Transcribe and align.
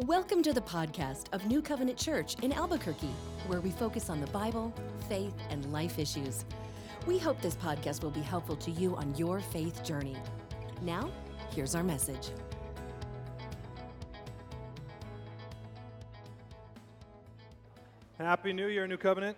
Welcome 0.00 0.42
to 0.42 0.52
the 0.52 0.60
podcast 0.60 1.26
of 1.32 1.46
New 1.46 1.62
Covenant 1.62 1.96
Church 1.96 2.34
in 2.42 2.52
Albuquerque, 2.52 3.14
where 3.46 3.60
we 3.60 3.70
focus 3.70 4.10
on 4.10 4.20
the 4.20 4.26
Bible, 4.26 4.74
faith, 5.08 5.32
and 5.50 5.72
life 5.72 6.00
issues. 6.00 6.44
We 7.06 7.16
hope 7.16 7.40
this 7.40 7.54
podcast 7.54 8.02
will 8.02 8.10
be 8.10 8.20
helpful 8.20 8.56
to 8.56 8.72
you 8.72 8.96
on 8.96 9.14
your 9.14 9.38
faith 9.38 9.84
journey. 9.84 10.16
Now, 10.82 11.12
here's 11.54 11.76
our 11.76 11.84
message. 11.84 12.30
Happy 18.18 18.52
New 18.52 18.66
Year, 18.66 18.88
New 18.88 18.96
Covenant. 18.96 19.36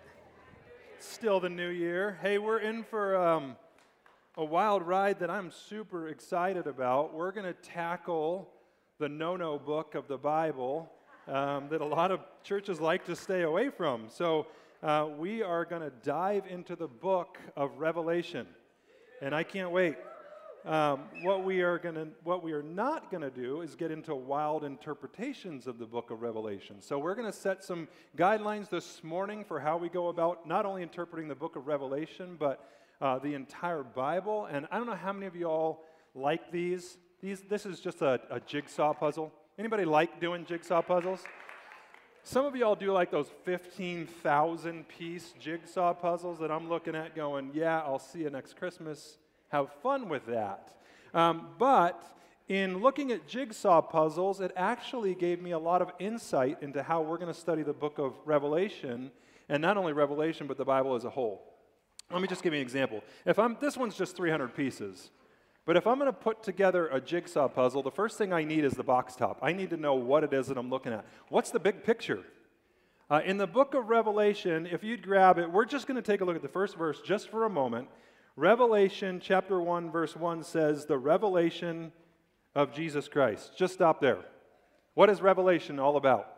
Still 0.97 1.39
the 1.39 1.49
new 1.49 1.69
year. 1.69 2.17
Hey, 2.23 2.39
we're 2.39 2.61
in 2.61 2.83
for 2.83 3.15
um, 3.15 3.55
a 4.35 4.43
wild 4.43 4.81
ride 4.81 5.19
that 5.19 5.29
I'm 5.29 5.51
super 5.51 6.07
excited 6.07 6.65
about. 6.65 7.13
We're 7.13 7.31
going 7.31 7.45
to 7.45 7.53
tackle 7.61 8.49
the 8.99 9.09
no 9.09 9.35
no 9.35 9.59
book 9.59 9.93
of 9.93 10.07
the 10.07 10.17
Bible 10.17 10.91
um, 11.27 11.67
that 11.69 11.81
a 11.81 11.85
lot 11.85 12.11
of 12.11 12.21
churches 12.43 12.81
like 12.81 13.05
to 13.05 13.15
stay 13.15 13.43
away 13.43 13.69
from. 13.69 14.09
So, 14.09 14.47
uh, 14.81 15.07
we 15.17 15.43
are 15.43 15.65
going 15.65 15.81
to 15.81 15.91
dive 16.03 16.45
into 16.47 16.75
the 16.75 16.87
book 16.87 17.37
of 17.55 17.77
Revelation. 17.77 18.47
And 19.21 19.33
I 19.33 19.43
can't 19.43 19.71
wait. 19.71 19.97
Um, 20.65 21.03
what 21.23 21.43
we 21.43 21.61
are 21.61 21.77
going 21.77 21.95
to, 21.95 22.07
what 22.23 22.43
we 22.43 22.53
are 22.53 22.63
not 22.63 23.09
going 23.09 23.21
to 23.21 23.29
do 23.29 23.61
is 23.61 23.75
get 23.75 23.89
into 23.89 24.13
wild 24.13 24.63
interpretations 24.63 25.65
of 25.65 25.79
the 25.79 25.85
book 25.85 26.11
of 26.11 26.21
Revelation. 26.21 26.81
So 26.81 26.99
we're 26.99 27.15
going 27.15 27.31
to 27.31 27.37
set 27.37 27.63
some 27.63 27.87
guidelines 28.17 28.69
this 28.69 29.03
morning 29.03 29.43
for 29.43 29.59
how 29.59 29.77
we 29.77 29.89
go 29.89 30.09
about 30.09 30.47
not 30.47 30.65
only 30.65 30.83
interpreting 30.83 31.27
the 31.27 31.35
book 31.35 31.55
of 31.55 31.67
Revelation, 31.67 32.35
but 32.37 32.67
uh, 33.01 33.17
the 33.19 33.33
entire 33.33 33.83
Bible. 33.83 34.45
And 34.45 34.67
I 34.71 34.77
don't 34.77 34.87
know 34.87 34.95
how 34.95 35.13
many 35.13 35.25
of 35.25 35.35
you 35.35 35.45
all 35.45 35.83
like 36.13 36.51
these. 36.51 36.97
These, 37.21 37.41
this 37.49 37.65
is 37.65 37.79
just 37.79 38.01
a, 38.01 38.19
a 38.29 38.39
jigsaw 38.39 38.93
puzzle. 38.93 39.31
Anybody 39.57 39.85
like 39.85 40.19
doing 40.19 40.45
jigsaw 40.45 40.81
puzzles? 40.81 41.23
Some 42.23 42.45
of 42.45 42.55
y'all 42.55 42.75
do 42.75 42.91
like 42.91 43.09
those 43.09 43.29
15,000 43.45 44.87
piece 44.87 45.33
jigsaw 45.39 45.93
puzzles 45.93 46.39
that 46.39 46.51
I'm 46.51 46.69
looking 46.69 46.95
at 46.95 47.15
going, 47.15 47.51
yeah, 47.53 47.79
I'll 47.79 47.99
see 47.99 48.19
you 48.19 48.29
next 48.29 48.57
Christmas 48.57 49.17
have 49.49 49.71
fun 49.81 50.09
with 50.09 50.25
that. 50.27 50.75
Um, 51.13 51.47
but 51.57 52.17
in 52.47 52.81
looking 52.81 53.11
at 53.11 53.27
jigsaw 53.27 53.81
puzzles, 53.81 54.41
it 54.41 54.51
actually 54.55 55.15
gave 55.15 55.41
me 55.41 55.51
a 55.51 55.59
lot 55.59 55.81
of 55.81 55.91
insight 55.99 56.61
into 56.61 56.83
how 56.83 57.01
we're 57.01 57.17
going 57.17 57.33
to 57.33 57.39
study 57.39 57.63
the 57.63 57.73
book 57.73 57.97
of 57.97 58.13
Revelation, 58.25 59.11
and 59.49 59.61
not 59.61 59.77
only 59.77 59.93
Revelation, 59.93 60.47
but 60.47 60.57
the 60.57 60.65
Bible 60.65 60.95
as 60.95 61.05
a 61.05 61.09
whole. 61.09 61.41
Let 62.11 62.21
me 62.21 62.27
just 62.27 62.43
give 62.43 62.53
you 62.53 62.59
an 62.59 62.65
example. 62.65 63.03
If 63.25 63.39
I'm, 63.39 63.57
this 63.59 63.75
one's 63.75 63.95
just 63.95 64.15
300 64.15 64.55
pieces. 64.55 65.09
But 65.67 65.75
if 65.75 65.85
I'm 65.85 65.99
going 65.99 66.09
to 66.09 66.17
put 66.17 66.43
together 66.43 66.87
a 66.87 67.01
jigsaw 67.01 67.49
puzzle, 67.49 67.83
the 67.83 67.91
first 67.91 68.17
thing 68.17 68.31
I 68.31 68.45
need 68.45 68.63
is 68.63 68.73
the 68.73 68.83
box 68.83 69.17
top. 69.17 69.37
I 69.41 69.51
need 69.51 69.69
to 69.71 69.77
know 69.77 69.95
what 69.95 70.23
it 70.23 70.31
is 70.31 70.47
that 70.47 70.57
I'm 70.57 70.69
looking 70.69 70.93
at. 70.93 71.05
What's 71.27 71.51
the 71.51 71.59
big 71.59 71.83
picture? 71.83 72.23
Uh, 73.11 73.19
in 73.25 73.37
the 73.37 73.47
book 73.47 73.73
of 73.73 73.89
Revelation, 73.89 74.65
if 74.65 74.81
you'd 74.81 75.03
grab 75.03 75.37
it, 75.37 75.51
we're 75.51 75.65
just 75.65 75.85
going 75.85 76.01
to 76.01 76.01
take 76.01 76.21
a 76.21 76.25
look 76.25 76.37
at 76.37 76.41
the 76.41 76.47
first 76.47 76.77
verse 76.77 77.01
just 77.01 77.29
for 77.29 77.43
a 77.43 77.49
moment. 77.49 77.89
Revelation 78.37 79.19
chapter 79.21 79.59
1, 79.59 79.91
verse 79.91 80.15
1 80.15 80.41
says, 80.43 80.85
The 80.85 80.97
revelation 80.97 81.91
of 82.55 82.73
Jesus 82.73 83.09
Christ. 83.09 83.51
Just 83.57 83.73
stop 83.73 83.99
there. 83.99 84.19
What 84.93 85.09
is 85.09 85.21
Revelation 85.21 85.79
all 85.79 85.97
about? 85.97 86.33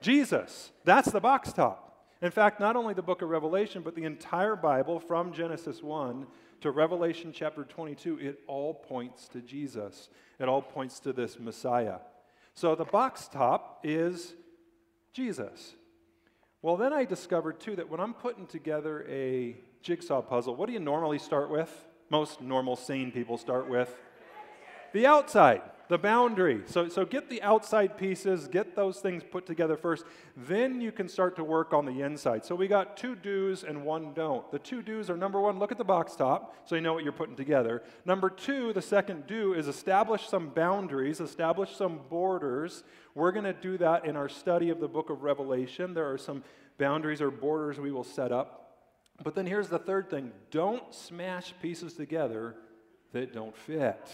Jesus. 0.00 0.72
That's 0.84 1.10
the 1.10 1.20
box 1.20 1.52
top. 1.52 2.06
In 2.22 2.30
fact, 2.30 2.58
not 2.58 2.74
only 2.74 2.94
the 2.94 3.02
book 3.02 3.20
of 3.20 3.28
Revelation, 3.28 3.82
but 3.82 3.94
the 3.94 4.04
entire 4.04 4.56
Bible 4.56 4.98
from 4.98 5.34
Genesis 5.34 5.82
1 5.82 6.26
to 6.60 6.70
Revelation 6.70 7.32
chapter 7.32 7.64
22, 7.64 8.18
it 8.18 8.40
all 8.46 8.74
points 8.74 9.28
to 9.28 9.40
Jesus. 9.40 10.08
It 10.38 10.48
all 10.48 10.62
points 10.62 11.00
to 11.00 11.12
this 11.12 11.38
Messiah. 11.38 11.98
So 12.54 12.74
the 12.74 12.84
box 12.84 13.28
top 13.28 13.80
is 13.82 14.34
Jesus. 15.12 15.74
Well, 16.62 16.76
then 16.76 16.92
I 16.92 17.04
discovered 17.04 17.60
too 17.60 17.76
that 17.76 17.88
when 17.88 18.00
I'm 18.00 18.14
putting 18.14 18.46
together 18.46 19.06
a 19.08 19.56
jigsaw 19.82 20.20
puzzle, 20.20 20.56
what 20.56 20.66
do 20.66 20.72
you 20.72 20.80
normally 20.80 21.18
start 21.18 21.50
with? 21.50 21.70
Most 22.10 22.40
normal, 22.40 22.76
sane 22.76 23.12
people 23.12 23.38
start 23.38 23.68
with 23.68 23.94
the 24.92 25.06
outside, 25.06 25.62
the 25.90 25.98
boundary. 25.98 26.62
So, 26.66 26.88
so 26.88 27.04
get 27.04 27.28
the 27.28 27.42
outside 27.42 27.98
pieces, 27.98 28.46
get 28.46 28.76
those 28.76 29.00
things 29.00 29.24
put 29.28 29.44
together 29.44 29.76
first. 29.76 30.04
Then 30.36 30.80
you 30.80 30.92
can 30.92 31.08
start 31.08 31.34
to 31.34 31.44
work 31.44 31.72
on 31.72 31.84
the 31.84 32.02
inside. 32.02 32.44
So 32.44 32.54
we 32.54 32.68
got 32.68 32.96
two 32.96 33.16
do's 33.16 33.64
and 33.64 33.84
one 33.84 34.14
don't. 34.14 34.48
The 34.52 34.60
two 34.60 34.82
do's 34.82 35.10
are 35.10 35.16
number 35.16 35.40
one, 35.40 35.58
look 35.58 35.72
at 35.72 35.78
the 35.78 35.84
box 35.84 36.14
top 36.14 36.54
so 36.64 36.76
you 36.76 36.80
know 36.80 36.94
what 36.94 37.02
you're 37.02 37.12
putting 37.12 37.34
together. 37.34 37.82
Number 38.04 38.30
two, 38.30 38.72
the 38.72 38.80
second 38.80 39.26
do 39.26 39.52
is 39.52 39.66
establish 39.66 40.28
some 40.28 40.50
boundaries, 40.50 41.20
establish 41.20 41.74
some 41.74 41.98
borders. 42.08 42.84
We're 43.16 43.32
going 43.32 43.44
to 43.44 43.52
do 43.52 43.76
that 43.78 44.04
in 44.04 44.14
our 44.16 44.28
study 44.28 44.70
of 44.70 44.78
the 44.78 44.88
book 44.88 45.10
of 45.10 45.24
Revelation. 45.24 45.92
There 45.92 46.08
are 46.08 46.18
some 46.18 46.44
boundaries 46.78 47.20
or 47.20 47.32
borders 47.32 47.80
we 47.80 47.90
will 47.90 48.04
set 48.04 48.30
up. 48.30 48.76
But 49.24 49.34
then 49.34 49.44
here's 49.44 49.68
the 49.68 49.80
third 49.80 50.08
thing 50.08 50.30
don't 50.52 50.94
smash 50.94 51.52
pieces 51.60 51.94
together 51.94 52.54
that 53.12 53.34
don't 53.34 53.56
fit. 53.56 54.08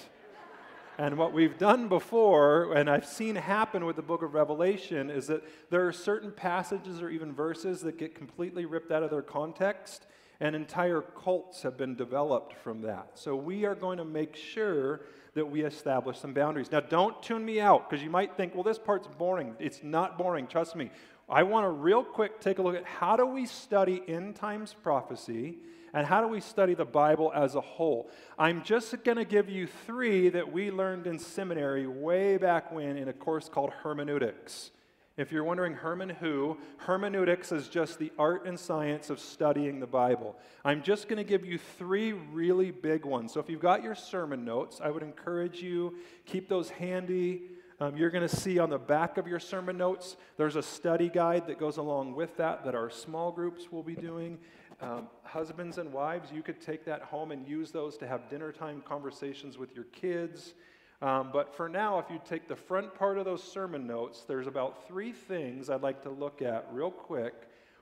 And 0.98 1.18
what 1.18 1.34
we've 1.34 1.58
done 1.58 1.88
before, 1.88 2.72
and 2.72 2.88
I've 2.88 3.04
seen 3.04 3.36
happen 3.36 3.84
with 3.84 3.96
the 3.96 4.02
book 4.02 4.22
of 4.22 4.32
Revelation, 4.32 5.10
is 5.10 5.26
that 5.26 5.42
there 5.68 5.86
are 5.86 5.92
certain 5.92 6.32
passages 6.32 7.02
or 7.02 7.10
even 7.10 7.34
verses 7.34 7.82
that 7.82 7.98
get 7.98 8.14
completely 8.14 8.64
ripped 8.64 8.90
out 8.90 9.02
of 9.02 9.10
their 9.10 9.20
context, 9.20 10.06
and 10.40 10.56
entire 10.56 11.02
cults 11.02 11.62
have 11.62 11.76
been 11.76 11.96
developed 11.96 12.54
from 12.54 12.80
that. 12.82 13.10
So 13.14 13.36
we 13.36 13.66
are 13.66 13.74
going 13.74 13.98
to 13.98 14.06
make 14.06 14.36
sure 14.36 15.02
that 15.34 15.44
we 15.44 15.64
establish 15.64 16.18
some 16.18 16.32
boundaries. 16.32 16.72
Now, 16.72 16.80
don't 16.80 17.22
tune 17.22 17.44
me 17.44 17.60
out 17.60 17.90
because 17.90 18.02
you 18.02 18.08
might 18.08 18.34
think, 18.34 18.54
well, 18.54 18.64
this 18.64 18.78
part's 18.78 19.06
boring. 19.06 19.54
It's 19.58 19.82
not 19.82 20.16
boring, 20.16 20.46
trust 20.46 20.76
me. 20.76 20.90
I 21.28 21.42
want 21.42 21.64
to 21.64 21.70
real 21.70 22.04
quick 22.04 22.40
take 22.40 22.58
a 22.58 22.62
look 22.62 22.74
at 22.74 22.84
how 22.84 23.16
do 23.16 23.26
we 23.26 23.44
study 23.44 24.02
end 24.08 24.36
times 24.36 24.74
prophecy 24.82 25.58
and 25.96 26.06
how 26.06 26.20
do 26.20 26.28
we 26.28 26.42
study 26.42 26.74
the 26.74 26.84
Bible 26.84 27.32
as 27.34 27.54
a 27.54 27.60
whole. 27.62 28.10
I'm 28.38 28.62
just 28.62 29.02
going 29.02 29.16
to 29.16 29.24
give 29.24 29.48
you 29.48 29.66
three 29.66 30.28
that 30.28 30.52
we 30.52 30.70
learned 30.70 31.06
in 31.06 31.18
seminary 31.18 31.86
way 31.86 32.36
back 32.36 32.70
when 32.70 32.98
in 32.98 33.08
a 33.08 33.14
course 33.14 33.48
called 33.48 33.70
hermeneutics. 33.82 34.72
If 35.16 35.32
you're 35.32 35.42
wondering 35.42 35.72
Herman 35.72 36.10
who, 36.10 36.58
hermeneutics 36.76 37.50
is 37.50 37.68
just 37.68 37.98
the 37.98 38.12
art 38.18 38.44
and 38.44 38.60
science 38.60 39.08
of 39.08 39.18
studying 39.18 39.80
the 39.80 39.86
Bible. 39.86 40.36
I'm 40.66 40.82
just 40.82 41.08
going 41.08 41.16
to 41.16 41.24
give 41.24 41.46
you 41.46 41.56
three 41.56 42.12
really 42.12 42.72
big 42.72 43.06
ones. 43.06 43.32
So 43.32 43.40
if 43.40 43.48
you've 43.48 43.62
got 43.62 43.82
your 43.82 43.94
sermon 43.94 44.44
notes, 44.44 44.82
I 44.84 44.90
would 44.90 45.02
encourage 45.02 45.62
you 45.62 45.94
keep 46.26 46.50
those 46.50 46.68
handy. 46.68 47.40
Um, 47.80 47.96
you're 47.96 48.10
going 48.10 48.28
to 48.28 48.36
see 48.36 48.58
on 48.58 48.68
the 48.68 48.78
back 48.78 49.16
of 49.16 49.26
your 49.26 49.40
sermon 49.40 49.78
notes, 49.78 50.16
there's 50.36 50.56
a 50.56 50.62
study 50.62 51.08
guide 51.08 51.46
that 51.46 51.58
goes 51.58 51.78
along 51.78 52.14
with 52.14 52.36
that 52.36 52.66
that 52.66 52.74
our 52.74 52.90
small 52.90 53.32
groups 53.32 53.72
will 53.72 53.82
be 53.82 53.94
doing. 53.94 54.38
Um, 54.80 55.08
husbands 55.22 55.78
and 55.78 55.92
wives, 55.92 56.30
you 56.30 56.42
could 56.42 56.60
take 56.60 56.84
that 56.84 57.02
home 57.02 57.32
and 57.32 57.46
use 57.48 57.70
those 57.70 57.96
to 57.98 58.06
have 58.06 58.28
dinner 58.28 58.52
time 58.52 58.82
conversations 58.86 59.56
with 59.56 59.74
your 59.74 59.84
kids. 59.84 60.52
Um, 61.00 61.30
but 61.32 61.54
for 61.54 61.68
now, 61.68 61.98
if 61.98 62.06
you 62.10 62.20
take 62.28 62.48
the 62.48 62.56
front 62.56 62.94
part 62.94 63.18
of 63.18 63.24
those 63.24 63.42
sermon 63.42 63.86
notes, 63.86 64.24
there's 64.26 64.46
about 64.46 64.86
three 64.86 65.12
things 65.12 65.70
I'd 65.70 65.82
like 65.82 66.02
to 66.02 66.10
look 66.10 66.42
at 66.42 66.68
real 66.72 66.90
quick 66.90 67.34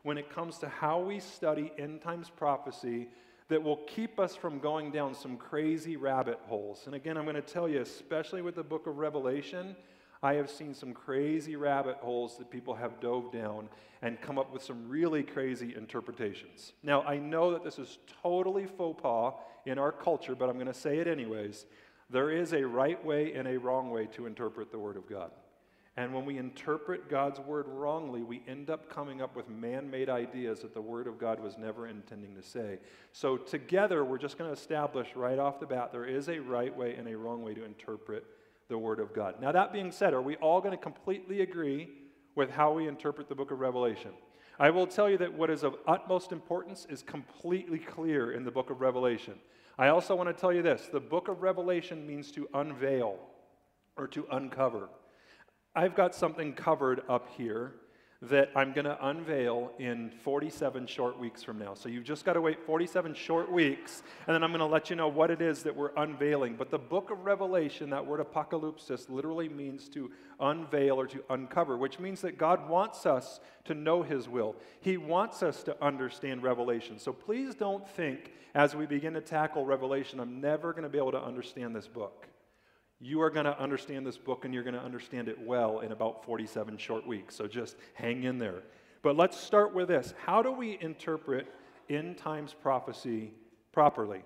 when 0.03 0.19
it 0.19 0.31
comes 0.31 0.59
to 0.59 0.69
how 0.69 1.01
we 1.01 1.19
study 1.19 1.73
end 1.79 2.03
times 2.03 2.31
prophecy 2.31 3.09
that 3.49 3.63
will 3.63 3.77
keep 3.77 4.19
us 4.19 4.35
from 4.35 4.59
going 4.59 4.91
down 4.91 5.15
some 5.15 5.37
crazy 5.37 5.97
rabbit 5.97 6.39
holes. 6.47 6.83
And 6.87 6.95
again, 6.95 7.17
I'm 7.17 7.25
going 7.25 7.37
to 7.37 7.43
tell 7.43 7.69
you, 7.69 7.81
especially 7.81 8.43
with 8.43 8.55
the 8.55 8.63
book 8.63 8.87
of 8.87 8.99
Revelation, 8.99 9.77
I 10.25 10.35
have 10.37 10.49
seen 10.49 10.73
some 10.73 10.95
crazy 10.95 11.55
rabbit 11.55 11.99
holes 12.01 12.39
that 12.39 12.51
people 12.51 12.75
have 12.75 12.99
dove 12.99 13.31
down 13.31 13.69
and 14.01 14.19
come 14.23 14.39
up 14.39 14.55
with 14.55 14.63
some 14.63 14.89
really 14.89 15.23
crazy 15.23 15.75
interpretations. 15.77 16.73
Now, 16.83 17.03
I 17.03 17.19
know 17.19 17.53
that 17.53 17.63
this 17.63 17.79
is 17.79 17.99
totally 18.23 18.65
faux 18.65 19.03
pas 19.03 19.35
in 19.67 19.79
our 19.79 19.93
culture, 19.93 20.35
but 20.35 20.49
I'm 20.49 20.55
going 20.55 20.67
to 20.67 20.73
say 20.73 20.97
it 20.97 21.07
anyways. 21.07 21.67
There 22.09 22.31
is 22.31 22.55
a 22.55 22.67
right 22.67 23.05
way 23.05 23.35
and 23.35 23.47
a 23.47 23.59
wrong 23.59 23.91
way 23.91 24.07
to 24.15 24.25
interpret 24.25 24.73
the 24.73 24.79
Word 24.79 24.97
of 24.97 25.07
God. 25.07 25.31
And 25.99 26.15
when 26.15 26.25
we 26.25 26.39
interpret 26.39 27.09
God's 27.09 27.39
word 27.39 27.69
wrongly, 27.69 28.23
we 28.23 28.43
end 28.49 28.69
up 28.69 28.91
coming 28.91 29.23
up 29.23 29.37
with 29.37 29.49
man 29.49 29.89
made 29.89 30.09
ideas 30.09 30.61
that 30.61 30.75
the 30.75 30.81
word 30.81 31.07
of 31.07 31.21
God 31.21 31.39
was 31.39 31.57
never 31.57 31.87
intending 31.87 32.35
to 32.35 32.43
say. 32.43 32.81
So, 33.13 33.37
together, 33.37 34.05
we're 34.05 34.19
just 34.19 34.37
going 34.37 34.53
to 34.53 34.61
establish 34.61 35.07
right 35.15 35.39
off 35.39 35.61
the 35.61 35.67
bat 35.67 35.93
there 35.93 36.05
is 36.05 36.29
a 36.29 36.41
right 36.41 36.77
way 36.77 36.97
and 36.97 37.07
a 37.07 37.17
wrong 37.17 37.45
way 37.45 37.55
to 37.55 37.65
interpret 37.65 38.25
the 38.69 38.79
word 38.79 39.01
of 39.01 39.15
God. 39.15 39.41
Now, 39.41 39.53
that 39.53 39.73
being 39.73 39.93
said, 39.93 40.15
are 40.15 40.23
we 40.23 40.37
all 40.37 40.61
going 40.61 40.77
to 40.77 40.83
completely 40.83 41.43
agree 41.43 41.89
with 42.35 42.51
how 42.51 42.73
we 42.73 42.89
interpret 42.89 43.29
the 43.29 43.35
book 43.35 43.51
of 43.51 43.61
Revelation? 43.61 44.13
I 44.59 44.71
will 44.71 44.87
tell 44.87 45.11
you 45.11 45.19
that 45.19 45.35
what 45.35 45.51
is 45.51 45.63
of 45.63 45.77
utmost 45.87 46.33
importance 46.33 46.87
is 46.89 47.03
completely 47.03 47.79
clear 47.79 48.33
in 48.33 48.45
the 48.45 48.51
book 48.51 48.71
of 48.71 48.81
Revelation. 48.81 49.35
I 49.79 49.89
also 49.89 50.15
want 50.15 50.29
to 50.29 50.41
tell 50.41 50.53
you 50.53 50.63
this 50.63 50.89
the 50.93 51.01
book 51.01 51.29
of 51.29 51.43
Revelation 51.43 52.07
means 52.07 52.31
to 52.33 52.49
unveil 52.55 53.19
or 53.97 54.07
to 54.09 54.27
uncover. 54.31 54.89
I've 55.75 55.97
got 55.97 56.15
something 56.15 56.53
covered 56.53 57.03
up 57.09 57.29
here 57.37 57.75
that 58.29 58.51
I'm 58.55 58.73
going 58.73 58.85
to 58.85 59.07
unveil 59.07 59.73
in 59.79 60.11
47 60.23 60.87
short 60.87 61.19
weeks 61.19 61.43
from 61.43 61.59
now. 61.59 61.75
So 61.75 61.89
you've 61.89 62.05
just 62.05 62.25
got 62.25 62.35
to 62.35 62.41
wait 62.41 62.65
47 62.65 63.15
short 63.15 63.51
weeks, 63.51 64.03
and 64.27 64.35
then 64.35 64.43
I'm 64.43 64.51
going 64.51 64.61
to 64.61 64.67
let 64.67 64.91
you 64.91 64.97
know 64.97 65.09
what 65.09 65.31
it 65.31 65.43
is 65.43 65.63
that 65.65 65.75
we're 65.75 65.93
unveiling. 65.97 66.57
But 66.57 66.71
the 66.71 66.79
book 66.79 67.11
of 67.11 67.25
Revelation, 67.25 67.91
that 67.91 68.07
word 68.07 68.21
apocalypsis, 68.21 69.11
literally 69.11 69.49
means 69.49 69.89
to 69.91 70.11
unveil 70.41 70.99
or 71.01 71.07
to 71.07 71.23
uncover, 71.31 71.77
which 71.77 71.99
means 71.99 72.21
that 72.23 72.39
God 72.39 72.69
wants 72.69 73.07
us 73.07 73.41
to 73.65 73.75
know 73.75 74.03
His 74.03 74.29
will. 74.29 74.57
He 74.81 74.97
wants 74.97 75.43
us 75.43 75.63
to 75.65 75.85
understand 75.85 76.43
Revelation. 76.43 76.99
So 76.99 77.13
please 77.13 77.55
don't 77.55 77.87
think 77.89 78.33
as 78.55 78.75
we 78.75 78.87
begin 78.87 79.15
to 79.15 79.21
tackle 79.21 79.65
Revelation, 79.65 80.21
I'm 80.21 80.41
never 80.41 80.73
going 80.73 80.85
to 80.85 80.89
be 80.89 80.99
able 80.99 81.13
to 81.13 81.23
understand 81.23 81.75
this 81.75 81.89
book. 81.89 82.29
You 83.05 83.21
are 83.21 83.29
going 83.29 83.45
to 83.45 83.61
understand 83.61 84.07
this 84.07 84.17
book 84.17 84.47
and 84.47 84.55
you're 84.55 84.63
going 84.63 84.75
to 84.75 84.81
understand 84.81 85.29
it 85.29 85.39
well 85.39 85.81
in 85.81 85.93
about 85.93 86.25
47 86.25 86.79
short 86.79 87.07
weeks. 87.07 87.37
So 87.37 87.47
just 87.47 87.77
hang 87.93 88.23
in 88.23 88.39
there. 88.39 88.63
But 89.03 89.15
let's 89.15 89.39
start 89.39 89.75
with 89.75 89.89
this 89.89 90.15
How 90.25 90.41
do 90.41 90.51
we 90.51 90.79
interpret 90.81 91.47
end 91.91 92.17
times 92.17 92.55
prophecy 92.55 93.35
properly? 93.73 94.23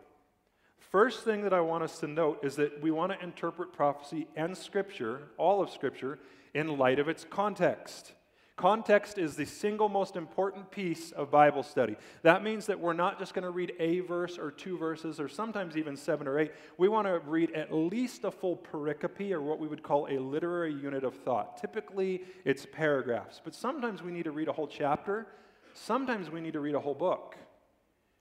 First 0.78 1.25
thing 1.25 1.42
that 1.42 1.52
I 1.52 1.60
want 1.60 1.82
us 1.82 1.98
to 1.98 2.06
note 2.06 2.44
is 2.44 2.54
that 2.54 2.80
we 2.80 2.92
want 2.92 3.10
to 3.10 3.20
interpret 3.20 3.72
prophecy 3.72 4.28
and 4.36 4.56
Scripture, 4.56 5.22
all 5.38 5.60
of 5.60 5.70
Scripture, 5.70 6.20
in 6.54 6.78
light 6.78 7.00
of 7.00 7.08
its 7.08 7.26
context. 7.28 8.12
Context 8.58 9.19
is 9.19 9.37
the 9.37 9.46
single 9.46 9.88
most 9.88 10.16
important 10.16 10.69
piece 10.72 11.12
of 11.12 11.31
Bible 11.31 11.62
study. 11.62 11.94
That 12.22 12.43
means 12.43 12.66
that 12.66 12.81
we're 12.81 12.93
not 12.93 13.16
just 13.20 13.32
going 13.32 13.44
to 13.44 13.52
read 13.52 13.72
a 13.78 14.00
verse 14.00 14.37
or 14.37 14.50
two 14.50 14.76
verses 14.76 15.20
or 15.20 15.28
sometimes 15.28 15.76
even 15.76 15.96
seven 15.96 16.26
or 16.26 16.40
eight. 16.40 16.50
We 16.76 16.88
want 16.88 17.06
to 17.06 17.20
read 17.20 17.52
at 17.52 17.72
least 17.72 18.25
a 18.25 18.32
full 18.32 18.56
pericope 18.56 19.31
or 19.31 19.40
what 19.40 19.60
we 19.60 19.69
would 19.69 19.84
call 19.84 20.08
a 20.10 20.19
literary 20.19 20.75
unit 20.75 21.05
of 21.05 21.14
thought. 21.14 21.56
Typically, 21.60 22.22
it's 22.44 22.66
paragraphs, 22.66 23.40
but 23.44 23.55
sometimes 23.55 24.02
we 24.02 24.10
need 24.10 24.25
to 24.25 24.32
read 24.32 24.49
a 24.49 24.52
whole 24.52 24.66
chapter. 24.66 25.28
Sometimes 25.75 26.28
we 26.28 26.40
need 26.40 26.54
to 26.54 26.61
read 26.61 26.75
a 26.75 26.81
whole 26.81 26.94
book. 26.94 27.37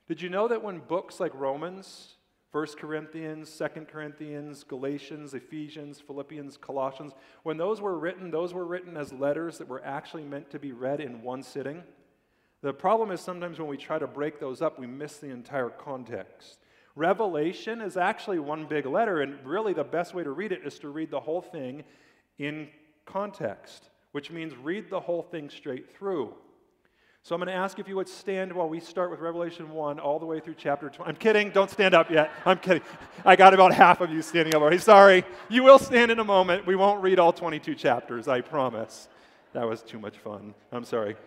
Did 0.07 0.22
you 0.22 0.30
know 0.30 0.48
that 0.50 0.62
when 0.62 0.81
books 0.81 1.19
like 1.19 1.33
Romans, 1.33 2.17
1 2.51 2.67
Corinthians, 2.79 3.55
2 3.57 3.85
Corinthians, 3.91 4.63
Galatians, 4.63 5.33
Ephesians, 5.33 5.99
Philippians, 5.99 6.55
Colossians, 6.57 7.13
when 7.44 7.57
those 7.57 7.81
were 7.81 7.99
written, 7.99 8.31
those 8.31 8.53
were 8.53 8.65
written 8.65 8.95
as 8.95 9.11
letters 9.11 9.57
that 9.57 9.67
were 9.67 9.83
actually 9.83 10.23
meant 10.23 10.49
to 10.51 10.59
be 10.59 10.71
read 10.71 11.01
in 11.01 11.21
one 11.21 11.44
sitting. 11.44 11.83
The 12.61 12.73
problem 12.73 13.11
is 13.11 13.19
sometimes 13.19 13.59
when 13.59 13.67
we 13.67 13.77
try 13.77 13.99
to 13.99 14.07
break 14.07 14.39
those 14.39 14.61
up, 14.61 14.79
we 14.79 14.88
miss 14.88 15.17
the 15.17 15.29
entire 15.29 15.69
context. 15.69 16.59
Revelation 16.95 17.81
is 17.81 17.97
actually 17.97 18.39
one 18.39 18.65
big 18.65 18.85
letter, 18.85 19.21
and 19.21 19.45
really 19.45 19.73
the 19.73 19.83
best 19.83 20.13
way 20.13 20.23
to 20.23 20.31
read 20.31 20.51
it 20.51 20.61
is 20.65 20.79
to 20.79 20.89
read 20.89 21.11
the 21.11 21.19
whole 21.19 21.41
thing 21.41 21.83
in 22.39 22.69
context, 23.05 23.89
which 24.13 24.31
means 24.31 24.55
read 24.55 24.89
the 24.89 24.99
whole 24.99 25.21
thing 25.21 25.49
straight 25.49 25.95
through. 25.95 26.33
So 27.27 27.35
I'm 27.35 27.41
going 27.41 27.53
to 27.53 27.62
ask 27.62 27.77
if 27.77 27.89
you 27.89 27.97
would 27.97 28.07
stand 28.07 28.53
while 28.53 28.69
we 28.69 28.79
start 28.79 29.12
with 29.12 29.19
Revelation 29.19 29.69
1 29.71 30.00
all 30.00 30.18
the 30.18 30.25
way 30.25 30.39
through 30.39 30.56
chapter 30.57 30.89
20. 30.89 31.09
I'm 31.09 31.18
kidding. 31.18 31.50
Don't 31.50 31.69
stand 31.69 31.94
up 31.94 32.09
yet. 32.09 32.31
I'm 32.45 32.57
kidding. 32.57 32.81
I 33.25 33.35
got 33.35 33.53
about 33.53 33.74
half 33.74 34.00
of 34.00 34.09
you 34.09 34.21
standing 34.21 34.56
up 34.56 34.62
already. 34.62 34.77
Sorry. 34.77 35.25
You 35.50 35.62
will 35.63 35.77
stand 35.77 36.09
in 36.09 36.19
a 36.19 36.24
moment. 36.24 36.65
We 36.65 36.77
won't 36.77 37.03
read 37.03 37.19
all 37.19 37.33
22 37.33 37.75
chapters, 37.75 38.29
I 38.29 38.39
promise. 38.39 39.09
That 39.51 39.68
was 39.68 39.81
too 39.81 40.00
much 40.00 40.18
fun. 40.18 40.53
I'm 40.71 40.85
sorry. 40.85 41.18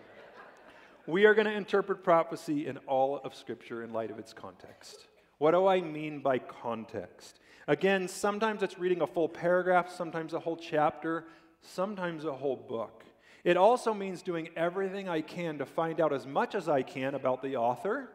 We 1.05 1.25
are 1.25 1.35
going 1.35 1.45
to 1.45 1.53
interpret 1.53 2.03
prophecy 2.03 2.65
in 2.65 2.77
all 2.87 3.21
of 3.23 3.35
Scripture 3.35 3.83
in 3.83 3.93
light 3.93 4.09
of 4.09 4.17
its 4.17 4.33
context. 4.33 5.05
What 5.37 5.51
do 5.51 5.67
I 5.67 5.81
mean 5.81 6.21
by 6.21 6.39
context? 6.39 7.39
Again, 7.67 8.07
sometimes 8.07 8.63
it's 8.63 8.79
reading 8.79 9.01
a 9.01 9.07
full 9.07 9.29
paragraph, 9.29 9.91
sometimes 9.91 10.33
a 10.33 10.39
whole 10.39 10.57
chapter, 10.57 11.25
sometimes 11.61 12.25
a 12.25 12.33
whole 12.33 12.55
book. 12.55 13.03
It 13.43 13.57
also 13.57 13.93
means 13.93 14.21
doing 14.21 14.49
everything 14.55 15.09
I 15.09 15.21
can 15.21 15.57
to 15.57 15.65
find 15.65 15.99
out 15.99 16.13
as 16.13 16.27
much 16.27 16.55
as 16.55 16.69
I 16.69 16.83
can 16.83 17.15
about 17.15 17.41
the 17.41 17.57
author. 17.57 18.09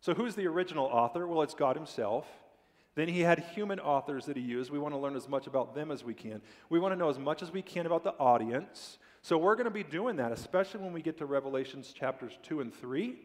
So, 0.00 0.14
who's 0.14 0.34
the 0.34 0.46
original 0.46 0.86
author? 0.86 1.26
Well, 1.26 1.42
it's 1.42 1.54
God 1.54 1.76
Himself. 1.76 2.26
Then 2.94 3.08
He 3.08 3.20
had 3.20 3.38
human 3.38 3.80
authors 3.80 4.26
that 4.26 4.36
He 4.36 4.42
used. 4.42 4.70
We 4.70 4.78
want 4.78 4.94
to 4.94 4.98
learn 4.98 5.16
as 5.16 5.28
much 5.28 5.46
about 5.46 5.74
them 5.74 5.90
as 5.90 6.04
we 6.04 6.14
can. 6.14 6.42
We 6.70 6.78
want 6.78 6.92
to 6.92 6.96
know 6.96 7.08
as 7.08 7.18
much 7.18 7.42
as 7.42 7.52
we 7.52 7.62
can 7.62 7.86
about 7.86 8.04
the 8.04 8.14
audience. 8.14 8.98
So, 9.22 9.38
we're 9.38 9.54
going 9.54 9.64
to 9.64 9.70
be 9.70 9.84
doing 9.84 10.16
that, 10.16 10.32
especially 10.32 10.80
when 10.80 10.92
we 10.92 11.02
get 11.02 11.18
to 11.18 11.26
Revelations 11.26 11.92
chapters 11.92 12.38
2 12.42 12.60
and 12.60 12.74
3. 12.74 13.16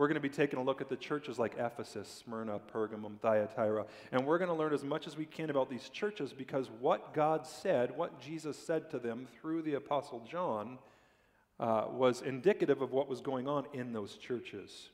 We're 0.00 0.08
going 0.08 0.14
to 0.14 0.20
be 0.22 0.30
taking 0.30 0.58
a 0.58 0.62
look 0.62 0.80
at 0.80 0.88
the 0.88 0.96
churches 0.96 1.38
like 1.38 1.56
Ephesus, 1.58 2.22
Smyrna, 2.24 2.58
Pergamum, 2.72 3.18
Thyatira, 3.20 3.84
and 4.12 4.26
we're 4.26 4.38
going 4.38 4.48
to 4.48 4.56
learn 4.56 4.72
as 4.72 4.82
much 4.82 5.06
as 5.06 5.14
we 5.14 5.26
can 5.26 5.50
about 5.50 5.68
these 5.68 5.90
churches 5.90 6.32
because 6.32 6.70
what 6.80 7.12
God 7.12 7.46
said, 7.46 7.94
what 7.94 8.18
Jesus 8.18 8.56
said 8.56 8.88
to 8.92 8.98
them 8.98 9.26
through 9.38 9.60
the 9.60 9.74
Apostle 9.74 10.26
John, 10.26 10.78
uh, 11.58 11.84
was 11.90 12.22
indicative 12.22 12.80
of 12.80 12.92
what 12.92 13.10
was 13.10 13.20
going 13.20 13.46
on 13.46 13.66
in 13.74 13.92
those 13.92 14.14
churches. 14.14 14.88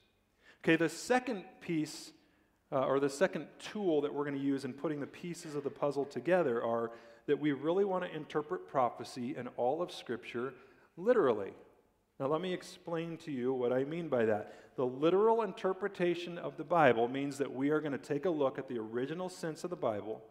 Okay, 0.64 0.75
the 0.75 0.88
second 0.88 1.44
piece, 1.61 2.11
uh, 2.73 2.81
or 2.81 2.99
the 2.99 3.09
second 3.09 3.47
tool 3.61 4.00
that 4.00 4.12
we're 4.12 4.25
going 4.25 4.37
to 4.37 4.43
use 4.43 4.64
in 4.64 4.73
putting 4.73 4.99
the 4.99 5.06
pieces 5.06 5.55
of 5.55 5.62
the 5.62 5.70
puzzle 5.70 6.05
together 6.05 6.61
are 6.64 6.91
that 7.29 7.38
we 7.38 7.52
really 7.52 7.85
want 7.85 8.02
to 8.02 8.12
interpret 8.12 8.67
prophecy 8.67 9.37
and 9.38 9.50
all 9.56 9.81
of 9.82 9.93
Scripture 9.93 10.52
literally. 10.97 11.52
Now, 12.19 12.26
let 12.26 12.41
me 12.41 12.52
explain 12.52 13.19
to 13.19 13.31
you 13.31 13.52
what 13.52 13.73
I 13.73 13.85
mean 13.85 14.09
by 14.09 14.25
that. 14.25 14.55
The 14.76 14.84
literal 14.84 15.43
interpretation 15.43 16.37
of 16.37 16.58
the 16.58 16.64
Bible 16.64 17.08
means 17.08 17.38
that 17.38 17.52
we 17.52 17.70
are 17.70 17.81
going 17.81 17.93
to 17.93 17.99
take 17.99 18.26
a 18.26 18.31
look 18.31 18.58
at 18.58 18.69
the 18.69 18.78
original 18.78 19.31
sense 19.31 19.64
of 19.64 19.70
the 19.70 19.76
Bible 19.76 20.23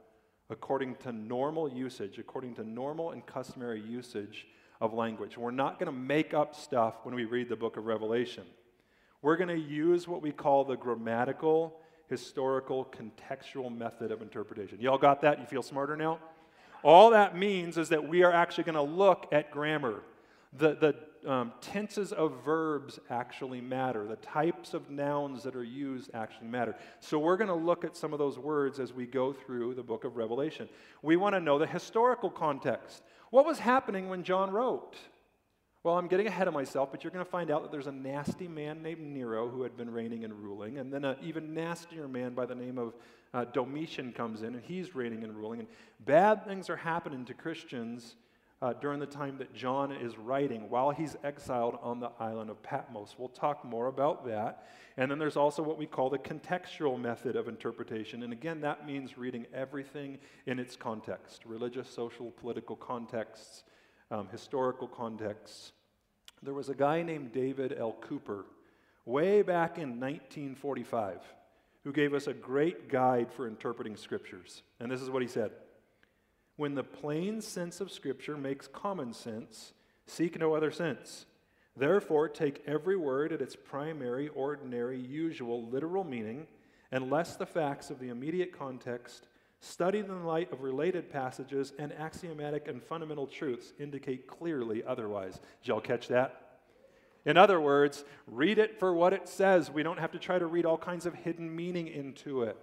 according 0.51 0.95
to 0.97 1.11
normal 1.11 1.67
usage, 1.67 2.19
according 2.19 2.53
to 2.55 2.63
normal 2.63 3.11
and 3.11 3.25
customary 3.25 3.81
usage 3.81 4.45
of 4.79 4.93
language. 4.93 5.37
We're 5.37 5.49
not 5.49 5.79
going 5.79 5.91
to 5.91 5.97
make 5.97 6.35
up 6.35 6.53
stuff 6.53 6.95
when 7.03 7.15
we 7.15 7.25
read 7.25 7.49
the 7.49 7.55
book 7.55 7.77
of 7.77 7.85
Revelation. 7.85 8.43
We're 9.23 9.37
going 9.37 9.49
to 9.49 9.57
use 9.57 10.07
what 10.07 10.21
we 10.21 10.31
call 10.31 10.63
the 10.63 10.75
grammatical, 10.75 11.79
historical, 12.07 12.85
contextual 12.85 13.75
method 13.75 14.11
of 14.11 14.21
interpretation. 14.21 14.79
Y'all 14.79 14.99
got 14.99 15.21
that? 15.21 15.39
You 15.39 15.47
feel 15.47 15.63
smarter 15.63 15.97
now? 15.97 16.19
All 16.83 17.09
that 17.09 17.35
means 17.35 17.79
is 17.79 17.89
that 17.89 18.07
we 18.07 18.21
are 18.21 18.31
actually 18.31 18.65
going 18.65 18.75
to 18.75 18.83
look 18.83 19.25
at 19.31 19.49
grammar. 19.49 20.03
The, 20.53 20.75
the 20.75 20.95
um, 21.25 21.53
tenses 21.61 22.11
of 22.11 22.43
verbs 22.43 22.99
actually 23.09 23.61
matter. 23.61 24.07
The 24.07 24.15
types 24.17 24.73
of 24.73 24.89
nouns 24.89 25.43
that 25.43 25.55
are 25.55 25.63
used 25.63 26.11
actually 26.13 26.47
matter. 26.47 26.75
So 26.99 27.19
we're 27.19 27.37
going 27.37 27.49
to 27.49 27.53
look 27.55 27.83
at 27.83 27.95
some 27.95 28.13
of 28.13 28.19
those 28.19 28.37
words 28.37 28.79
as 28.79 28.93
we 28.93 29.05
go 29.05 29.33
through 29.33 29.75
the 29.75 29.83
book 29.83 30.03
of 30.03 30.17
Revelation. 30.17 30.69
We 31.01 31.15
want 31.15 31.35
to 31.35 31.39
know 31.39 31.59
the 31.59 31.67
historical 31.67 32.29
context. 32.29 33.03
What 33.31 33.45
was 33.45 33.59
happening 33.59 34.09
when 34.09 34.23
John 34.23 34.51
wrote? 34.51 34.95
Well, 35.83 35.99
I'm 35.99 36.07
getting 36.07 36.25
ahead 36.25 36.47
of 36.47 36.53
myself, 36.53 36.89
but 36.91 37.03
you're 37.03 37.11
going 37.11 37.23
to 37.23 37.29
find 37.29 37.51
out 37.51 37.61
that 37.61 37.71
there's 37.71 37.85
a 37.85 37.91
nasty 37.91 38.47
man 38.47 38.81
named 38.81 39.01
Nero 39.01 39.47
who 39.47 39.61
had 39.61 39.77
been 39.77 39.91
reigning 39.91 40.23
and 40.23 40.33
ruling, 40.33 40.79
and 40.79 40.91
then 40.91 41.05
an 41.05 41.15
even 41.21 41.53
nastier 41.53 42.07
man 42.07 42.33
by 42.33 42.47
the 42.47 42.55
name 42.55 42.79
of 42.79 42.95
uh, 43.35 43.45
Domitian 43.45 44.11
comes 44.11 44.41
in, 44.41 44.55
and 44.55 44.63
he's 44.63 44.95
reigning 44.95 45.23
and 45.23 45.35
ruling. 45.35 45.59
And 45.59 45.67
bad 45.99 46.43
things 46.43 46.71
are 46.71 46.75
happening 46.75 47.23
to 47.25 47.35
Christians 47.35 48.15
uh, 48.61 48.73
during 48.73 48.99
the 48.99 49.05
time 49.05 49.37
that 49.37 49.53
John 49.53 49.91
is 49.91 50.17
writing 50.17 50.69
while 50.69 50.91
he's 50.91 51.15
exiled 51.23 51.77
on 51.81 51.99
the 51.99 52.11
island 52.19 52.49
of 52.49 52.61
Patmos. 52.63 53.15
We'll 53.17 53.29
talk 53.29 53.65
more 53.65 53.87
about 53.87 54.25
that. 54.27 54.67
And 54.97 55.11
then 55.11 55.19
there's 55.19 55.35
also 55.35 55.61
what 55.61 55.77
we 55.77 55.85
call 55.85 56.09
the 56.09 56.17
contextual 56.17 56.99
method 56.99 57.35
of 57.35 57.47
interpretation. 57.47 58.23
And 58.23 58.31
again, 58.31 58.61
that 58.61 58.85
means 58.85 59.17
reading 59.17 59.45
everything 59.53 60.17
in 60.45 60.57
its 60.57 60.75
context 60.75 61.43
religious, 61.45 61.89
social, 61.89 62.31
political 62.31 62.75
contexts, 62.75 63.63
um, 64.09 64.27
historical 64.31 64.87
contexts. 64.87 65.73
There 66.41 66.53
was 66.53 66.69
a 66.69 66.75
guy 66.75 67.01
named 67.01 67.33
David 67.33 67.75
L. 67.77 67.93
Cooper 68.01 68.45
way 69.05 69.41
back 69.41 69.77
in 69.77 69.99
1945 69.99 71.21
who 71.83 71.91
gave 71.91 72.13
us 72.13 72.27
a 72.27 72.33
great 72.33 72.89
guide 72.89 73.31
for 73.31 73.47
interpreting 73.47 73.95
scriptures. 73.95 74.63
And 74.79 74.91
this 74.91 75.01
is 75.01 75.09
what 75.09 75.21
he 75.21 75.27
said. 75.27 75.51
When 76.57 76.75
the 76.75 76.83
plain 76.83 77.41
sense 77.41 77.81
of 77.81 77.91
Scripture 77.91 78.37
makes 78.37 78.67
common 78.67 79.13
sense, 79.13 79.73
seek 80.07 80.39
no 80.39 80.55
other 80.55 80.71
sense. 80.71 81.25
Therefore, 81.75 82.29
take 82.29 82.63
every 82.65 82.95
word 82.95 83.33
at 83.33 83.41
its 83.41 83.55
primary, 83.55 84.29
ordinary, 84.29 84.97
usual, 84.97 85.67
literal 85.67 86.05
meaning, 86.05 86.47
and 86.91 87.11
lest 87.11 87.39
the 87.39 87.45
facts 87.45 87.89
of 87.89 87.99
the 87.99 88.07
immediate 88.07 88.57
context, 88.57 89.27
studied 89.59 90.05
in 90.05 90.19
the 90.19 90.27
light 90.27 90.51
of 90.53 90.61
related 90.61 91.11
passages 91.11 91.73
and 91.77 91.91
axiomatic 91.93 92.67
and 92.69 92.81
fundamental 92.81 93.27
truths, 93.27 93.73
indicate 93.79 94.27
clearly 94.27 94.83
otherwise. 94.87 95.33
Did 95.61 95.67
y'all 95.67 95.81
catch 95.81 96.07
that? 96.07 96.59
In 97.25 97.37
other 97.37 97.59
words, 97.59 98.05
read 98.27 98.59
it 98.59 98.79
for 98.79 98.93
what 98.93 99.11
it 99.11 99.27
says. 99.27 99.71
We 99.71 99.83
don't 99.83 99.99
have 99.99 100.11
to 100.11 100.19
try 100.19 100.37
to 100.37 100.45
read 100.45 100.65
all 100.65 100.77
kinds 100.77 101.05
of 101.05 101.15
hidden 101.15 101.53
meaning 101.53 101.87
into 101.87 102.43
it. 102.43 102.57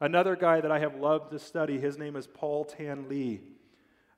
Another 0.00 0.36
guy 0.36 0.60
that 0.60 0.70
I 0.70 0.78
have 0.78 0.96
loved 0.96 1.32
to 1.32 1.38
study, 1.38 1.78
his 1.78 1.98
name 1.98 2.14
is 2.14 2.26
Paul 2.26 2.64
Tan 2.64 3.08
Lee. 3.08 3.40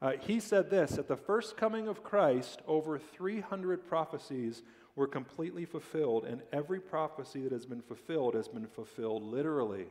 Uh, 0.02 0.12
he 0.20 0.40
said 0.40 0.70
this 0.70 0.98
At 0.98 1.08
the 1.08 1.16
first 1.16 1.56
coming 1.56 1.88
of 1.88 2.02
Christ, 2.02 2.60
over 2.66 2.98
300 2.98 3.86
prophecies 3.86 4.62
were 4.94 5.06
completely 5.06 5.64
fulfilled, 5.64 6.24
and 6.24 6.42
every 6.52 6.80
prophecy 6.80 7.42
that 7.42 7.52
has 7.52 7.64
been 7.64 7.80
fulfilled 7.80 8.34
has 8.34 8.48
been 8.48 8.66
fulfilled 8.66 9.22
literally. 9.22 9.86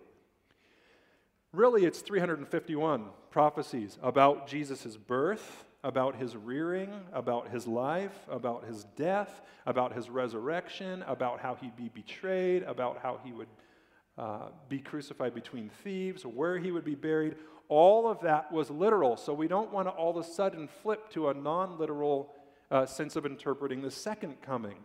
Really, 1.51 1.86
it's 1.86 2.01
351 2.01 3.05
prophecies 3.31 3.98
about 4.03 4.48
Jesus' 4.48 4.98
birth, 4.98 5.65
about 5.84 6.15
his 6.15 6.36
rearing, 6.36 6.91
about 7.12 7.50
his 7.50 7.65
life, 7.65 8.27
about 8.29 8.65
his 8.65 8.84
death, 8.96 9.41
about 9.65 9.93
his 9.93 10.10
resurrection, 10.12 11.03
about 11.08 11.39
how 11.39 11.55
he'd 11.55 11.75
be 11.75 11.89
betrayed, 11.89 12.62
about 12.63 13.00
how 13.01 13.19
he 13.24 13.31
would 13.31 13.48
uh, 14.19 14.49
be 14.67 14.79
crucified 14.79 15.33
between 15.33 15.69
thieves, 15.81 16.25
where 16.25 16.57
he 16.57 16.71
would 16.71 16.83
be 16.83 16.93
buried. 16.93 17.35
All 17.69 18.05
of 18.05 18.19
that 18.21 18.51
was 18.51 18.69
literal. 18.69 19.15
So 19.15 19.33
we 19.33 19.47
don't 19.47 19.71
want 19.71 19.88
to 19.88 19.91
all 19.91 20.09
of 20.09 20.17
a 20.17 20.23
sudden 20.27 20.67
flip 20.83 21.09
to 21.11 21.29
a 21.29 21.33
non 21.33 21.79
literal 21.79 22.33
uh, 22.69 22.85
sense 22.85 23.15
of 23.15 23.25
interpreting 23.25 23.81
the 23.81 23.89
second 23.89 24.41
coming. 24.41 24.75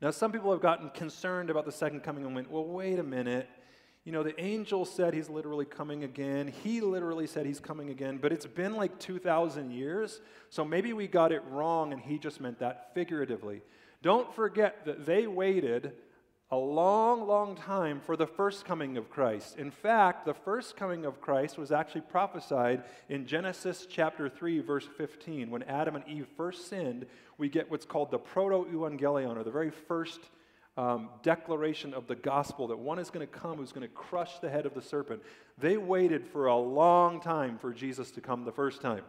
Now, 0.00 0.10
some 0.10 0.32
people 0.32 0.50
have 0.50 0.62
gotten 0.62 0.88
concerned 0.90 1.50
about 1.50 1.66
the 1.66 1.72
second 1.72 2.00
coming 2.00 2.24
and 2.24 2.34
went, 2.34 2.50
well, 2.50 2.64
wait 2.64 2.98
a 2.98 3.02
minute. 3.02 3.50
You 4.04 4.12
know, 4.12 4.22
the 4.22 4.40
angel 4.40 4.86
said 4.86 5.12
he's 5.12 5.28
literally 5.28 5.66
coming 5.66 6.02
again. 6.02 6.48
He 6.48 6.80
literally 6.80 7.26
said 7.26 7.44
he's 7.44 7.60
coming 7.60 7.90
again, 7.90 8.16
but 8.16 8.32
it's 8.32 8.46
been 8.46 8.74
like 8.74 8.98
2,000 8.98 9.70
years, 9.70 10.20
so 10.48 10.64
maybe 10.64 10.92
we 10.92 11.06
got 11.06 11.30
it 11.30 11.44
wrong 11.50 11.92
and 11.92 12.00
he 12.00 12.18
just 12.18 12.40
meant 12.40 12.58
that 12.60 12.92
figuratively. 12.94 13.62
Don't 14.02 14.34
forget 14.34 14.86
that 14.86 15.06
they 15.06 15.28
waited 15.28 15.92
a 16.52 16.56
long, 16.56 17.26
long 17.26 17.56
time 17.56 17.98
for 17.98 18.14
the 18.14 18.26
first 18.26 18.66
coming 18.66 18.98
of 18.98 19.08
Christ. 19.08 19.56
In 19.56 19.70
fact, 19.70 20.26
the 20.26 20.34
first 20.34 20.76
coming 20.76 21.06
of 21.06 21.18
Christ 21.18 21.56
was 21.56 21.72
actually 21.72 22.02
prophesied 22.02 22.84
in 23.08 23.26
Genesis 23.26 23.86
chapter 23.88 24.28
3, 24.28 24.60
verse 24.60 24.86
15. 24.98 25.48
When 25.48 25.62
Adam 25.62 25.96
and 25.96 26.06
Eve 26.06 26.26
first 26.36 26.68
sinned, 26.68 27.06
we 27.38 27.48
get 27.48 27.70
what's 27.70 27.86
called 27.86 28.10
the 28.10 28.18
proto 28.18 28.70
evangelion, 28.70 29.34
or 29.34 29.44
the 29.44 29.50
very 29.50 29.70
first 29.70 30.20
um, 30.76 31.08
declaration 31.22 31.94
of 31.94 32.06
the 32.06 32.16
gospel 32.16 32.68
that 32.68 32.78
one 32.78 32.98
is 32.98 33.08
going 33.08 33.26
to 33.26 33.32
come 33.32 33.56
who's 33.56 33.72
going 33.72 33.88
to 33.88 33.94
crush 33.94 34.38
the 34.40 34.50
head 34.50 34.66
of 34.66 34.74
the 34.74 34.82
serpent. 34.82 35.22
They 35.56 35.78
waited 35.78 36.26
for 36.26 36.48
a 36.48 36.56
long 36.56 37.18
time 37.22 37.56
for 37.56 37.72
Jesus 37.72 38.10
to 38.10 38.20
come 38.20 38.44
the 38.44 38.52
first 38.52 38.82
time. 38.82 39.04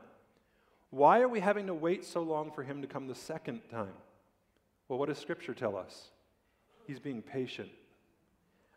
Why 0.91 1.19
are 1.19 1.27
we 1.27 1.41
having 1.41 1.67
to 1.67 1.73
wait 1.73 2.05
so 2.05 2.21
long 2.21 2.51
for 2.51 2.63
him 2.63 2.81
to 2.81 2.87
come 2.87 3.07
the 3.07 3.15
second 3.15 3.63
time? 3.69 3.95
Well, 4.87 4.97
what 4.97 5.09
does 5.09 5.17
Scripture 5.17 5.53
tell 5.53 5.75
us? 5.75 6.12
He's 6.85 6.99
being 6.99 7.21
patient. 7.21 7.69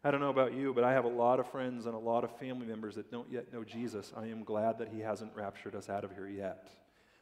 I 0.05 0.11
don't 0.11 0.21
know 0.21 0.31
about 0.31 0.55
you, 0.55 0.73
but 0.73 0.85
I 0.85 0.93
have 0.93 1.05
a 1.05 1.09
lot 1.09 1.41
of 1.41 1.51
friends 1.51 1.87
and 1.87 1.95
a 1.95 1.99
lot 1.99 2.23
of 2.23 2.37
family 2.39 2.67
members 2.67 2.95
that 2.95 3.11
don't 3.11 3.31
yet 3.31 3.53
know 3.53 3.65
Jesus. 3.65 4.13
I 4.17 4.27
am 4.27 4.45
glad 4.45 4.79
that 4.79 4.89
He 4.89 5.01
hasn't 5.01 5.35
raptured 5.35 5.75
us 5.75 5.89
out 5.89 6.05
of 6.05 6.13
here 6.13 6.29
yet. 6.29 6.69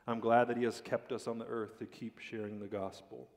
I'm 0.06 0.20
glad 0.20 0.48
that 0.48 0.58
He 0.58 0.64
has 0.64 0.82
kept 0.82 1.10
us 1.10 1.26
on 1.26 1.38
the 1.38 1.46
earth 1.46 1.78
to 1.78 1.86
keep 1.86 2.18
sharing 2.18 2.60
the 2.60 2.66
gospel. 2.66 3.28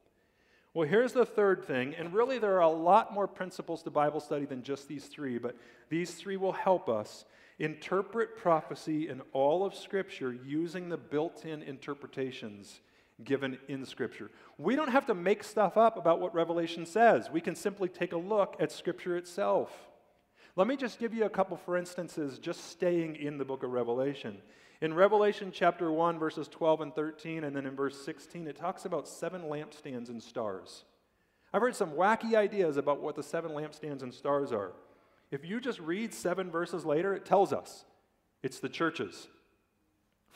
Well, 0.74 0.88
here's 0.88 1.14
the 1.14 1.26
third 1.26 1.64
thing, 1.64 1.96
and 1.96 2.14
really 2.14 2.40
there 2.40 2.58
are 2.58 2.62
a 2.62 2.70
lot 2.70 3.14
more 3.14 3.26
principles 3.26 3.82
to 3.84 3.90
Bible 3.90 4.20
study 4.20 4.46
than 4.46 4.64
just 4.64 4.88
these 4.88 5.06
three, 5.06 5.38
but 5.38 5.56
these 5.90 6.14
three 6.14 6.36
will 6.36 6.52
help 6.52 6.90
us 6.90 7.24
interpret 7.58 8.38
prophecy 8.38 9.08
in 9.08 9.22
all 9.32 9.66
of 9.66 9.74
Scripture 9.74 10.34
using 10.34 10.90
the 10.90 10.98
built 10.98 11.46
in 11.46 11.64
interpretations 11.64 12.82
given 13.24 13.58
in 13.68 13.86
Scripture. 13.86 14.30
We 14.58 14.76
don't 14.76 14.92
have 14.92 15.08
to 15.08 15.16
make 15.16 15.44
stuff 15.44 15.78
up 15.78 15.98
about 15.98 16.20
what 16.20 16.34
Revelation 16.36 16.86
says. 16.86 17.30
We 17.32 17.42
can 17.42 17.56
simply 17.56 17.90
take 17.90 18.14
a 18.14 18.18
look 18.18 18.56
at 18.60 18.72
Scripture 18.72 19.18
itself. 19.18 19.72
Let 20.56 20.68
me 20.68 20.76
just 20.76 21.00
give 21.00 21.14
you 21.14 21.26
a 21.26 21.30
couple 21.30 21.58
for 21.58 21.78
instances, 21.78 22.40
just 22.40 22.72
staying 22.72 23.16
in 23.16 23.38
the 23.38 23.46
book 23.46 23.64
of 23.64 23.72
Revelation. 23.72 24.38
In 24.82 24.94
Revelation 24.94 25.52
chapter 25.52 25.92
1, 25.92 26.20
verses 26.20 26.48
12 26.48 26.82
and 26.82 26.96
13, 26.96 27.44
and 27.44 27.56
then 27.56 27.66
in 27.66 27.76
verse 27.76 28.04
16, 28.04 28.48
it 28.48 28.56
talks 28.56 28.86
about 28.86 29.08
seven 29.08 29.44
lampstands 29.44 30.10
and 30.10 30.22
stars. 30.22 30.86
I've 31.54 31.62
heard 31.62 31.76
some 31.76 31.92
wacky 31.92 32.36
ideas 32.36 32.78
about 32.78 33.02
what 33.02 33.16
the 33.16 33.24
seven 33.24 33.52
lampstands 33.52 34.04
and 34.04 34.14
stars 34.14 34.52
are. 34.52 34.74
If 35.32 35.44
you 35.44 35.60
just 35.60 35.80
read 35.80 36.14
seven 36.14 36.52
verses 36.52 36.86
later, 36.86 37.14
it 37.14 37.26
tells 37.26 37.52
us 37.52 37.86
it's 38.44 38.60
the 38.60 38.70
churches 38.70 39.28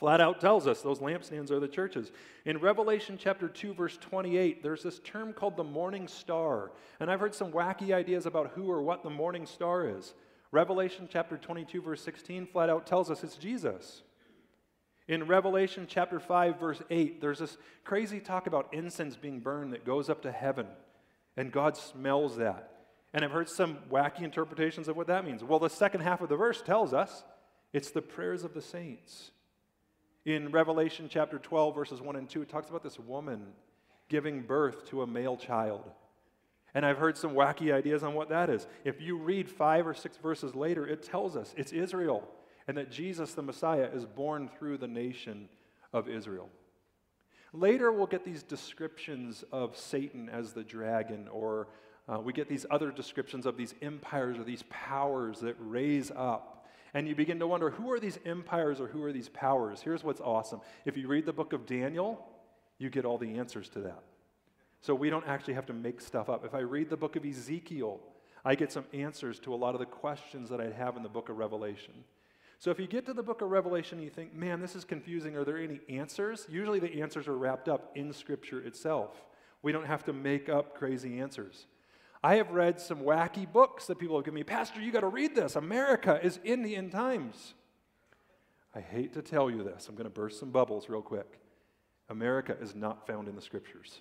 flat 0.02 0.20
out 0.20 0.40
tells 0.40 0.66
us 0.66 0.82
those 0.82 0.98
lampstands 0.98 1.52
are 1.52 1.60
the 1.60 1.68
churches. 1.68 2.10
In 2.44 2.58
Revelation 2.58 3.16
chapter 3.16 3.46
2, 3.46 3.72
verse 3.72 3.96
28, 3.98 4.60
there's 4.60 4.82
this 4.82 4.98
term 4.98 5.32
called 5.32 5.56
the 5.56 5.62
morning 5.62 6.08
star. 6.08 6.72
And 6.98 7.08
I've 7.08 7.20
heard 7.20 7.36
some 7.36 7.52
wacky 7.52 7.94
ideas 7.94 8.26
about 8.26 8.50
who 8.56 8.68
or 8.68 8.82
what 8.82 9.04
the 9.04 9.10
morning 9.10 9.46
star 9.46 9.88
is. 9.88 10.14
Revelation 10.50 11.08
chapter 11.08 11.36
22, 11.36 11.80
verse 11.80 12.02
16, 12.02 12.48
flat 12.48 12.68
out 12.68 12.84
tells 12.84 13.12
us 13.12 13.22
it's 13.22 13.36
Jesus. 13.36 14.02
In 15.06 15.28
Revelation 15.28 15.86
chapter 15.88 16.18
5, 16.18 16.58
verse 16.58 16.82
8, 16.90 17.20
there's 17.20 17.38
this 17.38 17.56
crazy 17.84 18.18
talk 18.18 18.48
about 18.48 18.74
incense 18.74 19.14
being 19.14 19.38
burned 19.38 19.72
that 19.72 19.86
goes 19.86 20.10
up 20.10 20.22
to 20.22 20.32
heaven, 20.32 20.66
and 21.36 21.52
God 21.52 21.76
smells 21.76 22.38
that. 22.38 22.86
And 23.14 23.24
I've 23.24 23.30
heard 23.30 23.48
some 23.48 23.78
wacky 23.88 24.22
interpretations 24.22 24.88
of 24.88 24.96
what 24.96 25.06
that 25.06 25.24
means. 25.24 25.44
Well, 25.44 25.60
the 25.60 25.70
second 25.70 26.00
half 26.00 26.20
of 26.20 26.28
the 26.28 26.34
verse 26.34 26.60
tells 26.60 26.92
us 26.92 27.22
it's 27.72 27.92
the 27.92 28.02
prayers 28.02 28.42
of 28.42 28.52
the 28.52 28.62
saints. 28.62 29.30
In 30.24 30.52
Revelation 30.52 31.08
chapter 31.10 31.38
12, 31.38 31.74
verses 31.74 32.00
1 32.00 32.16
and 32.16 32.28
2, 32.28 32.42
it 32.42 32.48
talks 32.48 32.68
about 32.68 32.84
this 32.84 32.98
woman 32.98 33.44
giving 34.08 34.42
birth 34.42 34.86
to 34.90 35.02
a 35.02 35.06
male 35.06 35.36
child. 35.36 35.90
And 36.74 36.86
I've 36.86 36.98
heard 36.98 37.16
some 37.16 37.32
wacky 37.32 37.72
ideas 37.72 38.02
on 38.02 38.14
what 38.14 38.28
that 38.28 38.48
is. 38.48 38.66
If 38.84 39.00
you 39.00 39.16
read 39.16 39.48
five 39.48 39.86
or 39.86 39.94
six 39.94 40.16
verses 40.16 40.54
later, 40.54 40.86
it 40.86 41.02
tells 41.02 41.36
us 41.36 41.52
it's 41.56 41.72
Israel 41.72 42.26
and 42.68 42.76
that 42.76 42.90
Jesus, 42.90 43.34
the 43.34 43.42
Messiah, 43.42 43.88
is 43.92 44.04
born 44.04 44.48
through 44.58 44.78
the 44.78 44.88
nation 44.88 45.48
of 45.92 46.08
Israel. 46.08 46.48
Later, 47.52 47.92
we'll 47.92 48.06
get 48.06 48.24
these 48.24 48.42
descriptions 48.42 49.44
of 49.52 49.76
Satan 49.76 50.28
as 50.28 50.52
the 50.52 50.62
dragon, 50.62 51.28
or 51.28 51.68
uh, 52.08 52.20
we 52.20 52.32
get 52.32 52.48
these 52.48 52.64
other 52.70 52.90
descriptions 52.90 53.44
of 53.44 53.56
these 53.56 53.74
empires 53.82 54.38
or 54.38 54.44
these 54.44 54.62
powers 54.70 55.40
that 55.40 55.56
raise 55.58 56.10
up 56.14 56.51
and 56.94 57.08
you 57.08 57.14
begin 57.14 57.38
to 57.38 57.46
wonder 57.46 57.70
who 57.70 57.90
are 57.90 58.00
these 58.00 58.18
empires 58.24 58.80
or 58.80 58.86
who 58.86 59.02
are 59.02 59.12
these 59.12 59.28
powers? 59.30 59.80
Here's 59.80 60.04
what's 60.04 60.20
awesome. 60.20 60.60
If 60.84 60.96
you 60.96 61.08
read 61.08 61.26
the 61.26 61.32
book 61.32 61.52
of 61.52 61.66
Daniel, 61.66 62.26
you 62.78 62.90
get 62.90 63.04
all 63.04 63.18
the 63.18 63.38
answers 63.38 63.68
to 63.70 63.80
that. 63.80 64.02
So 64.82 64.94
we 64.94 65.10
don't 65.10 65.26
actually 65.26 65.54
have 65.54 65.66
to 65.66 65.72
make 65.72 66.00
stuff 66.00 66.28
up. 66.28 66.44
If 66.44 66.54
I 66.54 66.60
read 66.60 66.90
the 66.90 66.96
book 66.96 67.16
of 67.16 67.24
Ezekiel, 67.24 68.00
I 68.44 68.56
get 68.56 68.72
some 68.72 68.84
answers 68.92 69.38
to 69.40 69.54
a 69.54 69.56
lot 69.56 69.74
of 69.74 69.78
the 69.78 69.86
questions 69.86 70.50
that 70.50 70.60
I'd 70.60 70.72
have 70.72 70.96
in 70.96 71.02
the 71.02 71.08
book 71.08 71.28
of 71.28 71.38
Revelation. 71.38 71.94
So 72.58 72.70
if 72.70 72.78
you 72.78 72.86
get 72.86 73.06
to 73.06 73.14
the 73.14 73.22
book 73.22 73.40
of 73.42 73.50
Revelation 73.50 73.98
and 73.98 74.04
you 74.04 74.10
think, 74.10 74.34
man, 74.34 74.60
this 74.60 74.76
is 74.76 74.84
confusing, 74.84 75.36
are 75.36 75.44
there 75.44 75.58
any 75.58 75.80
answers? 75.88 76.46
Usually 76.50 76.80
the 76.80 77.00
answers 77.00 77.28
are 77.28 77.36
wrapped 77.36 77.68
up 77.68 77.92
in 77.94 78.12
Scripture 78.12 78.60
itself. 78.60 79.24
We 79.62 79.72
don't 79.72 79.86
have 79.86 80.04
to 80.04 80.12
make 80.12 80.48
up 80.48 80.76
crazy 80.76 81.20
answers. 81.20 81.66
I 82.22 82.36
have 82.36 82.50
read 82.50 82.80
some 82.80 83.00
wacky 83.00 83.50
books 83.50 83.86
that 83.86 83.98
people 83.98 84.16
have 84.16 84.24
given 84.24 84.36
me. 84.36 84.44
Pastor, 84.44 84.80
you 84.80 84.92
got 84.92 85.00
to 85.00 85.08
read 85.08 85.34
this. 85.34 85.56
America 85.56 86.20
is 86.22 86.38
in 86.44 86.62
the 86.62 86.76
end 86.76 86.92
times. 86.92 87.54
I 88.74 88.80
hate 88.80 89.12
to 89.14 89.22
tell 89.22 89.50
you 89.50 89.64
this. 89.64 89.88
I'm 89.88 89.96
going 89.96 90.04
to 90.04 90.10
burst 90.10 90.38
some 90.38 90.50
bubbles 90.50 90.88
real 90.88 91.02
quick. 91.02 91.40
America 92.08 92.56
is 92.60 92.74
not 92.74 93.06
found 93.06 93.28
in 93.28 93.34
the 93.34 93.42
scriptures. 93.42 94.00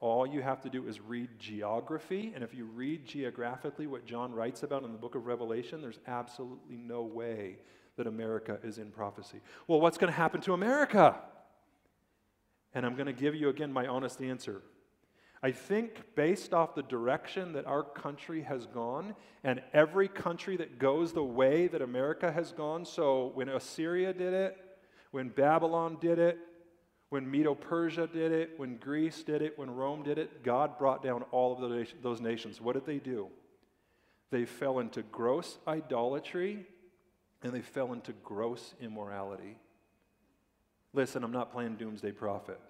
All 0.00 0.26
you 0.26 0.42
have 0.42 0.60
to 0.62 0.68
do 0.68 0.86
is 0.86 1.00
read 1.00 1.30
geography, 1.38 2.32
and 2.34 2.44
if 2.44 2.52
you 2.52 2.66
read 2.66 3.06
geographically 3.06 3.86
what 3.86 4.04
John 4.04 4.32
writes 4.32 4.62
about 4.62 4.84
in 4.84 4.92
the 4.92 4.98
book 4.98 5.14
of 5.14 5.26
Revelation, 5.26 5.80
there's 5.80 6.00
absolutely 6.06 6.76
no 6.76 7.02
way 7.02 7.56
that 7.96 8.06
America 8.06 8.58
is 8.62 8.76
in 8.76 8.90
prophecy. 8.90 9.40
Well, 9.66 9.80
what's 9.80 9.96
going 9.96 10.12
to 10.12 10.16
happen 10.16 10.42
to 10.42 10.52
America? 10.52 11.16
And 12.74 12.84
I'm 12.84 12.94
going 12.94 13.06
to 13.06 13.12
give 13.14 13.34
you 13.34 13.48
again 13.48 13.72
my 13.72 13.86
honest 13.86 14.20
answer. 14.20 14.60
I 15.46 15.52
think, 15.52 16.02
based 16.16 16.52
off 16.52 16.74
the 16.74 16.82
direction 16.82 17.52
that 17.52 17.66
our 17.66 17.84
country 17.84 18.42
has 18.42 18.66
gone, 18.66 19.14
and 19.44 19.62
every 19.72 20.08
country 20.08 20.56
that 20.56 20.80
goes 20.80 21.12
the 21.12 21.22
way 21.22 21.68
that 21.68 21.80
America 21.80 22.32
has 22.32 22.50
gone, 22.50 22.84
so 22.84 23.30
when 23.32 23.48
Assyria 23.48 24.12
did 24.12 24.34
it, 24.34 24.56
when 25.12 25.28
Babylon 25.28 25.98
did 26.00 26.18
it, 26.18 26.36
when 27.10 27.30
Medo 27.30 27.54
Persia 27.54 28.08
did 28.12 28.32
it, 28.32 28.54
when 28.56 28.76
Greece 28.78 29.22
did 29.22 29.40
it, 29.40 29.56
when 29.56 29.70
Rome 29.70 30.02
did 30.02 30.18
it, 30.18 30.42
God 30.42 30.78
brought 30.78 31.00
down 31.00 31.22
all 31.30 31.52
of 31.52 31.86
those 32.02 32.20
nations. 32.20 32.60
What 32.60 32.72
did 32.72 32.84
they 32.84 32.98
do? 32.98 33.28
They 34.32 34.46
fell 34.46 34.80
into 34.80 35.02
gross 35.02 35.58
idolatry 35.68 36.66
and 37.44 37.52
they 37.52 37.60
fell 37.60 37.92
into 37.92 38.12
gross 38.24 38.74
immorality. 38.80 39.58
Listen, 40.92 41.22
I'm 41.22 41.30
not 41.30 41.52
playing 41.52 41.76
doomsday 41.76 42.10
prophet. 42.10 42.60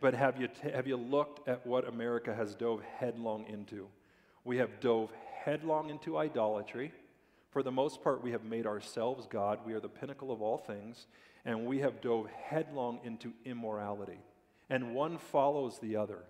But 0.00 0.14
have 0.14 0.40
you, 0.40 0.48
t- 0.48 0.70
have 0.70 0.86
you 0.86 0.96
looked 0.96 1.48
at 1.48 1.66
what 1.66 1.88
America 1.88 2.34
has 2.34 2.54
dove 2.54 2.82
headlong 2.98 3.46
into? 3.48 3.88
We 4.44 4.58
have 4.58 4.80
dove 4.80 5.10
headlong 5.44 5.90
into 5.90 6.18
idolatry. 6.18 6.92
For 7.50 7.62
the 7.62 7.72
most 7.72 8.02
part, 8.02 8.22
we 8.22 8.32
have 8.32 8.44
made 8.44 8.66
ourselves 8.66 9.26
God. 9.26 9.60
We 9.64 9.72
are 9.72 9.80
the 9.80 9.88
pinnacle 9.88 10.30
of 10.30 10.42
all 10.42 10.58
things. 10.58 11.06
And 11.44 11.66
we 11.66 11.78
have 11.78 12.00
dove 12.00 12.28
headlong 12.28 13.00
into 13.04 13.32
immorality. 13.44 14.18
And 14.68 14.94
one 14.94 15.16
follows 15.16 15.78
the 15.78 15.96
other. 15.96 16.24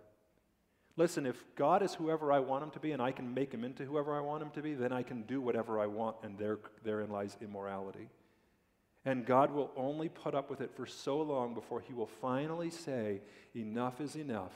Listen, 0.97 1.27
if 1.27 1.45
God 1.57 1.83
is 1.83 1.95
whoever 1.95 2.33
I 2.33 2.39
want 2.39 2.65
him 2.65 2.71
to 2.71 2.81
be 2.81 2.93
and 2.93 3.03
I 3.03 3.13
can 3.13 3.35
make 3.35 3.53
him 3.53 3.65
into 3.65 3.85
whoever 3.85 4.17
I 4.17 4.21
want 4.21 4.43
him 4.43 4.51
to 4.51 4.63
be, 4.63 4.75
then 4.75 4.93
I 4.93 5.03
can 5.03 5.23
do 5.23 5.41
whatever 5.43 5.79
I 5.79 5.87
want, 5.87 6.17
and 6.23 6.39
there, 6.39 6.59
therein 6.85 7.11
lies 7.11 7.37
immorality. 7.43 8.09
And 9.07 9.25
God 9.25 9.53
will 9.53 9.71
only 9.77 10.09
put 10.09 10.35
up 10.35 10.51
with 10.51 10.61
it 10.61 10.73
for 10.75 10.85
so 10.85 11.23
long 11.23 11.55
before 11.55 11.81
He 11.81 11.95
will 11.95 12.09
finally 12.21 12.71
say, 12.71 13.23
Enough 13.55 14.01
is 14.01 14.17
enough. 14.17 14.53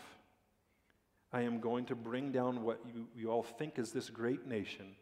I 1.32 1.42
am 1.42 1.60
going 1.60 1.86
to 1.86 1.94
bring 1.94 2.32
down 2.32 2.64
what 2.64 2.80
you, 2.92 3.06
you 3.14 3.30
all 3.30 3.44
think 3.44 3.78
is 3.78 3.92
this 3.92 4.10
great 4.10 4.48
nation 4.48 4.96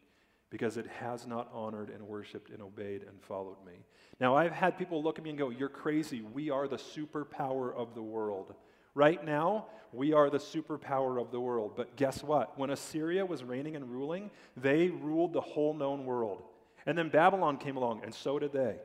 because 0.50 0.76
it 0.76 0.86
has 0.86 1.26
not 1.26 1.48
honored 1.52 1.88
and 1.88 2.06
worshiped 2.06 2.50
and 2.50 2.62
obeyed 2.62 3.02
and 3.02 3.22
followed 3.22 3.56
me. 3.66 3.72
Now, 4.20 4.36
I've 4.36 4.52
had 4.52 4.76
people 4.76 5.02
look 5.02 5.18
at 5.18 5.24
me 5.24 5.30
and 5.30 5.38
go, 5.38 5.48
You're 5.48 5.70
crazy. 5.70 6.20
We 6.20 6.50
are 6.50 6.68
the 6.68 6.76
superpower 6.76 7.74
of 7.74 7.94
the 7.94 8.02
world. 8.02 8.54
Right 8.94 9.24
now, 9.24 9.66
we 9.92 10.12
are 10.12 10.28
the 10.28 10.38
superpower 10.38 11.18
of 11.18 11.30
the 11.30 11.40
world. 11.40 11.72
But 11.74 11.96
guess 11.96 12.22
what? 12.22 12.58
When 12.58 12.68
Assyria 12.68 13.24
was 13.24 13.42
reigning 13.42 13.76
and 13.76 13.90
ruling, 13.90 14.30
they 14.58 14.88
ruled 14.88 15.32
the 15.32 15.40
whole 15.40 15.72
known 15.72 16.04
world. 16.04 16.42
And 16.84 16.98
then 16.98 17.08
Babylon 17.08 17.56
came 17.56 17.78
along, 17.78 18.02
and 18.04 18.14
so 18.14 18.38
did 18.38 18.52
they. 18.52 18.76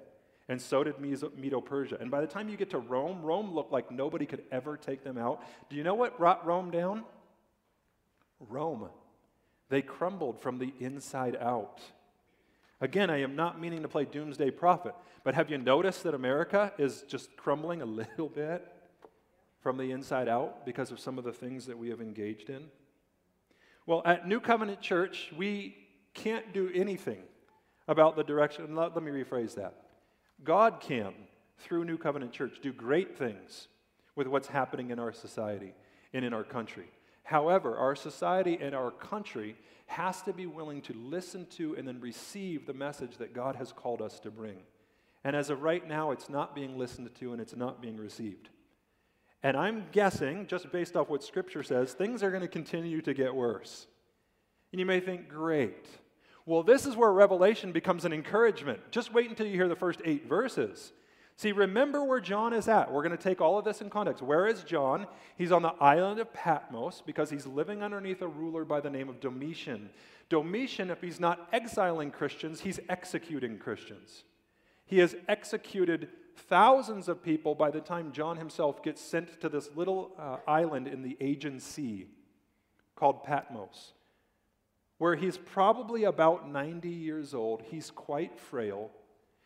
And 0.49 0.61
so 0.61 0.83
did 0.83 0.99
Medo 0.99 1.61
Persia. 1.61 1.97
And 1.99 2.11
by 2.11 2.19
the 2.21 2.27
time 2.27 2.49
you 2.49 2.57
get 2.57 2.71
to 2.71 2.79
Rome, 2.79 3.21
Rome 3.21 3.53
looked 3.53 3.71
like 3.71 3.91
nobody 3.91 4.25
could 4.25 4.43
ever 4.51 4.75
take 4.75 5.03
them 5.03 5.17
out. 5.17 5.41
Do 5.69 5.75
you 5.75 5.83
know 5.83 5.95
what 5.95 6.17
brought 6.17 6.45
Rome 6.45 6.69
down? 6.69 7.03
Rome. 8.39 8.89
They 9.69 9.81
crumbled 9.81 10.41
from 10.41 10.59
the 10.59 10.73
inside 10.79 11.37
out. 11.39 11.81
Again, 12.81 13.09
I 13.09 13.21
am 13.21 13.35
not 13.37 13.61
meaning 13.61 13.81
to 13.83 13.87
play 13.87 14.03
doomsday 14.03 14.51
prophet, 14.51 14.93
but 15.23 15.35
have 15.35 15.49
you 15.49 15.57
noticed 15.57 16.03
that 16.03 16.13
America 16.13 16.73
is 16.77 17.03
just 17.07 17.35
crumbling 17.37 17.81
a 17.81 17.85
little 18.01 18.27
bit 18.27 18.69
from 19.61 19.77
the 19.77 19.91
inside 19.91 20.27
out 20.27 20.65
because 20.65 20.91
of 20.91 20.99
some 20.99 21.17
of 21.17 21.23
the 21.23 21.31
things 21.31 21.65
that 21.67 21.77
we 21.77 21.89
have 21.89 22.01
engaged 22.01 22.49
in? 22.49 22.65
Well, 23.85 24.01
at 24.05 24.27
New 24.27 24.41
Covenant 24.41 24.81
Church, 24.81 25.31
we 25.37 25.77
can't 26.13 26.53
do 26.53 26.69
anything 26.73 27.23
about 27.87 28.17
the 28.17 28.23
direction. 28.23 28.75
Let, 28.75 28.93
let 28.93 29.03
me 29.03 29.11
rephrase 29.11 29.55
that. 29.55 29.82
God 30.43 30.79
can, 30.79 31.13
through 31.57 31.85
New 31.85 31.97
Covenant 31.97 32.31
Church, 32.31 32.59
do 32.61 32.73
great 32.73 33.17
things 33.17 33.67
with 34.15 34.27
what's 34.27 34.47
happening 34.47 34.91
in 34.91 34.99
our 34.99 35.11
society 35.11 35.73
and 36.13 36.23
in 36.23 36.33
our 36.33 36.43
country. 36.43 36.89
However, 37.23 37.77
our 37.77 37.95
society 37.95 38.57
and 38.61 38.75
our 38.75 38.91
country 38.91 39.55
has 39.87 40.21
to 40.23 40.33
be 40.33 40.45
willing 40.45 40.81
to 40.81 40.93
listen 40.93 41.45
to 41.57 41.75
and 41.75 41.87
then 41.87 41.99
receive 41.99 42.65
the 42.65 42.73
message 42.73 43.17
that 43.17 43.33
God 43.33 43.55
has 43.55 43.71
called 43.71 44.01
us 44.01 44.19
to 44.21 44.31
bring. 44.31 44.57
And 45.23 45.35
as 45.35 45.49
of 45.49 45.61
right 45.61 45.87
now, 45.87 46.11
it's 46.11 46.29
not 46.29 46.55
being 46.55 46.77
listened 46.77 47.09
to 47.19 47.31
and 47.31 47.41
it's 47.41 47.55
not 47.55 47.81
being 47.81 47.97
received. 47.97 48.49
And 49.41 49.57
I'm 49.57 49.85
guessing, 49.91 50.47
just 50.47 50.71
based 50.71 50.95
off 50.95 51.09
what 51.09 51.23
Scripture 51.23 51.63
says, 51.63 51.93
things 51.93 52.23
are 52.23 52.29
going 52.29 52.41
to 52.41 52.47
continue 52.47 53.01
to 53.01 53.13
get 53.13 53.33
worse. 53.33 53.87
And 54.71 54.79
you 54.79 54.85
may 54.85 54.99
think, 54.99 55.27
great. 55.27 55.87
Well, 56.45 56.63
this 56.63 56.85
is 56.85 56.95
where 56.95 57.11
Revelation 57.11 57.71
becomes 57.71 58.03
an 58.03 58.11
encouragement. 58.11 58.79
Just 58.91 59.13
wait 59.13 59.29
until 59.29 59.47
you 59.47 59.53
hear 59.53 59.69
the 59.69 59.75
first 59.75 60.01
eight 60.03 60.27
verses. 60.27 60.91
See, 61.35 61.51
remember 61.51 62.03
where 62.03 62.19
John 62.19 62.53
is 62.53 62.67
at. 62.67 62.91
We're 62.91 63.01
going 63.01 63.17
to 63.17 63.23
take 63.23 63.41
all 63.41 63.57
of 63.57 63.65
this 63.65 63.81
in 63.81 63.89
context. 63.89 64.21
Where 64.21 64.45
is 64.45 64.63
John? 64.63 65.07
He's 65.37 65.51
on 65.51 65.61
the 65.61 65.73
island 65.79 66.19
of 66.19 66.31
Patmos 66.33 67.01
because 67.05 67.29
he's 67.29 67.47
living 67.47 67.81
underneath 67.81 68.21
a 68.21 68.27
ruler 68.27 68.65
by 68.65 68.81
the 68.81 68.89
name 68.89 69.09
of 69.09 69.19
Domitian. 69.19 69.89
Domitian, 70.29 70.91
if 70.91 71.01
he's 71.01 71.19
not 71.19 71.47
exiling 71.51 72.11
Christians, 72.11 72.61
he's 72.61 72.79
executing 72.87 73.57
Christians. 73.57 74.23
He 74.85 74.99
has 74.99 75.15
executed 75.27 76.09
thousands 76.35 77.07
of 77.07 77.23
people 77.23 77.55
by 77.55 77.71
the 77.71 77.81
time 77.81 78.11
John 78.11 78.37
himself 78.37 78.83
gets 78.83 79.01
sent 79.01 79.39
to 79.41 79.49
this 79.49 79.69
little 79.75 80.11
uh, 80.19 80.37
island 80.47 80.87
in 80.87 81.01
the 81.01 81.17
Aegean 81.19 81.59
Sea 81.59 82.07
called 82.95 83.23
Patmos 83.23 83.93
where 84.97 85.15
he's 85.15 85.37
probably 85.37 86.03
about 86.03 86.49
90 86.49 86.89
years 86.89 87.33
old. 87.33 87.61
He's 87.69 87.91
quite 87.91 88.37
frail. 88.37 88.91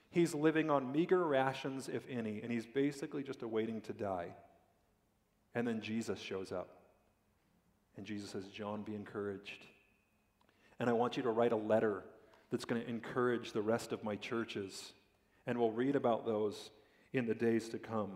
He's 0.10 0.34
living 0.34 0.70
on 0.70 0.92
meager 0.92 1.24
rations, 1.24 1.90
if 1.90 2.04
any, 2.10 2.42
and 2.42 2.52
he's 2.52 2.66
basically 2.66 3.24
just 3.24 3.42
awaiting 3.42 3.82
to 3.82 3.94
die. 3.94 4.34
And 5.54 5.68
then 5.68 5.82
Jesus 5.82 6.20
shows 6.20 6.52
up. 6.52 6.70
And 7.98 8.06
Jesus 8.06 8.30
says, 8.30 8.48
John, 8.48 8.84
be 8.84 8.94
encouraged. 8.94 9.66
And 10.80 10.90
I 10.90 10.94
want 10.94 11.18
you 11.18 11.24
to 11.24 11.32
write 11.32 11.52
a 11.52 11.58
letter 11.58 12.04
that's 12.52 12.66
going 12.66 12.82
to 12.82 12.88
encourage 12.88 13.52
the 13.52 13.62
rest 13.62 13.92
of 13.92 14.04
my 14.04 14.16
churches. 14.16 14.94
And 15.46 15.58
we'll 15.58 15.72
read 15.72 15.96
about 15.96 16.26
those 16.26 16.70
in 17.14 17.26
the 17.26 17.34
days 17.34 17.70
to 17.70 17.80
come. 17.80 18.12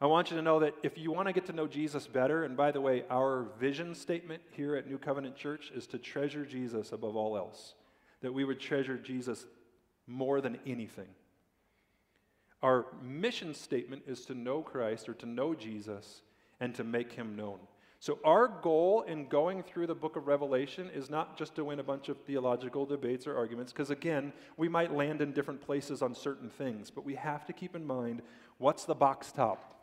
I 0.00 0.06
want 0.06 0.30
you 0.30 0.36
to 0.38 0.42
know 0.42 0.60
that 0.60 0.74
if 0.82 0.96
you 0.96 1.12
want 1.12 1.28
to 1.28 1.32
get 1.34 1.44
to 1.46 1.52
know 1.52 1.66
Jesus 1.66 2.06
better, 2.06 2.44
and 2.44 2.56
by 2.56 2.72
the 2.72 2.80
way, 2.80 3.04
our 3.10 3.48
vision 3.58 3.94
statement 3.94 4.42
here 4.52 4.74
at 4.74 4.88
New 4.88 4.96
Covenant 4.96 5.36
Church 5.36 5.70
is 5.74 5.86
to 5.88 5.98
treasure 5.98 6.46
Jesus 6.46 6.92
above 6.92 7.16
all 7.16 7.36
else, 7.36 7.74
that 8.22 8.32
we 8.32 8.44
would 8.44 8.60
treasure 8.60 8.96
Jesus 8.96 9.44
more 10.06 10.40
than 10.40 10.58
anything. 10.66 11.08
Our 12.62 12.86
mission 13.02 13.52
statement 13.52 14.02
is 14.06 14.24
to 14.26 14.34
know 14.34 14.62
Christ 14.62 15.08
or 15.08 15.14
to 15.14 15.26
know 15.26 15.54
Jesus 15.54 16.22
and 16.60 16.74
to 16.76 16.84
make 16.84 17.12
him 17.12 17.36
known. 17.36 17.58
So, 18.02 18.18
our 18.24 18.48
goal 18.48 19.02
in 19.02 19.28
going 19.28 19.62
through 19.62 19.86
the 19.86 19.94
book 19.94 20.16
of 20.16 20.26
Revelation 20.26 20.88
is 20.94 21.10
not 21.10 21.36
just 21.36 21.54
to 21.56 21.64
win 21.64 21.80
a 21.80 21.82
bunch 21.82 22.08
of 22.08 22.16
theological 22.20 22.86
debates 22.86 23.26
or 23.26 23.36
arguments, 23.36 23.72
because 23.72 23.90
again, 23.90 24.32
we 24.56 24.70
might 24.70 24.94
land 24.94 25.20
in 25.20 25.32
different 25.32 25.60
places 25.60 26.00
on 26.00 26.14
certain 26.14 26.48
things, 26.48 26.90
but 26.90 27.04
we 27.04 27.14
have 27.16 27.44
to 27.44 27.52
keep 27.52 27.76
in 27.76 27.86
mind 27.86 28.22
what's 28.56 28.86
the 28.86 28.94
box 28.94 29.32
top? 29.32 29.79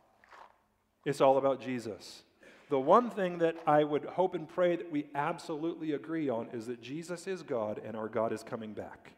It's 1.08 1.22
all 1.22 1.38
about 1.38 1.62
Jesus. 1.62 2.24
The 2.68 2.78
one 2.78 3.10
thing 3.10 3.38
that 3.38 3.56
I 3.66 3.86
would 3.86 4.04
hope 4.04 4.36
and 4.36 4.46
pray 4.46 4.76
that 4.76 4.92
we 4.92 5.06
absolutely 5.16 5.94
agree 5.94 6.28
on 6.28 6.50
is 6.52 6.68
that 6.68 6.82
Jesus 6.82 7.28
is 7.28 7.44
God 7.44 7.80
and 7.86 7.96
our 7.96 8.10
God 8.10 8.34
is 8.34 8.44
coming 8.44 8.74
back. 8.74 9.14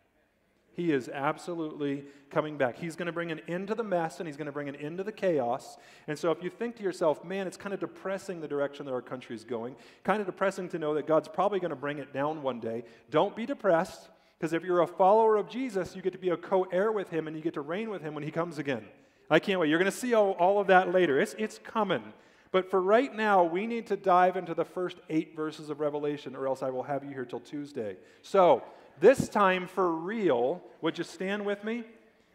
He 0.75 0.91
is 0.91 1.09
absolutely 1.09 2.03
coming 2.29 2.57
back. 2.57 2.77
He's 2.77 2.95
going 2.95 3.07
to 3.07 3.11
bring 3.11 3.31
an 3.31 3.41
end 3.47 3.69
to 3.69 3.75
the 3.75 3.83
mess 3.83 4.19
and 4.19 4.27
he's 4.27 4.37
going 4.37 4.45
to 4.45 4.51
bring 4.51 4.69
an 4.69 4.75
end 4.75 4.99
to 4.99 5.03
the 5.03 5.11
chaos. 5.11 5.77
And 6.07 6.17
so, 6.17 6.29
if 6.29 6.43
you 6.43 6.51
think 6.51 6.75
to 6.75 6.83
yourself, 6.83 7.25
man, 7.25 7.47
it's 7.47 7.57
kind 7.57 7.73
of 7.73 7.79
depressing 7.79 8.39
the 8.39 8.47
direction 8.47 8.85
that 8.85 8.93
our 8.93 9.01
country 9.01 9.35
is 9.35 9.43
going, 9.43 9.75
kind 10.03 10.19
of 10.19 10.27
depressing 10.27 10.69
to 10.69 10.77
know 10.77 10.93
that 10.93 11.07
God's 11.07 11.27
probably 11.27 11.59
going 11.59 11.71
to 11.71 11.75
bring 11.75 11.97
it 11.97 12.13
down 12.13 12.43
one 12.43 12.59
day, 12.59 12.83
don't 13.09 13.35
be 13.35 13.47
depressed 13.47 14.09
because 14.37 14.53
if 14.53 14.63
you're 14.63 14.81
a 14.81 14.87
follower 14.87 15.37
of 15.37 15.49
Jesus, 15.49 15.95
you 15.95 16.03
get 16.03 16.13
to 16.13 16.19
be 16.19 16.29
a 16.29 16.37
co 16.37 16.67
heir 16.71 16.91
with 16.91 17.09
him 17.09 17.25
and 17.25 17.35
you 17.35 17.41
get 17.41 17.55
to 17.55 17.61
reign 17.61 17.89
with 17.89 18.03
him 18.03 18.13
when 18.13 18.23
he 18.23 18.29
comes 18.29 18.59
again. 18.59 18.85
I 19.29 19.39
can't 19.39 19.59
wait. 19.59 19.69
You're 19.69 19.79
going 19.79 19.91
to 19.91 19.97
see 19.97 20.13
all, 20.13 20.31
all 20.31 20.59
of 20.59 20.67
that 20.67 20.91
later. 20.91 21.19
It's, 21.19 21.35
it's 21.37 21.59
coming. 21.59 22.13
But 22.51 22.71
for 22.71 22.81
right 22.81 23.13
now, 23.13 23.43
we 23.43 23.67
need 23.67 23.87
to 23.87 23.97
dive 23.97 24.35
into 24.35 24.55
the 24.55 24.65
first 24.65 24.97
eight 25.09 25.35
verses 25.35 25.69
of 25.69 25.79
Revelation, 25.79 26.35
or 26.35 26.47
else 26.47 26.63
I 26.63 26.71
will 26.71 26.83
have 26.83 27.03
you 27.03 27.11
here 27.11 27.25
till 27.25 27.39
Tuesday. 27.39 27.97
So, 28.23 28.63
this 28.99 29.29
time 29.29 29.67
for 29.67 29.91
real, 29.91 30.61
would 30.81 30.97
you 30.97 31.03
stand 31.03 31.45
with 31.45 31.63
me 31.63 31.83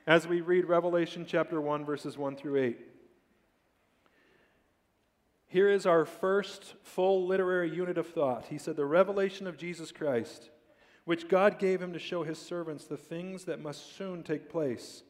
as 0.07 0.27
we 0.27 0.41
read 0.41 0.67
Revelation 0.67 1.27
chapter 1.29 1.61
1, 1.61 1.85
verses 1.85 2.17
1 2.17 2.37
through 2.37 2.63
8? 2.63 2.79
Here 5.47 5.69
is 5.69 5.85
our 5.85 6.05
first 6.05 6.75
full 6.83 7.27
literary 7.27 7.75
unit 7.75 7.99
of 7.99 8.09
thought. 8.09 8.47
He 8.47 8.59
said, 8.59 8.77
The 8.77 8.87
revelation 8.87 9.47
of 9.47 9.57
Jesus 9.57 9.91
Christ, 9.91 10.51
which 11.05 11.29
God 11.29 11.59
gave 11.59 11.83
him 11.83 11.93
to 11.93 11.99
show 11.99 12.23
his 12.23 12.39
servants 12.39 12.85
the 12.85 12.97
things 12.97 13.45
that 13.45 13.61
must 13.61 13.97
soon 13.97 14.23
take 14.23 14.49
place 14.49 15.03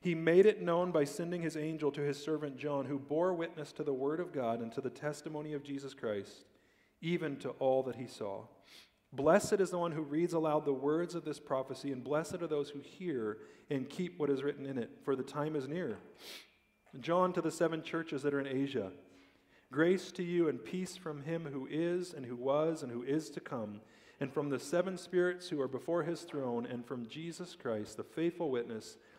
he 0.00 0.14
made 0.14 0.46
it 0.46 0.62
known 0.62 0.92
by 0.92 1.04
sending 1.04 1.42
his 1.42 1.56
angel 1.56 1.90
to 1.92 2.00
his 2.00 2.22
servant 2.22 2.56
John, 2.56 2.86
who 2.86 2.98
bore 2.98 3.34
witness 3.34 3.72
to 3.72 3.82
the 3.82 3.92
word 3.92 4.20
of 4.20 4.32
God 4.32 4.60
and 4.60 4.70
to 4.72 4.80
the 4.80 4.90
testimony 4.90 5.52
of 5.52 5.64
Jesus 5.64 5.92
Christ, 5.92 6.44
even 7.00 7.36
to 7.38 7.50
all 7.58 7.82
that 7.84 7.96
he 7.96 8.06
saw. 8.06 8.44
Blessed 9.12 9.54
is 9.54 9.70
the 9.70 9.78
one 9.78 9.92
who 9.92 10.02
reads 10.02 10.34
aloud 10.34 10.64
the 10.64 10.72
words 10.72 11.14
of 11.14 11.24
this 11.24 11.40
prophecy, 11.40 11.92
and 11.92 12.04
blessed 12.04 12.42
are 12.42 12.46
those 12.46 12.70
who 12.70 12.80
hear 12.80 13.38
and 13.70 13.88
keep 13.88 14.18
what 14.18 14.30
is 14.30 14.42
written 14.42 14.66
in 14.66 14.78
it, 14.78 14.90
for 15.02 15.16
the 15.16 15.22
time 15.22 15.56
is 15.56 15.66
near. 15.66 15.98
John 17.00 17.32
to 17.32 17.40
the 17.40 17.50
seven 17.50 17.82
churches 17.82 18.22
that 18.22 18.34
are 18.34 18.40
in 18.40 18.46
Asia. 18.46 18.92
Grace 19.72 20.12
to 20.12 20.22
you 20.22 20.48
and 20.48 20.64
peace 20.64 20.96
from 20.96 21.22
him 21.22 21.48
who 21.52 21.66
is, 21.70 22.14
and 22.14 22.24
who 22.24 22.36
was, 22.36 22.82
and 22.82 22.92
who 22.92 23.02
is 23.02 23.30
to 23.30 23.40
come, 23.40 23.80
and 24.20 24.32
from 24.32 24.48
the 24.48 24.58
seven 24.58 24.96
spirits 24.96 25.48
who 25.48 25.60
are 25.60 25.68
before 25.68 26.02
his 26.02 26.22
throne, 26.22 26.66
and 26.66 26.86
from 26.86 27.08
Jesus 27.08 27.54
Christ, 27.54 27.96
the 27.96 28.04
faithful 28.04 28.50
witness 28.50 28.96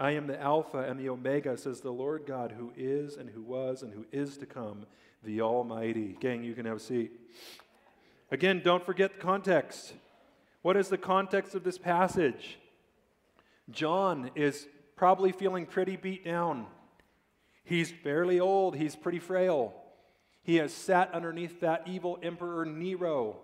I 0.00 0.12
am 0.12 0.26
the 0.26 0.40
Alpha 0.40 0.78
and 0.78 0.98
the 0.98 1.10
Omega, 1.10 1.58
says 1.58 1.82
the 1.82 1.92
Lord 1.92 2.24
God, 2.26 2.54
who 2.56 2.72
is 2.74 3.18
and 3.18 3.28
who 3.28 3.42
was 3.42 3.82
and 3.82 3.92
who 3.92 4.06
is 4.10 4.38
to 4.38 4.46
come, 4.46 4.86
the 5.22 5.42
Almighty. 5.42 6.16
Gang, 6.18 6.42
you 6.42 6.54
can 6.54 6.64
have 6.64 6.78
a 6.78 6.80
seat. 6.80 7.12
Again, 8.30 8.62
don't 8.64 8.84
forget 8.84 9.12
the 9.12 9.20
context. 9.20 9.92
What 10.62 10.78
is 10.78 10.88
the 10.88 10.96
context 10.96 11.54
of 11.54 11.64
this 11.64 11.76
passage? 11.76 12.56
John 13.70 14.30
is 14.34 14.66
probably 14.96 15.32
feeling 15.32 15.66
pretty 15.66 15.96
beat 15.96 16.24
down. 16.24 16.64
He's 17.62 17.90
fairly 17.90 18.40
old, 18.40 18.76
he's 18.76 18.96
pretty 18.96 19.18
frail. 19.18 19.74
He 20.42 20.56
has 20.56 20.72
sat 20.72 21.12
underneath 21.12 21.60
that 21.60 21.82
evil 21.86 22.18
emperor 22.22 22.64
Nero, 22.64 23.36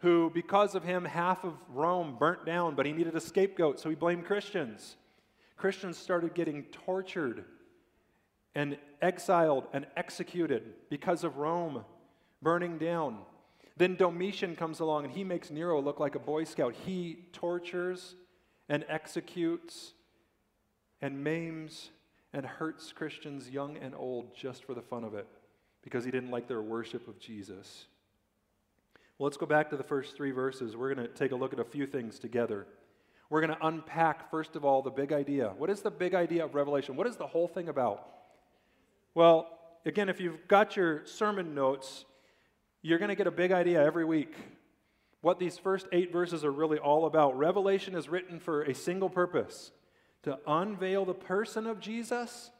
who, 0.00 0.30
because 0.34 0.74
of 0.74 0.84
him, 0.84 1.06
half 1.06 1.42
of 1.42 1.54
Rome 1.72 2.16
burnt 2.18 2.44
down, 2.44 2.74
but 2.74 2.84
he 2.84 2.92
needed 2.92 3.16
a 3.16 3.20
scapegoat, 3.20 3.80
so 3.80 3.88
he 3.88 3.94
blamed 3.94 4.26
Christians. 4.26 4.96
Christians 5.56 5.96
started 5.96 6.34
getting 6.34 6.64
tortured 6.64 7.44
and 8.54 8.78
exiled 9.02 9.66
and 9.72 9.86
executed 9.96 10.74
because 10.90 11.24
of 11.24 11.36
Rome 11.36 11.84
burning 12.42 12.78
down. 12.78 13.18
Then 13.76 13.96
Domitian 13.96 14.56
comes 14.56 14.80
along 14.80 15.04
and 15.04 15.12
he 15.12 15.24
makes 15.24 15.50
Nero 15.50 15.80
look 15.80 16.00
like 16.00 16.14
a 16.14 16.18
Boy 16.18 16.44
Scout. 16.44 16.74
He 16.86 17.24
tortures 17.32 18.14
and 18.68 18.84
executes 18.88 19.92
and 21.00 21.22
maims 21.22 21.90
and 22.32 22.44
hurts 22.44 22.92
Christians, 22.92 23.50
young 23.50 23.76
and 23.76 23.94
old, 23.94 24.34
just 24.34 24.64
for 24.64 24.74
the 24.74 24.82
fun 24.82 25.04
of 25.04 25.14
it 25.14 25.26
because 25.82 26.04
he 26.04 26.10
didn't 26.10 26.30
like 26.30 26.48
their 26.48 26.62
worship 26.62 27.06
of 27.06 27.18
Jesus. 27.20 27.86
Well, 29.18 29.26
let's 29.26 29.36
go 29.36 29.46
back 29.46 29.70
to 29.70 29.76
the 29.76 29.84
first 29.84 30.16
three 30.16 30.32
verses. 30.32 30.76
We're 30.76 30.92
going 30.92 31.06
to 31.06 31.14
take 31.14 31.32
a 31.32 31.36
look 31.36 31.52
at 31.52 31.60
a 31.60 31.64
few 31.64 31.86
things 31.86 32.18
together. 32.18 32.66
We're 33.28 33.40
going 33.40 33.58
to 33.58 33.66
unpack, 33.66 34.30
first 34.30 34.56
of 34.56 34.64
all, 34.64 34.82
the 34.82 34.90
big 34.90 35.12
idea. 35.12 35.52
What 35.56 35.70
is 35.70 35.80
the 35.82 35.90
big 35.90 36.14
idea 36.14 36.44
of 36.44 36.54
Revelation? 36.54 36.96
What 36.96 37.06
is 37.06 37.16
the 37.16 37.26
whole 37.26 37.48
thing 37.48 37.68
about? 37.68 38.06
Well, 39.14 39.48
again, 39.84 40.08
if 40.08 40.20
you've 40.20 40.46
got 40.46 40.76
your 40.76 41.04
sermon 41.06 41.54
notes, 41.54 42.04
you're 42.82 42.98
going 42.98 43.08
to 43.08 43.16
get 43.16 43.26
a 43.26 43.32
big 43.32 43.50
idea 43.50 43.84
every 43.84 44.04
week. 44.04 44.34
What 45.22 45.40
these 45.40 45.58
first 45.58 45.88
eight 45.90 46.12
verses 46.12 46.44
are 46.44 46.52
really 46.52 46.78
all 46.78 47.06
about. 47.06 47.36
Revelation 47.36 47.96
is 47.96 48.08
written 48.08 48.38
for 48.38 48.62
a 48.62 48.74
single 48.74 49.10
purpose 49.10 49.72
to 50.22 50.38
unveil 50.46 51.04
the 51.04 51.14
person 51.14 51.66
of 51.66 51.80
Jesus 51.80 52.50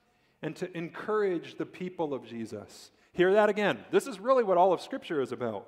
and 0.42 0.56
to 0.56 0.76
encourage 0.76 1.58
the 1.58 1.66
people 1.66 2.12
of 2.12 2.26
Jesus. 2.26 2.90
Hear 3.12 3.32
that 3.34 3.48
again. 3.48 3.84
This 3.90 4.06
is 4.06 4.18
really 4.18 4.44
what 4.44 4.58
all 4.58 4.72
of 4.72 4.80
Scripture 4.80 5.20
is 5.20 5.32
about. 5.32 5.66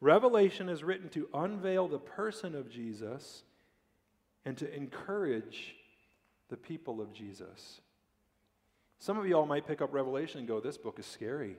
Revelation 0.00 0.68
is 0.68 0.84
written 0.84 1.08
to 1.10 1.28
unveil 1.32 1.88
the 1.88 1.98
person 1.98 2.54
of 2.54 2.70
Jesus 2.70 3.44
and 4.46 4.56
to 4.58 4.74
encourage 4.74 5.74
the 6.48 6.56
people 6.56 7.00
of 7.00 7.12
Jesus. 7.12 7.80
Some 9.00 9.18
of 9.18 9.26
you 9.26 9.36
all 9.36 9.44
might 9.44 9.66
pick 9.66 9.82
up 9.82 9.92
Revelation 9.92 10.38
and 10.38 10.48
go, 10.48 10.60
This 10.60 10.78
book 10.78 10.98
is 10.98 11.04
scary. 11.04 11.56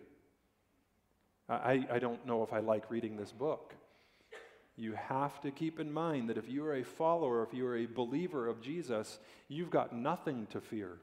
I, 1.49 1.85
I 1.91 1.99
don't 1.99 2.25
know 2.25 2.43
if 2.43 2.51
I 2.51 2.59
like 2.59 2.89
reading 2.89 3.15
this 3.15 3.31
book. 3.31 3.73
You 4.75 4.93
have 4.93 5.39
to 5.41 5.51
keep 5.51 5.79
in 5.79 5.91
mind 5.91 6.29
that 6.29 6.37
if 6.37 6.49
you 6.49 6.65
are 6.65 6.75
a 6.75 6.83
follower, 6.83 7.43
if 7.43 7.53
you 7.53 7.65
are 7.67 7.77
a 7.77 7.85
believer 7.85 8.47
of 8.47 8.61
Jesus, 8.61 9.19
you've 9.47 9.69
got 9.69 9.95
nothing 9.95 10.47
to 10.51 10.61
fear. 10.61 10.97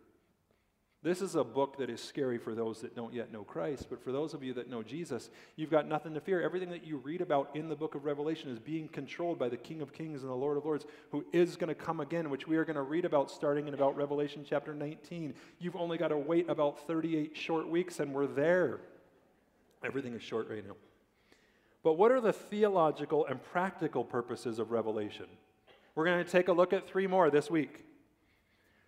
This 1.05 1.21
is 1.21 1.35
a 1.35 1.45
book 1.45 1.77
that 1.77 1.91
is 1.91 2.03
scary 2.03 2.39
for 2.39 2.55
those 2.55 2.81
that 2.81 2.97
don't 2.97 3.13
yet 3.13 3.31
know 3.31 3.45
Christ, 3.45 3.89
but 3.91 4.03
for 4.03 4.11
those 4.11 4.33
of 4.33 4.43
you 4.43 4.55
that 4.55 4.71
know 4.71 4.83
Jesus, 4.83 5.29
you've 5.55 5.71
got 5.71 5.87
nothing 5.87 6.15
to 6.15 6.21
fear. 6.21 6.41
Everything 6.41 6.71
that 6.71 6.87
you 6.87 6.97
read 6.97 7.21
about 7.21 7.55
in 7.55 7.69
the 7.69 7.77
book 7.77 7.95
of 7.95 8.07
Revelation 8.07 8.51
is 8.51 8.59
being 8.59 8.89
controlled 8.89 9.39
by 9.39 9.51
the 9.51 9.57
King 9.59 9.83
of 9.83 9.93
Kings 9.93 10.23
and 10.23 10.31
the 10.31 10.35
Lord 10.35 10.57
of 10.57 10.65
Lords, 10.65 10.87
who 11.11 11.23
is 11.31 11.57
going 11.57 11.69
to 11.69 11.75
come 11.75 12.01
again, 12.01 12.31
which 12.31 12.49
we 12.49 12.57
are 12.57 12.65
going 12.65 12.77
to 12.77 12.83
read 12.83 13.05
about 13.05 13.31
starting 13.31 13.69
in 13.69 13.75
about 13.75 13.95
Revelation 13.99 14.47
chapter 14.49 14.73
19. 14.73 15.35
You've 15.59 15.77
only 15.77 15.99
got 15.99 16.09
to 16.09 16.17
wait 16.17 16.49
about 16.49 16.87
38 16.87 17.37
short 17.37 17.69
weeks, 17.69 18.01
and 18.01 18.15
we're 18.15 18.27
there. 18.27 18.81
Everything 19.85 20.15
is 20.15 20.23
short 20.23 20.49
right 20.49 20.67
now. 20.67 20.77
But 21.83 21.99
what 21.99 22.13
are 22.13 22.21
the 22.23 22.33
theological 22.33 23.27
and 23.27 23.43
practical 23.43 24.05
purposes 24.05 24.59
of 24.59 24.71
Revelation? 24.71 25.27
We're 25.95 26.07
going 26.07 26.25
to 26.25 26.31
take 26.31 26.49
a 26.49 26.53
look 26.55 26.73
at 26.73 26.89
three 26.89 27.07
more 27.07 27.29
this 27.29 27.51
week. 27.51 27.85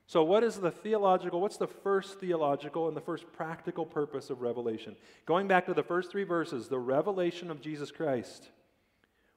So, 0.09 0.23
what 0.23 0.45
is 0.45 0.57
the 0.57 0.71
theological, 0.71 1.41
what's 1.41 1.57
the 1.57 1.67
first 1.67 2.21
theological 2.21 2.87
and 2.87 2.97
the 2.97 3.01
first 3.01 3.33
practical 3.33 3.85
purpose 3.85 4.31
of 4.31 4.41
Revelation? 4.41 4.95
Going 5.27 5.49
back 5.49 5.67
to 5.67 5.75
the 5.75 5.83
first 5.83 6.13
three 6.13 6.23
verses, 6.23 6.69
the 6.69 6.79
revelation 6.79 7.51
of 7.51 7.61
Jesus 7.61 7.91
Christ, 7.91 8.51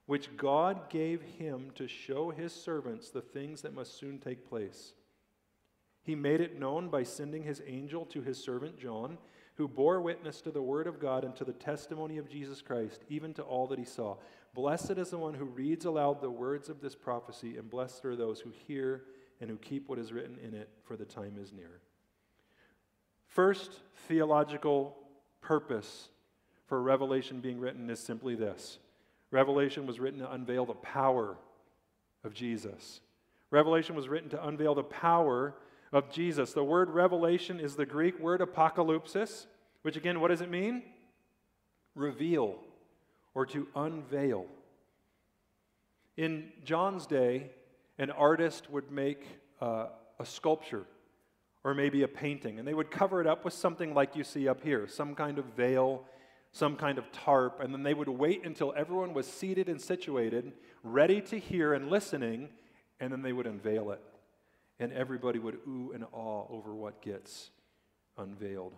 which 0.05 0.35
God 0.37 0.89
gave 0.89 1.21
him 1.21 1.71
to 1.75 1.87
show 1.87 2.29
his 2.29 2.53
servants 2.53 3.09
the 3.09 3.21
things 3.21 3.61
that 3.61 3.73
must 3.73 3.97
soon 3.97 4.19
take 4.19 4.47
place. 4.47 4.93
He 6.03 6.13
made 6.13 6.39
it 6.39 6.59
known 6.59 6.89
by 6.89 7.03
sending 7.03 7.43
his 7.43 7.61
angel 7.65 8.05
to 8.05 8.21
his 8.21 8.43
servant 8.43 8.77
John, 8.77 9.17
who 9.55 9.67
bore 9.67 9.99
witness 10.01 10.39
to 10.41 10.51
the 10.51 10.61
word 10.61 10.85
of 10.85 10.99
God 10.99 11.23
and 11.23 11.35
to 11.35 11.43
the 11.43 11.53
testimony 11.53 12.17
of 12.19 12.29
Jesus 12.29 12.61
Christ, 12.61 13.01
even 13.09 13.33
to 13.33 13.41
all 13.41 13.65
that 13.67 13.79
he 13.79 13.85
saw. 13.85 14.17
Blessed 14.53 14.91
is 14.91 15.09
the 15.09 15.17
one 15.17 15.33
who 15.33 15.45
reads 15.45 15.85
aloud 15.85 16.21
the 16.21 16.29
words 16.29 16.69
of 16.69 16.79
this 16.79 16.95
prophecy, 16.95 17.57
and 17.57 17.69
blessed 17.69 18.05
are 18.05 18.15
those 18.15 18.39
who 18.39 18.51
hear 18.67 19.03
and 19.41 19.49
who 19.49 19.57
keep 19.57 19.87
what 19.87 19.99
is 19.99 20.11
written 20.11 20.37
in 20.43 20.53
it, 20.53 20.69
for 20.83 20.95
the 20.95 21.05
time 21.05 21.37
is 21.39 21.53
near. 21.53 21.79
First 23.27 23.71
theological 24.07 24.97
purpose 25.41 26.09
for 26.67 26.81
Revelation 26.81 27.39
being 27.39 27.59
written 27.59 27.89
is 27.89 27.99
simply 27.99 28.35
this 28.35 28.79
Revelation 29.31 29.85
was 29.85 29.99
written 29.99 30.19
to 30.19 30.31
unveil 30.31 30.65
the 30.65 30.73
power 30.73 31.37
of 32.23 32.33
Jesus. 32.33 33.01
Revelation 33.51 33.95
was 33.95 34.07
written 34.07 34.29
to 34.29 34.47
unveil 34.47 34.75
the 34.75 34.83
power 34.83 35.55
of 35.91 36.09
Jesus. 36.09 36.53
The 36.53 36.63
word 36.63 36.89
revelation 36.89 37.59
is 37.59 37.75
the 37.75 37.85
Greek 37.85 38.19
word 38.19 38.41
apocalypsis, 38.41 39.45
which 39.81 39.95
again, 39.95 40.19
what 40.19 40.27
does 40.27 40.41
it 40.41 40.49
mean? 40.49 40.83
Reveal 41.95 42.59
or 43.33 43.45
to 43.47 43.67
unveil. 43.75 44.45
In 46.17 46.51
John's 46.63 47.05
day, 47.05 47.51
an 47.99 48.09
artist 48.11 48.69
would 48.71 48.91
make 48.91 49.27
uh, 49.61 49.87
a 50.19 50.25
sculpture 50.25 50.85
or 51.63 51.73
maybe 51.73 52.03
a 52.03 52.07
painting, 52.07 52.57
and 52.57 52.67
they 52.67 52.73
would 52.73 52.89
cover 52.89 53.19
it 53.19 53.27
up 53.27 53.43
with 53.43 53.53
something 53.53 53.93
like 53.93 54.15
you 54.15 54.23
see 54.23 54.47
up 54.47 54.63
here 54.63 54.87
some 54.87 55.13
kind 55.13 55.37
of 55.37 55.45
veil, 55.57 56.05
some 56.53 56.77
kind 56.77 56.97
of 56.97 57.11
tarp, 57.11 57.59
and 57.59 57.73
then 57.73 57.83
they 57.83 57.93
would 57.93 58.07
wait 58.07 58.45
until 58.45 58.73
everyone 58.77 59.13
was 59.13 59.27
seated 59.27 59.67
and 59.67 59.79
situated, 59.79 60.53
ready 60.83 61.19
to 61.21 61.37
hear 61.37 61.73
and 61.73 61.89
listening, 61.89 62.49
and 63.01 63.11
then 63.11 63.21
they 63.21 63.33
would 63.33 63.45
unveil 63.45 63.91
it. 63.91 64.01
And 64.79 64.93
everybody 64.93 65.37
would 65.39 65.57
ooh 65.67 65.91
and 65.93 66.05
awe 66.13 66.45
over 66.49 66.73
what 66.73 67.01
gets 67.01 67.51
unveiled. 68.17 68.73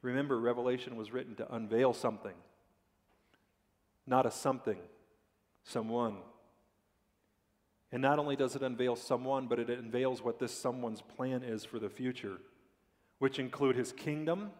Remember, 0.00 0.40
Revelation 0.40 0.96
was 0.96 1.12
written 1.12 1.34
to 1.36 1.54
unveil 1.54 1.92
something, 1.92 2.34
not 4.06 4.24
a 4.24 4.30
something, 4.30 4.78
someone. 5.62 6.16
And 7.94 8.02
not 8.02 8.18
only 8.18 8.34
does 8.34 8.56
it 8.56 8.62
unveil 8.62 8.96
someone, 8.96 9.46
but 9.46 9.60
it 9.60 9.70
unveils 9.70 10.20
what 10.20 10.40
this 10.40 10.50
someone's 10.52 11.00
plan 11.00 11.44
is 11.44 11.64
for 11.64 11.78
the 11.78 11.88
future, 11.88 12.38
which 13.20 13.38
include 13.38 13.76
his 13.76 13.92
kingdom, 13.92 14.50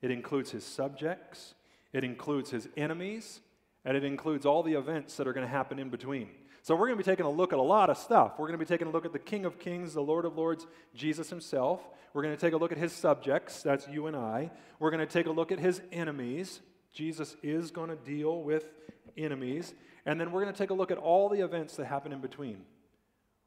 it 0.00 0.10
includes 0.10 0.50
his 0.50 0.64
subjects, 0.64 1.52
it 1.92 2.04
includes 2.04 2.50
his 2.50 2.66
enemies, 2.74 3.42
and 3.84 3.98
it 3.98 4.02
includes 4.02 4.46
all 4.46 4.62
the 4.62 4.72
events 4.72 5.18
that 5.18 5.28
are 5.28 5.34
going 5.34 5.46
to 5.46 5.52
happen 5.52 5.78
in 5.78 5.90
between. 5.90 6.30
So 6.62 6.74
we're 6.74 6.86
going 6.86 6.96
to 6.96 7.04
be 7.04 7.10
taking 7.10 7.26
a 7.26 7.30
look 7.30 7.52
at 7.52 7.58
a 7.58 7.62
lot 7.62 7.90
of 7.90 7.98
stuff. 7.98 8.38
We're 8.38 8.46
going 8.46 8.58
to 8.58 8.64
be 8.64 8.68
taking 8.68 8.86
a 8.86 8.90
look 8.90 9.04
at 9.04 9.12
the 9.12 9.18
King 9.18 9.44
of 9.44 9.58
Kings, 9.58 9.92
the 9.92 10.00
Lord 10.00 10.24
of 10.24 10.34
Lords, 10.34 10.66
Jesus 10.94 11.28
himself. 11.28 11.86
We're 12.14 12.22
going 12.22 12.34
to 12.34 12.40
take 12.40 12.54
a 12.54 12.56
look 12.56 12.72
at 12.72 12.78
his 12.78 12.94
subjects, 12.94 13.62
that's 13.62 13.86
you 13.88 14.06
and 14.06 14.16
I. 14.16 14.50
We're 14.78 14.90
going 14.90 15.06
to 15.06 15.12
take 15.12 15.26
a 15.26 15.32
look 15.32 15.52
at 15.52 15.58
his 15.58 15.82
enemies. 15.92 16.62
Jesus 16.94 17.36
is 17.42 17.70
going 17.70 17.90
to 17.90 17.96
deal 17.96 18.42
with 18.42 18.70
enemies. 19.18 19.74
And 20.06 20.20
then 20.20 20.32
we're 20.32 20.42
going 20.42 20.52
to 20.52 20.58
take 20.58 20.70
a 20.70 20.74
look 20.74 20.90
at 20.90 20.98
all 20.98 21.28
the 21.28 21.40
events 21.40 21.76
that 21.76 21.86
happen 21.86 22.12
in 22.12 22.20
between. 22.20 22.62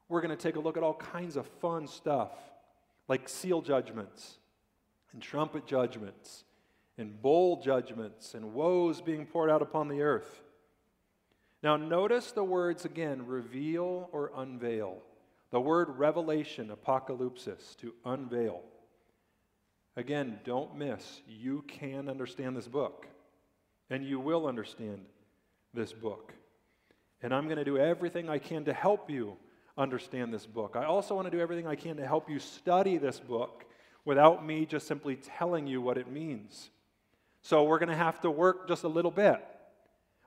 We're 0.08 0.20
going 0.20 0.36
to 0.36 0.42
take 0.42 0.56
a 0.56 0.60
look 0.60 0.76
at 0.76 0.82
all 0.82 0.94
kinds 0.94 1.36
of 1.36 1.46
fun 1.60 1.86
stuff, 1.86 2.32
like 3.08 3.28
seal 3.28 3.60
judgments, 3.60 4.38
and 5.12 5.22
trumpet 5.22 5.66
judgments, 5.66 6.44
and 6.96 7.20
bowl 7.20 7.62
judgments, 7.62 8.34
and 8.34 8.54
woes 8.54 9.00
being 9.00 9.26
poured 9.26 9.50
out 9.50 9.62
upon 9.62 9.88
the 9.88 10.02
earth. 10.02 10.42
Now, 11.62 11.76
notice 11.76 12.32
the 12.32 12.44
words 12.44 12.84
again 12.84 13.26
reveal 13.26 14.08
or 14.12 14.32
unveil. 14.36 15.02
The 15.50 15.60
word 15.60 15.98
revelation, 15.98 16.70
apocalypsis, 16.70 17.76
to 17.78 17.94
unveil. 18.04 18.62
Again, 19.96 20.38
don't 20.44 20.76
miss. 20.76 21.22
You 21.26 21.64
can 21.66 22.08
understand 22.08 22.56
this 22.56 22.68
book, 22.68 23.06
and 23.90 24.04
you 24.04 24.20
will 24.20 24.46
understand 24.46 25.04
this 25.74 25.92
book. 25.92 26.32
And 27.22 27.34
I'm 27.34 27.44
going 27.44 27.58
to 27.58 27.64
do 27.64 27.78
everything 27.78 28.28
I 28.28 28.38
can 28.38 28.64
to 28.64 28.72
help 28.72 29.10
you 29.10 29.36
understand 29.76 30.32
this 30.32 30.46
book. 30.46 30.76
I 30.76 30.84
also 30.84 31.14
want 31.14 31.26
to 31.26 31.30
do 31.30 31.40
everything 31.40 31.66
I 31.66 31.74
can 31.74 31.96
to 31.96 32.06
help 32.06 32.28
you 32.28 32.38
study 32.38 32.96
this 32.96 33.20
book 33.20 33.64
without 34.04 34.44
me 34.44 34.66
just 34.66 34.86
simply 34.86 35.16
telling 35.16 35.66
you 35.66 35.80
what 35.80 35.98
it 35.98 36.10
means. 36.10 36.70
So 37.42 37.64
we're 37.64 37.78
going 37.78 37.88
to 37.88 37.96
have 37.96 38.20
to 38.22 38.30
work 38.30 38.68
just 38.68 38.84
a 38.84 38.88
little 38.88 39.10
bit. 39.10 39.44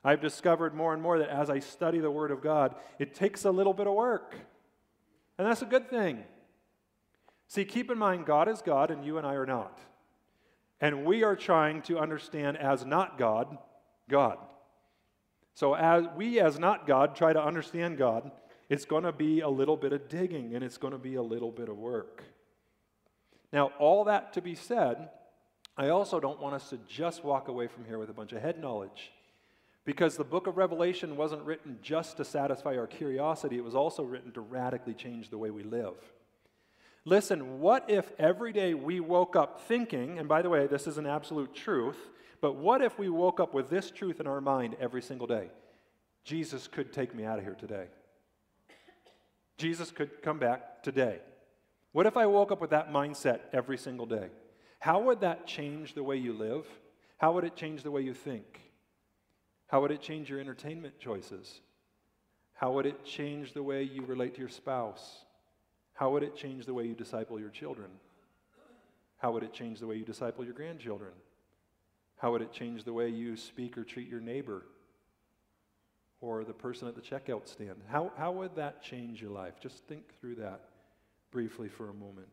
I've 0.04 0.20
discovered 0.20 0.74
more 0.74 0.92
and 0.92 1.02
more 1.02 1.18
that 1.18 1.28
as 1.28 1.48
I 1.48 1.60
study 1.60 2.00
the 2.00 2.10
Word 2.10 2.30
of 2.30 2.42
God, 2.42 2.74
it 2.98 3.14
takes 3.14 3.44
a 3.44 3.50
little 3.50 3.72
bit 3.72 3.86
of 3.86 3.94
work. 3.94 4.34
And 5.38 5.46
that's 5.46 5.62
a 5.62 5.66
good 5.66 5.88
thing. 5.88 6.24
See, 7.46 7.64
keep 7.64 7.90
in 7.90 7.98
mind, 7.98 8.26
God 8.26 8.48
is 8.48 8.62
God 8.62 8.90
and 8.90 9.04
you 9.04 9.18
and 9.18 9.26
I 9.26 9.34
are 9.34 9.46
not. 9.46 9.78
And 10.80 11.04
we 11.04 11.22
are 11.22 11.36
trying 11.36 11.82
to 11.82 11.98
understand 11.98 12.56
as 12.56 12.84
not 12.84 13.18
God, 13.18 13.58
God. 14.08 14.38
So, 15.54 15.74
as 15.74 16.06
we, 16.16 16.40
as 16.40 16.58
not 16.58 16.86
God, 16.86 17.14
try 17.14 17.32
to 17.32 17.42
understand 17.42 17.98
God, 17.98 18.30
it's 18.68 18.84
going 18.84 19.04
to 19.04 19.12
be 19.12 19.40
a 19.40 19.48
little 19.48 19.76
bit 19.76 19.92
of 19.92 20.08
digging 20.08 20.54
and 20.54 20.64
it's 20.64 20.78
going 20.78 20.92
to 20.92 20.98
be 20.98 21.16
a 21.16 21.22
little 21.22 21.50
bit 21.50 21.68
of 21.68 21.76
work. 21.76 22.22
Now, 23.52 23.70
all 23.78 24.04
that 24.04 24.32
to 24.32 24.40
be 24.40 24.54
said, 24.54 25.10
I 25.76 25.88
also 25.88 26.20
don't 26.20 26.40
want 26.40 26.54
us 26.54 26.70
to 26.70 26.78
just 26.88 27.22
walk 27.22 27.48
away 27.48 27.66
from 27.66 27.84
here 27.84 27.98
with 27.98 28.08
a 28.08 28.14
bunch 28.14 28.32
of 28.32 28.40
head 28.40 28.58
knowledge. 28.58 29.12
Because 29.84 30.16
the 30.16 30.24
book 30.24 30.46
of 30.46 30.56
Revelation 30.56 31.16
wasn't 31.16 31.42
written 31.42 31.78
just 31.82 32.16
to 32.18 32.24
satisfy 32.24 32.76
our 32.76 32.86
curiosity, 32.86 33.58
it 33.58 33.64
was 33.64 33.74
also 33.74 34.04
written 34.04 34.32
to 34.32 34.40
radically 34.40 34.94
change 34.94 35.28
the 35.28 35.38
way 35.38 35.50
we 35.50 35.64
live. 35.64 35.94
Listen, 37.04 37.58
what 37.58 37.90
if 37.90 38.12
every 38.18 38.52
day 38.52 38.74
we 38.74 39.00
woke 39.00 39.34
up 39.34 39.60
thinking, 39.62 40.18
and 40.18 40.28
by 40.28 40.40
the 40.40 40.48
way, 40.48 40.68
this 40.68 40.86
is 40.86 40.98
an 40.98 41.06
absolute 41.06 41.52
truth, 41.52 41.98
but 42.42 42.56
what 42.56 42.82
if 42.82 42.98
we 42.98 43.08
woke 43.08 43.40
up 43.40 43.54
with 43.54 43.70
this 43.70 43.90
truth 43.90 44.20
in 44.20 44.26
our 44.26 44.40
mind 44.40 44.76
every 44.80 45.00
single 45.00 45.28
day? 45.28 45.48
Jesus 46.24 46.66
could 46.66 46.92
take 46.92 47.14
me 47.14 47.24
out 47.24 47.38
of 47.38 47.44
here 47.44 47.54
today. 47.54 47.86
Jesus 49.56 49.92
could 49.92 50.22
come 50.22 50.40
back 50.40 50.82
today. 50.82 51.20
What 51.92 52.06
if 52.06 52.16
I 52.16 52.26
woke 52.26 52.50
up 52.50 52.60
with 52.60 52.70
that 52.70 52.92
mindset 52.92 53.40
every 53.52 53.78
single 53.78 54.06
day? 54.06 54.28
How 54.80 55.00
would 55.00 55.20
that 55.20 55.46
change 55.46 55.94
the 55.94 56.02
way 56.02 56.16
you 56.16 56.32
live? 56.32 56.66
How 57.18 57.32
would 57.32 57.44
it 57.44 57.54
change 57.54 57.84
the 57.84 57.92
way 57.92 58.00
you 58.00 58.12
think? 58.12 58.60
How 59.68 59.80
would 59.80 59.92
it 59.92 60.02
change 60.02 60.28
your 60.28 60.40
entertainment 60.40 60.98
choices? 60.98 61.60
How 62.54 62.72
would 62.72 62.86
it 62.86 63.04
change 63.04 63.52
the 63.52 63.62
way 63.62 63.84
you 63.84 64.04
relate 64.04 64.34
to 64.34 64.40
your 64.40 64.48
spouse? 64.48 65.24
How 65.94 66.10
would 66.10 66.24
it 66.24 66.34
change 66.34 66.66
the 66.66 66.74
way 66.74 66.84
you 66.86 66.94
disciple 66.94 67.38
your 67.38 67.50
children? 67.50 67.90
How 69.18 69.30
would 69.30 69.44
it 69.44 69.52
change 69.52 69.78
the 69.78 69.86
way 69.86 69.94
you 69.94 70.04
disciple 70.04 70.44
your 70.44 70.54
grandchildren? 70.54 71.12
How 72.22 72.30
would 72.30 72.40
it 72.40 72.52
change 72.52 72.84
the 72.84 72.92
way 72.92 73.08
you 73.08 73.36
speak 73.36 73.76
or 73.76 73.82
treat 73.82 74.08
your 74.08 74.20
neighbor 74.20 74.64
or 76.20 76.44
the 76.44 76.52
person 76.52 76.86
at 76.86 76.94
the 76.94 77.00
checkout 77.00 77.48
stand? 77.48 77.82
How, 77.88 78.12
how 78.16 78.30
would 78.30 78.54
that 78.54 78.80
change 78.80 79.20
your 79.20 79.32
life? 79.32 79.58
Just 79.60 79.78
think 79.88 80.04
through 80.20 80.36
that 80.36 80.60
briefly 81.32 81.68
for 81.68 81.90
a 81.90 81.92
moment. 81.92 82.28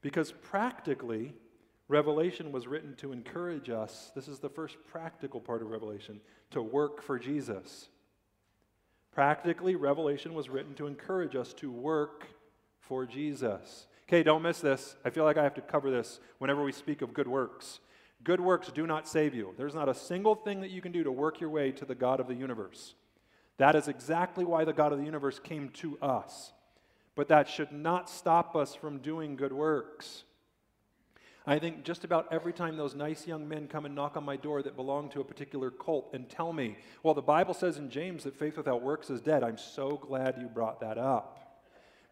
Because 0.00 0.32
practically, 0.32 1.34
Revelation 1.88 2.52
was 2.52 2.66
written 2.66 2.94
to 2.96 3.12
encourage 3.12 3.68
us. 3.68 4.12
This 4.14 4.28
is 4.28 4.38
the 4.38 4.48
first 4.48 4.78
practical 4.90 5.40
part 5.40 5.60
of 5.60 5.68
Revelation 5.68 6.18
to 6.52 6.62
work 6.62 7.02
for 7.02 7.18
Jesus. 7.18 7.90
Practically, 9.12 9.74
Revelation 9.74 10.32
was 10.32 10.48
written 10.48 10.72
to 10.76 10.86
encourage 10.86 11.36
us 11.36 11.52
to 11.52 11.70
work 11.70 12.28
for 12.78 13.04
Jesus. 13.04 13.88
Okay, 14.08 14.22
don't 14.22 14.40
miss 14.40 14.60
this. 14.60 14.96
I 15.04 15.10
feel 15.10 15.24
like 15.24 15.36
I 15.36 15.42
have 15.42 15.54
to 15.56 15.60
cover 15.60 15.90
this 15.90 16.18
whenever 16.38 16.64
we 16.64 16.72
speak 16.72 17.02
of 17.02 17.12
good 17.12 17.28
works. 17.28 17.80
Good 18.22 18.40
works 18.40 18.70
do 18.70 18.86
not 18.86 19.08
save 19.08 19.34
you. 19.34 19.54
There's 19.56 19.74
not 19.74 19.88
a 19.88 19.94
single 19.94 20.34
thing 20.34 20.60
that 20.60 20.70
you 20.70 20.82
can 20.82 20.92
do 20.92 21.02
to 21.04 21.12
work 21.12 21.40
your 21.40 21.50
way 21.50 21.72
to 21.72 21.84
the 21.84 21.94
God 21.94 22.20
of 22.20 22.28
the 22.28 22.34
universe. 22.34 22.94
That 23.56 23.74
is 23.74 23.88
exactly 23.88 24.44
why 24.44 24.64
the 24.64 24.72
God 24.72 24.92
of 24.92 24.98
the 24.98 25.04
universe 25.04 25.38
came 25.38 25.70
to 25.70 25.98
us. 26.00 26.52
But 27.14 27.28
that 27.28 27.48
should 27.48 27.72
not 27.72 28.08
stop 28.08 28.56
us 28.56 28.74
from 28.74 28.98
doing 28.98 29.36
good 29.36 29.52
works. 29.52 30.24
I 31.46 31.58
think 31.58 31.84
just 31.84 32.04
about 32.04 32.28
every 32.30 32.52
time 32.52 32.76
those 32.76 32.94
nice 32.94 33.26
young 33.26 33.48
men 33.48 33.66
come 33.66 33.86
and 33.86 33.94
knock 33.94 34.16
on 34.16 34.24
my 34.24 34.36
door 34.36 34.62
that 34.62 34.76
belong 34.76 35.08
to 35.10 35.20
a 35.20 35.24
particular 35.24 35.70
cult 35.70 36.10
and 36.12 36.28
tell 36.28 36.52
me, 36.52 36.76
well, 37.02 37.14
the 37.14 37.22
Bible 37.22 37.54
says 37.54 37.78
in 37.78 37.90
James 37.90 38.24
that 38.24 38.36
faith 38.36 38.56
without 38.56 38.82
works 38.82 39.08
is 39.08 39.20
dead, 39.20 39.42
I'm 39.42 39.58
so 39.58 39.96
glad 39.96 40.36
you 40.38 40.46
brought 40.46 40.80
that 40.80 40.98
up. 40.98 41.62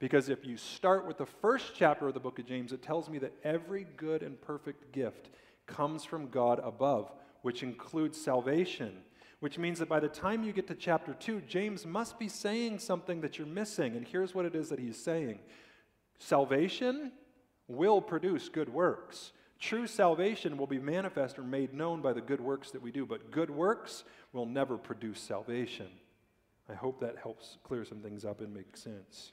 Because 0.01 0.29
if 0.29 0.47
you 0.47 0.57
start 0.57 1.07
with 1.07 1.18
the 1.18 1.27
first 1.27 1.73
chapter 1.75 2.09
of 2.09 2.14
the 2.14 2.21
book 2.21 2.38
of 2.38 2.47
James, 2.47 2.73
it 2.73 2.83
tells 2.83 3.09
me 3.09 3.18
that 3.18 3.35
every 3.44 3.87
good 3.97 4.23
and 4.23 4.40
perfect 4.40 4.92
gift 4.92 5.31
comes 5.68 6.04
from 6.04 6.28
God 6.28 6.61
above, 6.64 7.12
which 7.42 7.62
includes 7.62 8.20
salvation. 8.20 8.92
Which 9.40 9.57
means 9.57 9.78
that 9.78 9.88
by 9.88 10.00
the 10.00 10.09
time 10.09 10.42
you 10.42 10.52
get 10.52 10.66
to 10.66 10.74
chapter 10.74 11.14
2, 11.14 11.42
James 11.42 11.87
must 11.87 12.18
be 12.18 12.26
saying 12.26 12.81
something 12.81 13.20
that 13.20 13.38
you're 13.38 13.46
missing. 13.46 13.94
And 13.94 14.04
here's 14.04 14.35
what 14.35 14.44
it 14.44 14.57
is 14.57 14.68
that 14.70 14.81
he's 14.81 14.96
saying 14.96 15.38
Salvation 16.18 17.12
will 17.68 18.00
produce 18.00 18.48
good 18.48 18.68
works. 18.68 19.33
True 19.61 19.87
salvation 19.87 20.57
will 20.57 20.66
be 20.66 20.78
manifest 20.78 21.38
or 21.38 21.42
made 21.42 21.74
known 21.74 22.00
by 22.00 22.12
the 22.12 22.20
good 22.20 22.40
works 22.40 22.70
that 22.70 22.83
we 22.83 22.92
do, 22.92 23.04
but 23.04 23.31
good 23.31 23.50
works 23.50 24.04
will 24.33 24.46
never 24.46 24.76
produce 24.76 25.20
salvation. 25.20 25.88
I 26.68 26.74
hope 26.74 27.00
that 27.00 27.16
helps 27.20 27.59
clear 27.64 27.85
some 27.85 27.98
things 27.98 28.24
up 28.24 28.40
and 28.40 28.54
make 28.54 28.76
sense. 28.76 29.33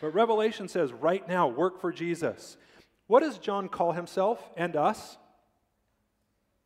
But 0.00 0.14
Revelation 0.14 0.68
says, 0.68 0.92
right 0.92 1.26
now, 1.26 1.48
work 1.48 1.80
for 1.80 1.92
Jesus. 1.92 2.56
What 3.08 3.20
does 3.20 3.38
John 3.38 3.68
call 3.68 3.92
himself 3.92 4.48
and 4.56 4.76
us? 4.76 5.16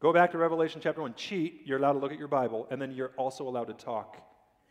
Go 0.02 0.12
back 0.12 0.32
to 0.32 0.38
Revelation 0.38 0.80
chapter 0.82 1.00
1. 1.00 1.14
Cheat, 1.14 1.62
you're 1.64 1.78
allowed 1.78 1.92
to 1.92 2.00
look 2.00 2.10
at 2.10 2.18
your 2.18 2.26
Bible, 2.26 2.66
and 2.72 2.82
then 2.82 2.90
you're 2.90 3.12
also 3.16 3.46
allowed 3.46 3.68
to 3.68 3.72
talk 3.72 4.16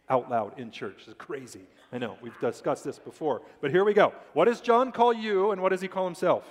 out 0.09 0.29
loud 0.29 0.59
in 0.59 0.71
church. 0.71 1.03
It's 1.07 1.15
crazy. 1.17 1.61
I 1.93 1.99
know, 1.99 2.17
we've 2.21 2.37
discussed 2.41 2.83
this 2.83 2.99
before. 2.99 3.41
But 3.61 3.71
here 3.71 3.85
we 3.85 3.93
go. 3.93 4.11
What 4.33 4.45
does 4.45 4.59
John 4.59 4.91
call 4.91 5.13
you, 5.13 5.51
and 5.51 5.61
what 5.61 5.69
does 5.69 5.79
he 5.79 5.87
call 5.87 6.03
himself? 6.03 6.43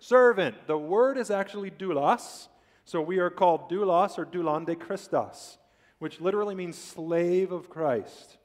Servant. 0.00 0.66
The 0.66 0.76
word 0.76 1.16
is 1.16 1.30
actually 1.30 1.70
doulos. 1.70 2.48
So 2.84 3.00
we 3.00 3.20
are 3.20 3.30
called 3.30 3.70
doulos 3.70 4.18
or 4.18 4.26
doulan 4.26 4.66
de 4.66 4.76
Christos, 4.76 5.56
which 5.98 6.20
literally 6.20 6.54
means 6.54 6.76
slave 6.76 7.52
of 7.52 7.70
Christ. 7.70 8.36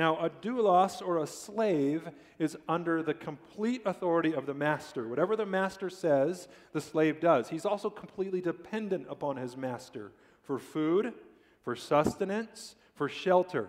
Now, 0.00 0.16
a 0.16 0.30
doulos 0.30 1.06
or 1.06 1.18
a 1.18 1.26
slave 1.26 2.08
is 2.38 2.56
under 2.66 3.02
the 3.02 3.12
complete 3.12 3.82
authority 3.84 4.34
of 4.34 4.46
the 4.46 4.54
master. 4.54 5.06
Whatever 5.06 5.36
the 5.36 5.44
master 5.44 5.90
says, 5.90 6.48
the 6.72 6.80
slave 6.80 7.20
does. 7.20 7.50
He's 7.50 7.66
also 7.66 7.90
completely 7.90 8.40
dependent 8.40 9.08
upon 9.10 9.36
his 9.36 9.58
master 9.58 10.12
for 10.42 10.58
food, 10.58 11.12
for 11.60 11.76
sustenance, 11.76 12.76
for 12.94 13.10
shelter. 13.10 13.68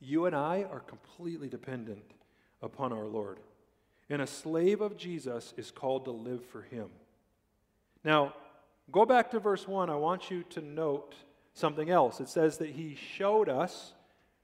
You 0.00 0.26
and 0.26 0.36
I 0.36 0.66
are 0.70 0.80
completely 0.80 1.48
dependent 1.48 2.12
upon 2.60 2.92
our 2.92 3.06
Lord. 3.06 3.40
And 4.10 4.20
a 4.20 4.26
slave 4.26 4.82
of 4.82 4.98
Jesus 4.98 5.54
is 5.56 5.70
called 5.70 6.04
to 6.04 6.10
live 6.10 6.44
for 6.44 6.60
him. 6.60 6.90
Now, 8.04 8.34
go 8.92 9.06
back 9.06 9.30
to 9.30 9.40
verse 9.40 9.66
1. 9.66 9.88
I 9.88 9.96
want 9.96 10.30
you 10.30 10.42
to 10.50 10.60
note 10.60 11.14
something 11.54 11.88
else. 11.88 12.20
It 12.20 12.28
says 12.28 12.58
that 12.58 12.68
he 12.68 12.96
showed 12.96 13.48
us 13.48 13.94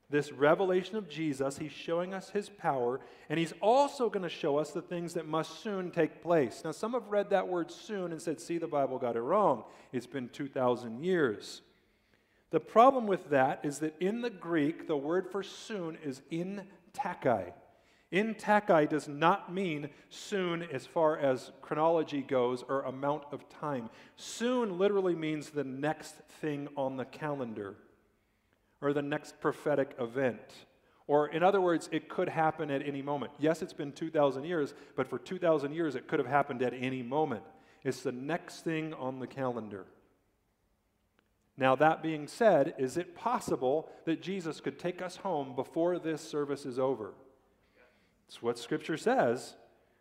this 0.08 0.32
revelation 0.32 0.96
of 0.96 1.08
Jesus. 1.08 1.58
He's 1.58 1.72
showing 1.72 2.14
us 2.14 2.30
his 2.30 2.48
power, 2.48 3.00
and 3.28 3.38
he's 3.38 3.54
also 3.60 4.08
going 4.08 4.22
to 4.22 4.28
show 4.28 4.58
us 4.58 4.70
the 4.70 4.82
things 4.82 5.14
that 5.14 5.26
must 5.26 5.62
soon 5.62 5.90
take 5.90 6.22
place. 6.22 6.62
Now, 6.64 6.72
some 6.72 6.92
have 6.92 7.08
read 7.08 7.30
that 7.30 7.48
word 7.48 7.70
soon 7.70 8.12
and 8.12 8.22
said, 8.22 8.40
see, 8.40 8.58
the 8.58 8.68
Bible 8.68 8.98
got 8.98 9.16
it 9.16 9.20
wrong. 9.20 9.64
It's 9.92 10.06
been 10.06 10.28
2,000 10.28 11.02
years. 11.02 11.62
The 12.50 12.60
problem 12.60 13.06
with 13.06 13.30
that 13.30 13.60
is 13.64 13.80
that 13.80 13.96
in 14.00 14.20
the 14.20 14.30
Greek, 14.30 14.86
the 14.86 14.96
word 14.96 15.28
for 15.30 15.42
soon 15.42 15.98
is 16.04 16.22
in 16.30 16.62
takai. 16.92 17.52
In 18.12 18.36
takai 18.36 18.86
does 18.86 19.08
not 19.08 19.52
mean 19.52 19.90
soon 20.08 20.62
as 20.62 20.86
far 20.86 21.18
as 21.18 21.50
chronology 21.60 22.22
goes 22.22 22.62
or 22.68 22.82
amount 22.82 23.24
of 23.32 23.48
time. 23.48 23.90
Soon 24.14 24.78
literally 24.78 25.16
means 25.16 25.50
the 25.50 25.64
next 25.64 26.14
thing 26.40 26.68
on 26.76 26.96
the 26.96 27.04
calendar 27.04 27.76
or 28.80 28.92
the 28.92 29.02
next 29.02 29.40
prophetic 29.40 29.94
event. 29.98 30.40
Or, 31.06 31.28
in 31.28 31.42
other 31.42 31.60
words, 31.60 31.88
it 31.92 32.08
could 32.08 32.28
happen 32.28 32.70
at 32.70 32.86
any 32.86 33.00
moment. 33.00 33.32
Yes, 33.38 33.62
it's 33.62 33.72
been 33.72 33.92
2,000 33.92 34.44
years, 34.44 34.74
but 34.96 35.06
for 35.06 35.18
2,000 35.18 35.72
years, 35.72 35.94
it 35.94 36.08
could 36.08 36.18
have 36.18 36.28
happened 36.28 36.62
at 36.62 36.74
any 36.74 37.02
moment. 37.02 37.44
It's 37.84 38.02
the 38.02 38.12
next 38.12 38.62
thing 38.62 38.92
on 38.94 39.20
the 39.20 39.26
calendar. 39.28 39.86
Now, 41.56 41.76
that 41.76 42.02
being 42.02 42.26
said, 42.26 42.74
is 42.76 42.96
it 42.96 43.14
possible 43.14 43.88
that 44.04 44.20
Jesus 44.20 44.60
could 44.60 44.78
take 44.78 45.00
us 45.00 45.16
home 45.16 45.54
before 45.54 45.98
this 45.98 46.20
service 46.20 46.66
is 46.66 46.78
over? 46.78 47.14
It's 48.26 48.42
what 48.42 48.58
Scripture 48.58 48.96
says, 48.96 49.54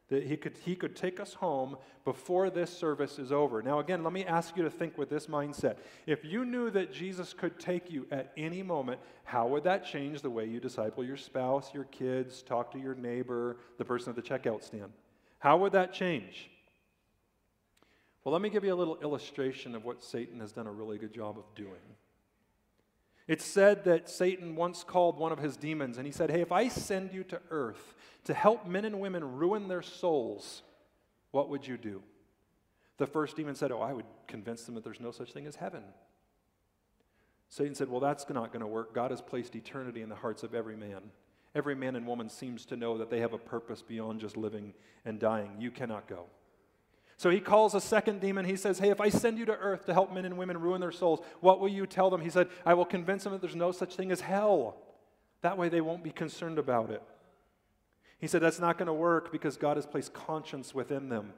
that 0.10 0.24
he 0.24 0.38
could, 0.38 0.58
he 0.64 0.76
could 0.76 0.96
take 0.96 1.20
us 1.20 1.34
home 1.34 1.78
before 2.04 2.50
this 2.50 2.72
service 2.72 3.18
is 3.18 3.32
over. 3.32 3.62
Now, 3.62 3.80
again, 3.80 4.04
let 4.04 4.14
me 4.14 4.24
ask 4.24 4.56
you 4.56 4.64
to 4.64 4.70
think 4.70 4.98
with 4.98 5.10
this 5.10 5.28
mindset. 5.28 5.78
If 6.06 6.24
you 6.24 6.46
knew 6.46 6.70
that 6.72 6.94
Jesus 6.94 7.34
could 7.34 7.60
take 7.60 7.90
you 7.90 8.06
at 8.12 8.32
any 8.38 8.62
moment, 8.62 9.00
how 9.24 9.48
would 9.48 9.64
that 9.64 9.86
change 9.86 10.22
the 10.22 10.30
way 10.30 10.46
you 10.46 10.60
disciple 10.60 11.04
your 11.04 11.18
spouse, 11.18 11.74
your 11.74 11.86
kids, 11.86 12.44
talk 12.44 12.72
to 12.74 12.80
your 12.80 12.94
neighbor, 12.94 13.58
the 13.78 13.86
person 13.86 14.10
at 14.10 14.16
the 14.16 14.22
checkout 14.22 14.64
stand? 14.64 14.92
How 15.40 15.58
would 15.58 15.72
that 15.72 15.94
change? 15.94 16.50
Well, 18.24 18.34
let 18.34 18.42
me 18.42 18.50
give 18.50 18.64
you 18.64 18.74
a 18.74 18.76
little 18.76 18.98
illustration 19.02 19.76
of 19.76 19.86
what 19.86 20.04
Satan 20.04 20.40
has 20.40 20.52
done 20.52 20.68
a 20.68 20.72
really 20.72 20.98
good 20.98 21.14
job 21.14 21.38
of 21.38 21.46
doing. 21.56 21.82
It's 23.28 23.46
said 23.46 23.86
that 23.86 24.10
Satan 24.10 24.56
once 24.56 24.84
called 24.84 25.18
one 25.18 25.32
of 25.32 25.40
his 25.40 25.58
demons 25.58 25.98
and 25.98 26.06
he 26.06 26.12
said, 26.12 26.30
Hey, 26.30 26.42
if 26.42 26.52
I 26.52 26.68
send 26.68 27.12
you 27.12 27.24
to 27.26 27.42
earth 27.50 27.96
to 28.26 28.34
help 28.34 28.68
men 28.68 28.86
and 28.86 29.00
women 29.00 29.38
ruin 29.38 29.68
their 29.68 29.82
souls, 29.82 30.62
what 31.32 31.50
would 31.50 31.68
you 31.68 31.78
do? 31.78 32.04
The 32.98 33.08
first 33.08 33.36
demon 33.36 33.56
said, 33.56 33.72
Oh, 33.72 33.82
I 33.82 33.94
would 33.94 34.06
convince 34.28 34.64
them 34.64 34.76
that 34.76 34.84
there's 34.84 35.00
no 35.00 35.12
such 35.12 35.34
thing 35.34 35.48
as 35.48 35.56
heaven. 35.56 35.84
Satan 37.50 37.74
said, 37.74 37.90
Well, 37.90 38.00
that's 38.00 38.30
not 38.30 38.52
going 38.52 38.62
to 38.62 38.68
work. 38.68 38.94
God 38.94 39.12
has 39.12 39.22
placed 39.22 39.56
eternity 39.56 40.02
in 40.02 40.10
the 40.10 40.16
hearts 40.16 40.44
of 40.44 40.54
every 40.54 40.76
man. 40.76 41.02
Every 41.56 41.76
man 41.76 41.96
and 41.96 42.06
woman 42.06 42.30
seems 42.30 42.66
to 42.66 42.76
know 42.76 42.98
that 42.98 43.10
they 43.10 43.22
have 43.22 43.34
a 43.34 43.38
purpose 43.38 43.82
beyond 43.82 44.20
just 44.20 44.38
living 44.38 44.74
and 45.06 45.20
dying. 45.20 45.52
You 45.58 45.72
cannot 45.72 46.08
go. 46.08 46.26
So 47.18 47.30
he 47.30 47.40
calls 47.40 47.74
a 47.76 47.82
second 47.82 48.20
demon. 48.20 48.46
He 48.46 48.58
says, 48.58 48.80
Hey, 48.80 48.90
if 48.90 49.00
I 49.00 49.10
send 49.10 49.38
you 49.38 49.46
to 49.46 49.54
earth 49.54 49.86
to 49.86 49.94
help 49.94 50.14
men 50.14 50.26
and 50.26 50.38
women 50.38 50.60
ruin 50.60 50.82
their 50.82 50.92
souls, 50.92 51.22
what 51.40 51.60
will 51.60 51.70
you 51.70 51.86
tell 51.86 52.10
them? 52.10 52.22
He 52.22 52.30
said, 52.30 52.50
I 52.66 52.74
will 52.74 52.86
convince 52.86 53.24
them 53.24 53.34
that 53.34 53.42
there's 53.42 53.56
no 53.56 53.72
such 53.72 53.96
thing 53.96 54.12
as 54.12 54.22
hell. 54.22 54.78
That 55.42 55.58
way 55.58 55.70
they 55.70 55.82
won't 55.82 56.04
be 56.04 56.12
concerned 56.12 56.60
about 56.60 56.90
it. 56.90 57.02
He 58.20 58.28
said, 58.28 58.42
That's 58.42 58.60
not 58.60 58.78
going 58.78 58.88
to 58.88 58.94
work 58.94 59.32
because 59.32 59.56
God 59.56 59.78
has 59.78 59.86
placed 59.86 60.14
conscience 60.14 60.74
within 60.74 61.10
them. 61.10 61.34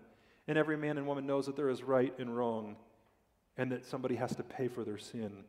And 0.47 0.57
every 0.57 0.77
man 0.77 0.97
and 0.97 1.05
woman 1.05 1.27
knows 1.27 1.45
that 1.45 1.55
there 1.55 1.69
is 1.69 1.83
right 1.83 2.13
and 2.17 2.35
wrong 2.35 2.77
and 3.57 3.71
that 3.71 3.85
somebody 3.85 4.15
has 4.15 4.35
to 4.35 4.43
pay 4.43 4.67
for 4.67 4.83
their 4.83 4.97
sin. 4.97 5.43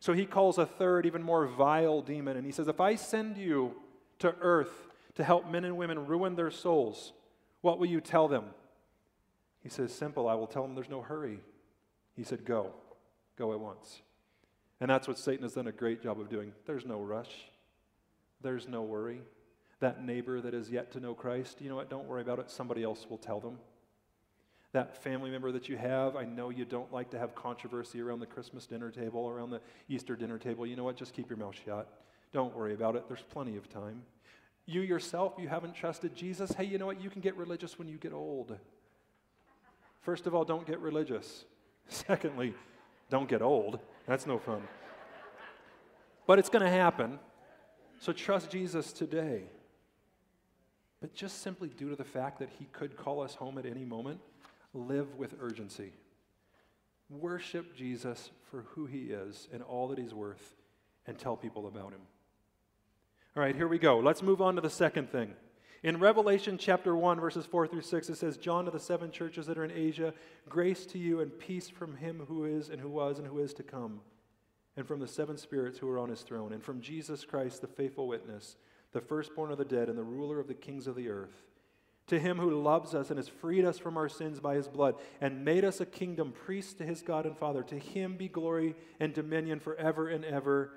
So 0.00 0.12
he 0.12 0.26
calls 0.26 0.58
a 0.58 0.66
third, 0.66 1.06
even 1.06 1.22
more 1.22 1.46
vile 1.46 2.00
demon, 2.00 2.36
and 2.36 2.46
he 2.46 2.52
says, 2.52 2.68
If 2.68 2.80
I 2.80 2.94
send 2.94 3.36
you 3.36 3.74
to 4.18 4.34
earth 4.40 4.88
to 5.14 5.24
help 5.24 5.50
men 5.50 5.64
and 5.64 5.76
women 5.76 6.06
ruin 6.06 6.36
their 6.36 6.50
souls, 6.50 7.12
what 7.60 7.78
will 7.78 7.86
you 7.86 8.00
tell 8.00 8.28
them? 8.28 8.44
He 9.66 9.70
says, 9.70 9.92
Simple. 9.92 10.28
I 10.28 10.34
will 10.34 10.46
tell 10.46 10.62
them 10.62 10.76
there's 10.76 10.88
no 10.88 11.02
hurry. 11.02 11.40
He 12.14 12.22
said, 12.22 12.44
Go. 12.44 12.70
Go 13.36 13.52
at 13.52 13.58
once. 13.58 14.00
And 14.80 14.88
that's 14.88 15.08
what 15.08 15.18
Satan 15.18 15.42
has 15.42 15.54
done 15.54 15.66
a 15.66 15.72
great 15.72 16.00
job 16.00 16.20
of 16.20 16.28
doing. 16.28 16.52
There's 16.66 16.86
no 16.86 17.00
rush, 17.00 17.34
there's 18.42 18.68
no 18.68 18.82
worry. 18.82 19.22
That 19.80 20.04
neighbor 20.04 20.40
that 20.40 20.54
is 20.54 20.70
yet 20.70 20.92
to 20.92 21.00
know 21.00 21.14
Christ, 21.14 21.60
you 21.60 21.68
know 21.68 21.74
what? 21.74 21.90
Don't 21.90 22.06
worry 22.06 22.22
about 22.22 22.38
it. 22.38 22.48
Somebody 22.48 22.84
else 22.84 23.06
will 23.10 23.18
tell 23.18 23.40
them. 23.40 23.58
That 24.72 25.02
family 25.02 25.30
member 25.30 25.50
that 25.50 25.68
you 25.68 25.76
have, 25.76 26.14
I 26.14 26.22
know 26.22 26.50
you 26.50 26.64
don't 26.64 26.92
like 26.92 27.10
to 27.10 27.18
have 27.18 27.34
controversy 27.34 28.00
around 28.00 28.20
the 28.20 28.26
Christmas 28.26 28.66
dinner 28.66 28.92
table, 28.92 29.28
around 29.28 29.50
the 29.50 29.60
Easter 29.88 30.14
dinner 30.14 30.38
table. 30.38 30.64
You 30.64 30.76
know 30.76 30.84
what? 30.84 30.96
Just 30.96 31.12
keep 31.12 31.28
your 31.28 31.38
mouth 31.38 31.56
shut. 31.66 31.92
Don't 32.32 32.54
worry 32.54 32.72
about 32.72 32.94
it. 32.94 33.08
There's 33.08 33.24
plenty 33.32 33.56
of 33.56 33.68
time. 33.68 34.02
You 34.64 34.82
yourself, 34.82 35.34
you 35.38 35.48
haven't 35.48 35.74
trusted 35.74 36.14
Jesus. 36.14 36.52
Hey, 36.52 36.64
you 36.64 36.78
know 36.78 36.86
what? 36.86 37.00
You 37.00 37.10
can 37.10 37.20
get 37.20 37.36
religious 37.36 37.80
when 37.80 37.88
you 37.88 37.96
get 37.96 38.12
old. 38.12 38.56
First 40.06 40.28
of 40.28 40.36
all, 40.36 40.44
don't 40.44 40.64
get 40.64 40.78
religious. 40.78 41.44
Secondly, 41.88 42.54
don't 43.10 43.28
get 43.28 43.42
old. 43.42 43.80
That's 44.06 44.24
no 44.24 44.38
fun. 44.38 44.62
But 46.28 46.38
it's 46.38 46.48
going 46.48 46.64
to 46.64 46.70
happen. 46.70 47.18
So 47.98 48.12
trust 48.12 48.48
Jesus 48.48 48.92
today. 48.92 49.42
But 51.00 51.12
just 51.12 51.42
simply 51.42 51.70
due 51.70 51.90
to 51.90 51.96
the 51.96 52.04
fact 52.04 52.38
that 52.38 52.50
he 52.56 52.66
could 52.66 52.96
call 52.96 53.20
us 53.20 53.34
home 53.34 53.58
at 53.58 53.66
any 53.66 53.84
moment, 53.84 54.20
live 54.72 55.12
with 55.16 55.34
urgency. 55.42 55.92
Worship 57.10 57.74
Jesus 57.74 58.30
for 58.48 58.62
who 58.74 58.86
he 58.86 59.06
is 59.06 59.48
and 59.52 59.60
all 59.60 59.88
that 59.88 59.98
he's 59.98 60.14
worth, 60.14 60.54
and 61.08 61.18
tell 61.18 61.36
people 61.36 61.66
about 61.66 61.90
him. 61.90 62.02
All 63.36 63.42
right, 63.42 63.56
here 63.56 63.66
we 63.66 63.78
go. 63.78 63.98
Let's 63.98 64.22
move 64.22 64.40
on 64.40 64.54
to 64.54 64.60
the 64.60 64.70
second 64.70 65.10
thing. 65.10 65.34
In 65.86 66.00
Revelation 66.00 66.58
chapter 66.58 66.96
1, 66.96 67.20
verses 67.20 67.46
4 67.46 67.68
through 67.68 67.82
6, 67.82 68.08
it 68.08 68.16
says, 68.16 68.36
John 68.36 68.64
to 68.64 68.72
the 68.72 68.80
seven 68.80 69.12
churches 69.12 69.46
that 69.46 69.56
are 69.56 69.64
in 69.64 69.70
Asia, 69.70 70.12
grace 70.48 70.84
to 70.86 70.98
you 70.98 71.20
and 71.20 71.38
peace 71.38 71.68
from 71.68 71.98
him 71.98 72.24
who 72.26 72.44
is 72.44 72.70
and 72.70 72.80
who 72.80 72.88
was 72.88 73.20
and 73.20 73.28
who 73.28 73.38
is 73.38 73.54
to 73.54 73.62
come, 73.62 74.00
and 74.76 74.84
from 74.84 74.98
the 74.98 75.06
seven 75.06 75.36
spirits 75.36 75.78
who 75.78 75.88
are 75.88 76.00
on 76.00 76.08
his 76.08 76.22
throne, 76.22 76.52
and 76.52 76.60
from 76.60 76.80
Jesus 76.80 77.24
Christ, 77.24 77.60
the 77.60 77.68
faithful 77.68 78.08
witness, 78.08 78.56
the 78.90 79.00
firstborn 79.00 79.52
of 79.52 79.58
the 79.58 79.64
dead 79.64 79.88
and 79.88 79.96
the 79.96 80.02
ruler 80.02 80.40
of 80.40 80.48
the 80.48 80.54
kings 80.54 80.88
of 80.88 80.96
the 80.96 81.08
earth. 81.08 81.44
To 82.08 82.18
him 82.18 82.38
who 82.38 82.60
loves 82.60 82.92
us 82.92 83.10
and 83.10 83.18
has 83.20 83.28
freed 83.28 83.64
us 83.64 83.78
from 83.78 83.96
our 83.96 84.08
sins 84.08 84.40
by 84.40 84.56
his 84.56 84.66
blood 84.66 84.96
and 85.20 85.44
made 85.44 85.64
us 85.64 85.80
a 85.80 85.86
kingdom, 85.86 86.32
priests 86.32 86.74
to 86.74 86.84
his 86.84 87.00
God 87.00 87.26
and 87.26 87.38
Father, 87.38 87.62
to 87.62 87.78
him 87.78 88.16
be 88.16 88.26
glory 88.26 88.74
and 88.98 89.14
dominion 89.14 89.60
forever 89.60 90.08
and 90.08 90.24
ever. 90.24 90.72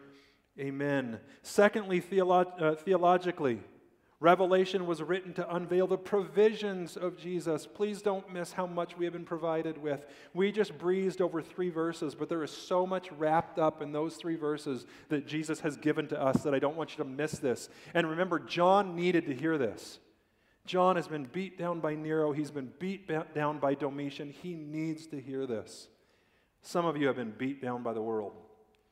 Amen. 0.59 1.19
Secondly, 1.41 1.99
theolo- 1.99 2.61
uh, 2.61 2.75
theologically, 2.75 3.61
Revelation 4.21 4.85
was 4.85 5.01
written 5.01 5.33
to 5.35 5.55
unveil 5.55 5.87
the 5.87 5.97
provisions 5.97 6.97
of 6.97 7.17
Jesus. 7.17 7.65
Please 7.65 8.01
don't 8.01 8.33
miss 8.33 8.51
how 8.51 8.67
much 8.67 8.97
we 8.97 9.05
have 9.05 9.13
been 9.13 9.23
provided 9.23 9.77
with. 9.77 10.05
We 10.33 10.51
just 10.51 10.77
breezed 10.77 11.21
over 11.21 11.41
three 11.41 11.69
verses, 11.69 12.15
but 12.15 12.27
there 12.27 12.43
is 12.43 12.51
so 12.51 12.85
much 12.85 13.09
wrapped 13.13 13.59
up 13.59 13.81
in 13.81 13.93
those 13.93 14.17
three 14.17 14.35
verses 14.35 14.85
that 15.07 15.25
Jesus 15.25 15.61
has 15.61 15.77
given 15.77 16.07
to 16.09 16.21
us 16.21 16.43
that 16.43 16.53
I 16.53 16.59
don't 16.59 16.75
want 16.75 16.97
you 16.97 17.03
to 17.03 17.09
miss 17.09 17.33
this. 17.33 17.69
And 17.93 18.09
remember, 18.09 18.39
John 18.39 18.93
needed 18.93 19.25
to 19.27 19.33
hear 19.33 19.57
this. 19.57 19.99
John 20.65 20.97
has 20.97 21.07
been 21.07 21.25
beat 21.25 21.57
down 21.57 21.79
by 21.79 21.95
Nero, 21.95 22.33
he's 22.33 22.51
been 22.51 22.73
beat 22.77 23.09
down 23.33 23.59
by 23.59 23.73
Domitian. 23.73 24.31
He 24.31 24.53
needs 24.53 25.07
to 25.07 25.21
hear 25.21 25.47
this. 25.47 25.87
Some 26.61 26.85
of 26.85 26.97
you 26.97 27.07
have 27.07 27.15
been 27.15 27.33
beat 27.37 27.61
down 27.61 27.83
by 27.83 27.93
the 27.93 28.01
world 28.01 28.33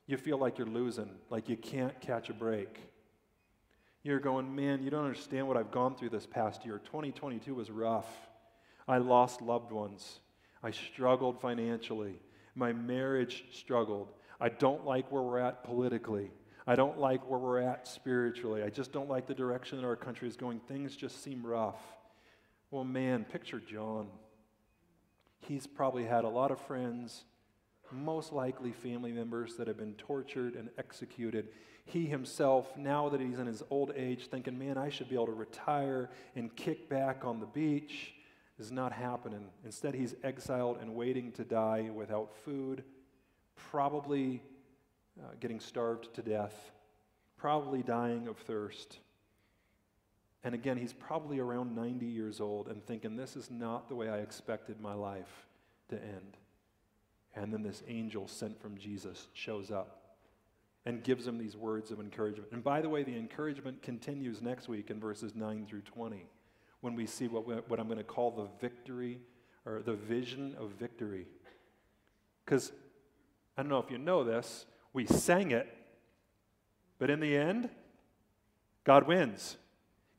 you 0.07 0.15
feel 0.15 0.37
like 0.37 0.57
you're 0.57 0.67
losing, 0.67 1.09
like 1.29 1.49
you 1.49 1.57
can't 1.57 1.99
catch 1.99 2.29
a 2.29 2.33
break. 2.33 2.79
You're 4.07 4.21
going, 4.21 4.55
man, 4.55 4.83
you 4.83 4.89
don't 4.89 5.03
understand 5.03 5.49
what 5.49 5.57
I've 5.57 5.69
gone 5.69 5.93
through 5.93 6.11
this 6.11 6.25
past 6.25 6.63
year. 6.65 6.79
2022 6.85 7.53
was 7.53 7.69
rough. 7.69 8.07
I 8.87 8.99
lost 8.99 9.41
loved 9.41 9.73
ones. 9.73 10.21
I 10.63 10.71
struggled 10.71 11.41
financially. 11.41 12.21
My 12.55 12.71
marriage 12.71 13.43
struggled. 13.51 14.13
I 14.39 14.47
don't 14.47 14.85
like 14.85 15.11
where 15.11 15.21
we're 15.21 15.39
at 15.39 15.65
politically. 15.65 16.31
I 16.65 16.75
don't 16.75 16.97
like 16.97 17.29
where 17.29 17.37
we're 17.37 17.59
at 17.59 17.85
spiritually. 17.85 18.63
I 18.63 18.69
just 18.69 18.93
don't 18.93 19.09
like 19.09 19.27
the 19.27 19.33
direction 19.33 19.81
that 19.81 19.85
our 19.85 19.97
country 19.97 20.29
is 20.29 20.37
going. 20.37 20.61
Things 20.61 20.95
just 20.95 21.21
seem 21.21 21.45
rough. 21.45 21.81
Well, 22.71 22.85
man, 22.85 23.25
picture 23.25 23.59
John. 23.59 24.07
He's 25.41 25.67
probably 25.67 26.05
had 26.05 26.23
a 26.23 26.29
lot 26.29 26.51
of 26.51 26.61
friends, 26.61 27.25
most 27.91 28.31
likely 28.31 28.71
family 28.71 29.11
members 29.11 29.57
that 29.57 29.67
have 29.67 29.77
been 29.77 29.95
tortured 29.95 30.55
and 30.55 30.69
executed. 30.77 31.49
He 31.88 32.06
himself, 32.06 32.76
now 32.76 33.08
that 33.08 33.21
he's 33.21 33.39
in 33.39 33.47
his 33.47 33.63
old 33.69 33.93
age, 33.95 34.28
thinking, 34.28 34.60
man, 34.60 34.78
I 34.78 34.89
should 34.89 35.08
be 35.08 35.15
able 35.15 35.28
to 35.28 35.32
retire 35.32 36.10
and 36.36 36.54
kick 36.54 36.89
back 36.89 37.23
on 37.23 37.39
the 37.39 37.45
beach, 37.45 38.13
is 38.60 38.73
not 38.73 38.91
happening. 38.91 39.45
Instead, 39.63 39.95
he's 39.95 40.13
exiled 40.21 40.80
and 40.82 40.95
waiting 40.95 41.32
to 41.32 41.45
die 41.45 41.89
without 41.93 42.36
food, 42.43 42.84
probably 43.56 44.43
uh, 45.17 45.30
getting 45.39 45.62
starved 45.62 46.13
to 46.15 46.21
death, 46.21 46.71
probably 47.38 47.84
dying 47.84 48.28
of 48.28 48.38
thirst. 48.38 49.00
And 50.43 50.54
again, 50.54 50.76
he's 50.76 50.93
probably 50.93 51.39
around 51.39 51.73
90 51.73 52.06
years 52.06 52.41
old 52.41 52.67
and 52.67 52.86
thinking, 52.86 53.15
this 53.15 53.38
is 53.38 53.50
not 53.50 53.88
the 53.88 53.95
way 53.95 54.10
I 54.10 54.17
expected 54.17 54.82
my 54.82 54.93
life 54.93 55.47
to 55.88 55.95
end. 55.95 56.36
And 57.34 57.54
then 57.54 57.63
this 57.63 57.82
angel 57.88 58.28
sent 58.28 58.60
from 58.62 58.78
Jesus 58.78 59.28
shows 59.32 59.71
up 59.71 60.06
and 60.88 61.04
gives 61.04 61.28
him 61.28 61.38
these 61.38 61.58
words 61.58 61.91
of 61.91 62.00
encouragement. 62.00 62.47
And 62.54 62.63
by 62.63 62.80
the 62.80 62.88
way, 62.88 63.04
the 63.04 63.13
encouragement 63.13 63.82
continues 63.82 64.41
next 64.41 64.69
week 64.69 64.89
in 64.89 65.02
verses 65.02 65.36
9 65.36 65.65
through 65.69 65.82
20 65.82 66.26
when 66.80 66.95
we 66.95 67.06
see 67.06 67.28
what, 67.28 67.45
what 67.69 67.78
I'm 67.78 67.88
going 67.88 67.97
to 67.97 68.06
call 68.06 68.32
the 68.32 68.47
victory 68.62 69.19
or 69.65 69.82
the 69.82 69.95
vision 69.95 70.56
of 70.58 70.71
victory. 70.80 71.28
Because 72.45 72.71
I 73.58 73.63
don't 73.63 73.69
know 73.69 73.80
if 73.80 73.91
you 73.91 73.97
know 73.97 74.23
this, 74.23 74.65
we 74.93 75.06
sang 75.06 75.52
it, 75.52 75.67
but 77.00 77.10
in 77.10 77.19
the 77.19 77.36
end, 77.36 77.69
God 78.86 79.08
wins. 79.08 79.58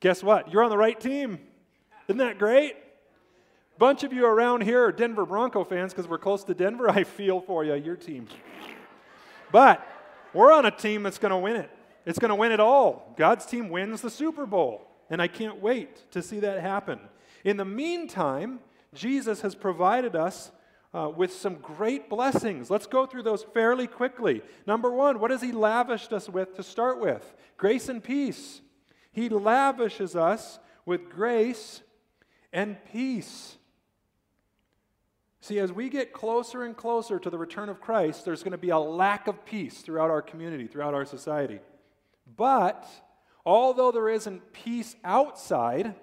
Guess 0.01 0.21
what? 0.21 0.53
You're 0.53 0.63
on 0.63 0.69
the 0.69 0.77
right 0.77 0.99
team. 0.99 1.39
Isn't 2.07 2.19
that 2.19 2.37
great? 2.37 2.75
bunch 3.79 4.03
of 4.03 4.13
you 4.13 4.25
around 4.25 4.61
here 4.61 4.83
are 4.83 4.91
Denver 4.91 5.25
Bronco 5.25 5.63
fans 5.63 5.93
because 5.93 6.07
we're 6.07 6.19
close 6.19 6.43
to 6.43 6.53
Denver. 6.53 6.89
I 6.91 7.05
feel 7.05 7.41
for 7.41 7.63
you, 7.63 7.73
your 7.73 7.95
team. 7.95 8.27
But 9.51 9.83
we're 10.33 10.51
on 10.51 10.65
a 10.65 10.71
team 10.71 11.03
that's 11.03 11.17
going 11.17 11.31
to 11.31 11.37
win 11.37 11.55
it. 11.55 11.69
It's 12.05 12.19
going 12.19 12.29
to 12.29 12.35
win 12.35 12.51
it 12.51 12.59
all. 12.59 13.13
God's 13.17 13.45
team 13.45 13.69
wins 13.69 14.01
the 14.01 14.09
Super 14.09 14.45
Bowl. 14.45 14.85
And 15.09 15.21
I 15.21 15.27
can't 15.27 15.61
wait 15.61 16.11
to 16.11 16.21
see 16.21 16.39
that 16.41 16.61
happen. 16.61 16.99
In 17.43 17.57
the 17.57 17.65
meantime, 17.65 18.59
Jesus 18.93 19.41
has 19.41 19.55
provided 19.55 20.15
us 20.15 20.51
uh, 20.93 21.11
with 21.15 21.31
some 21.31 21.55
great 21.55 22.09
blessings. 22.09 22.69
Let's 22.69 22.87
go 22.87 23.05
through 23.05 23.23
those 23.23 23.43
fairly 23.43 23.87
quickly. 23.87 24.41
Number 24.65 24.91
one, 24.91 25.19
what 25.19 25.31
has 25.31 25.41
He 25.41 25.51
lavished 25.51 26.13
us 26.13 26.29
with 26.29 26.55
to 26.55 26.63
start 26.63 26.99
with? 26.99 27.33
Grace 27.57 27.89
and 27.89 28.03
peace. 28.03 28.61
He 29.11 29.29
lavishes 29.29 30.15
us 30.15 30.59
with 30.85 31.09
grace 31.09 31.81
and 32.51 32.77
peace. 32.91 33.57
See, 35.41 35.59
as 35.59 35.71
we 35.71 35.89
get 35.89 36.11
closer 36.11 36.63
and 36.63 36.75
closer 36.75 37.17
to 37.17 37.29
the 37.29 37.37
return 37.37 37.69
of 37.69 37.79
Christ, 37.79 38.25
there's 38.25 38.43
going 38.43 38.51
to 38.51 38.57
be 38.57 38.69
a 38.69 38.79
lack 38.79 39.27
of 39.27 39.45
peace 39.45 39.79
throughout 39.79 40.09
our 40.09 40.21
community, 40.21 40.67
throughout 40.67 40.93
our 40.93 41.05
society. 41.05 41.59
But 42.35 42.85
although 43.45 43.91
there 43.91 44.09
isn't 44.09 44.51
peace 44.51 44.95
outside, 45.03 45.95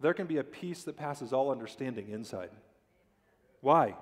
there 0.00 0.14
can 0.14 0.26
be 0.26 0.38
a 0.38 0.44
peace 0.44 0.82
that 0.84 0.96
passes 0.96 1.32
all 1.32 1.50
understanding 1.50 2.08
inside. 2.08 2.50
Why? 3.60 3.94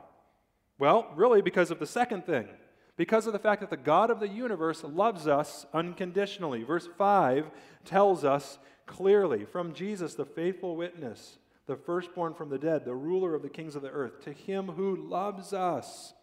Well, 0.79 1.11
really, 1.15 1.43
because 1.43 1.71
of 1.71 1.79
the 1.79 1.87
second 1.87 2.25
thing. 2.25 2.49
Because 2.97 3.27
of 3.27 3.35
the 3.35 3.39
fact 3.39 3.61
that 3.61 3.69
the 3.69 3.77
God 3.77 4.11
of 4.11 4.21
the 4.21 4.29
universe 4.29 4.83
loves 4.83 5.27
us 5.27 5.67
unconditionally. 5.75 6.63
Verse 6.63 6.89
5 6.97 7.51
tells 7.85 8.25
us 8.25 8.59
clearly 8.87 9.45
from 9.45 9.75
Jesus, 9.75 10.15
the 10.15 10.25
faithful 10.25 10.77
witness 10.77 11.37
the 11.67 11.77
firstborn 11.77 12.35
from 12.35 12.49
the 12.49 12.59
dead, 12.59 12.85
the 12.85 12.95
ruler 12.95 13.35
of 13.35 13.43
the 13.43 13.49
kings 13.49 13.75
of 13.75 13.83
the 13.83 13.91
earth, 13.91 14.25
to 14.25 14.33
him 14.33 14.69
who 14.69 14.97
loves 14.97 15.53
us, 15.53 16.15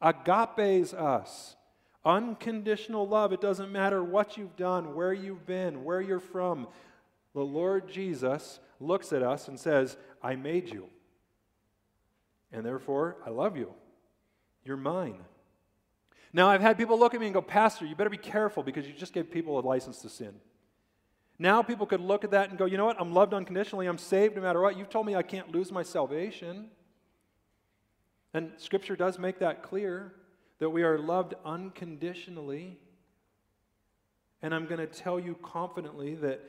agapes 0.00 0.94
us. 0.94 1.56
Unconditional 2.04 3.08
love. 3.08 3.32
It 3.32 3.40
doesn't 3.40 3.72
matter 3.72 4.04
what 4.04 4.36
you've 4.36 4.56
done, 4.56 4.94
where 4.94 5.12
you've 5.12 5.46
been, 5.46 5.84
where 5.84 6.02
you're 6.02 6.20
from. 6.20 6.68
The 7.32 7.40
Lord 7.40 7.88
Jesus 7.88 8.60
looks 8.78 9.12
at 9.12 9.22
us 9.22 9.48
and 9.48 9.58
says, 9.58 9.96
I 10.22 10.36
made 10.36 10.68
you. 10.68 10.88
And 12.52 12.64
therefore, 12.64 13.16
I 13.26 13.30
love 13.30 13.56
you. 13.56 13.72
You're 14.64 14.76
mine. 14.76 15.16
Now, 16.32 16.48
I've 16.48 16.60
had 16.60 16.76
people 16.76 16.98
look 16.98 17.14
at 17.14 17.20
me 17.20 17.26
and 17.26 17.34
go, 17.34 17.40
Pastor, 17.40 17.86
you 17.86 17.94
better 17.94 18.10
be 18.10 18.16
careful 18.16 18.62
because 18.62 18.86
you 18.86 18.92
just 18.92 19.12
gave 19.12 19.30
people 19.30 19.58
a 19.58 19.62
license 19.62 20.02
to 20.02 20.08
sin. 20.08 20.34
Now 21.38 21.62
people 21.62 21.86
could 21.86 22.00
look 22.00 22.24
at 22.24 22.30
that 22.30 22.50
and 22.50 22.58
go, 22.58 22.64
you 22.64 22.76
know 22.76 22.86
what? 22.86 23.00
I'm 23.00 23.12
loved 23.12 23.34
unconditionally. 23.34 23.86
I'm 23.86 23.98
saved 23.98 24.36
no 24.36 24.42
matter 24.42 24.60
what. 24.60 24.78
You've 24.78 24.88
told 24.88 25.06
me 25.06 25.16
I 25.16 25.22
can't 25.22 25.50
lose 25.50 25.72
my 25.72 25.82
salvation. 25.82 26.66
And 28.32 28.52
Scripture 28.56 28.96
does 28.96 29.18
make 29.18 29.38
that 29.40 29.62
clear 29.62 30.12
that 30.58 30.70
we 30.70 30.82
are 30.82 30.98
loved 30.98 31.34
unconditionally. 31.44 32.78
And 34.42 34.54
I'm 34.54 34.66
going 34.66 34.80
to 34.80 34.86
tell 34.86 35.18
you 35.18 35.36
confidently 35.42 36.14
that 36.16 36.40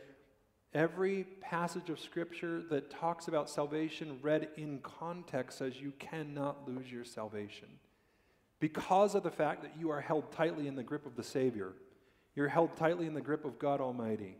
Every 0.75 1.23
passage 1.39 1.89
of 1.89 2.01
Scripture 2.01 2.61
that 2.69 2.89
talks 2.89 3.29
about 3.29 3.49
salvation 3.49 4.19
read 4.21 4.49
in 4.57 4.79
context 4.79 5.59
says 5.59 5.79
you 5.79 5.93
cannot 5.99 6.67
lose 6.67 6.91
your 6.91 7.05
salvation. 7.05 7.69
Because 8.59 9.15
of 9.15 9.23
the 9.23 9.31
fact 9.31 9.61
that 9.61 9.71
you 9.79 9.89
are 9.89 10.01
held 10.01 10.33
tightly 10.33 10.67
in 10.67 10.75
the 10.75 10.83
grip 10.83 11.05
of 11.05 11.15
the 11.15 11.23
Savior, 11.23 11.71
you're 12.36 12.49
held 12.49 12.75
tightly 12.75 13.07
in 13.07 13.13
the 13.13 13.21
grip 13.21 13.45
of 13.45 13.57
God 13.57 13.79
Almighty. 13.79 14.36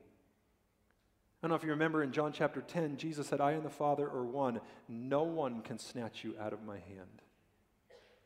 Don't 1.46 1.52
know 1.52 1.58
if 1.58 1.64
you 1.64 1.70
remember 1.70 2.02
in 2.02 2.12
John 2.12 2.32
chapter 2.34 2.60
10, 2.60 2.98
Jesus 2.98 3.28
said, 3.28 3.40
I 3.40 3.52
and 3.52 3.64
the 3.64 3.70
Father 3.70 4.08
are 4.08 4.26
one. 4.26 4.62
No 4.90 5.22
one 5.22 5.62
can 5.62 5.78
snatch 5.78 6.24
you 6.24 6.34
out 6.42 6.54
of 6.54 6.64
my 6.64 6.78
hand. 6.78 7.22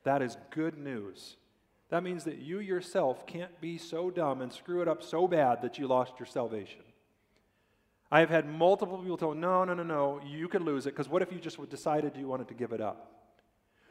That 0.06 0.22
is 0.22 0.38
good 0.52 0.78
news. 0.78 1.36
That 1.90 2.02
means 2.02 2.24
that 2.24 2.38
you 2.38 2.62
yourself 2.62 3.28
can't 3.28 3.60
be 3.60 3.78
so 3.78 4.10
dumb 4.10 4.40
and 4.40 4.54
screw 4.54 4.82
it 4.82 4.88
up 4.88 5.04
so 5.04 5.28
bad 5.28 5.64
that 5.64 5.78
you 5.78 5.86
lost 5.86 6.14
your 6.18 6.28
salvation. 6.28 6.80
I 8.10 8.22
have 8.22 8.30
had 8.30 8.48
multiple 8.48 8.98
people 9.00 9.18
tell, 9.18 9.34
me, 9.34 9.42
no, 9.42 9.66
no, 9.66 9.74
no, 9.74 9.84
no, 9.84 10.22
you 10.26 10.48
could 10.48 10.62
lose 10.62 10.86
it, 10.86 10.92
because 10.92 11.10
what 11.10 11.22
if 11.22 11.30
you 11.30 11.40
just 11.40 11.60
decided 11.70 12.16
you 12.16 12.30
wanted 12.30 12.48
to 12.48 12.54
give 12.54 12.72
it 12.72 12.80
up? 12.80 13.36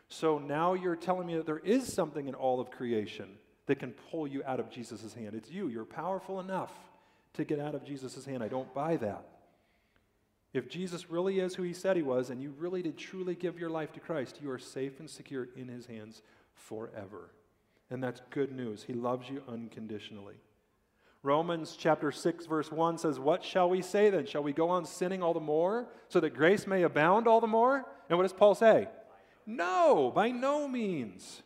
So 0.09 0.39
now 0.39 0.73
you're 0.73 0.97
telling 0.97 1.27
me 1.27 1.37
that 1.37 1.45
there 1.45 1.59
is 1.59 1.93
something 1.93 2.29
in 2.29 2.35
all 2.35 2.61
of 2.61 2.71
creation 2.71 3.37
that 3.67 3.79
can 3.79 3.93
pull 4.11 4.27
you 4.27 4.43
out 4.47 4.59
of 4.59 4.71
Jesus' 4.71 5.13
hand. 5.13 5.35
It's 5.35 5.51
you. 5.51 5.69
You're 5.69 5.85
powerful 5.85 6.41
enough 6.41 6.73
to 7.39 7.45
get 7.45 7.59
out 7.59 7.75
of 7.75 7.85
Jesus' 7.85 8.25
hand. 8.25 8.43
I 8.43 8.49
don't 8.49 8.73
buy 8.75 8.97
that. 8.97 9.25
If 10.53 10.69
Jesus 10.69 11.11
really 11.11 11.41
is 11.41 11.55
who 11.55 11.63
he 11.63 11.73
said 11.73 11.97
he 11.97 12.03
was, 12.03 12.31
and 12.31 12.43
you 12.43 12.55
really 12.59 12.83
did 12.83 12.97
truly 12.97 13.35
give 13.35 13.59
your 13.59 13.71
life 13.71 13.93
to 13.93 14.01
Christ, 14.01 14.39
you 14.43 14.51
are 14.51 14.59
safe 14.59 14.99
and 15.01 15.09
secure 15.09 15.49
in 15.57 15.69
his 15.69 15.87
hands 15.87 16.23
forever. 16.55 17.31
And 17.91 18.03
that's 18.03 18.23
good 18.31 18.53
news. 18.53 18.83
He 18.83 18.93
loves 18.93 19.29
you 19.29 19.43
unconditionally. 19.49 20.37
Romans 21.23 21.77
chapter 21.79 22.13
6, 22.13 22.47
verse 22.47 22.71
1 22.71 22.99
says, 22.99 23.19
What 23.19 23.45
shall 23.45 23.69
we 23.69 23.83
say 23.83 24.09
then? 24.09 24.27
Shall 24.27 24.43
we 24.43 24.53
go 24.53 24.69
on 24.71 24.85
sinning 24.85 25.23
all 25.23 25.35
the 25.35 25.41
more 25.41 25.89
so 26.09 26.21
that 26.21 26.35
grace 26.35 26.67
may 26.67 26.83
abound 26.83 27.27
all 27.27 27.41
the 27.41 27.47
more? 27.47 27.85
And 28.09 28.17
what 28.17 28.23
does 28.25 28.33
Paul 28.33 28.55
say? 28.55 28.89
No, 29.45 30.13
by 30.15 30.31
no 30.31 30.69
means. 30.69 31.43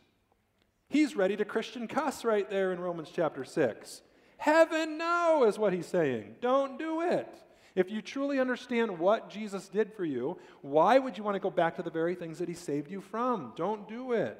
He's 0.89 1.15
ready 1.15 1.35
to 1.37 1.45
Christian 1.45 1.87
cuss 1.87 2.23
right 2.23 2.49
there 2.49 2.71
in 2.71 2.79
Romans 2.79 3.09
chapter 3.13 3.43
6. 3.43 4.01
Heaven, 4.43 4.97
no, 4.97 5.45
is 5.47 5.57
what 5.57 5.71
he's 5.71 5.85
saying. 5.85 6.35
Don't 6.41 6.77
do 6.77 6.99
it. 6.99 7.33
If 7.75 7.89
you 7.89 8.01
truly 8.01 8.41
understand 8.41 8.99
what 8.99 9.29
Jesus 9.29 9.69
did 9.69 9.93
for 9.93 10.03
you, 10.03 10.37
why 10.61 10.99
would 10.99 11.17
you 11.17 11.23
want 11.23 11.35
to 11.35 11.39
go 11.39 11.49
back 11.49 11.77
to 11.77 11.81
the 11.81 11.89
very 11.89 12.13
things 12.13 12.39
that 12.39 12.49
he 12.49 12.53
saved 12.53 12.91
you 12.91 12.99
from? 12.99 13.53
Don't 13.55 13.87
do 13.87 14.11
it. 14.11 14.37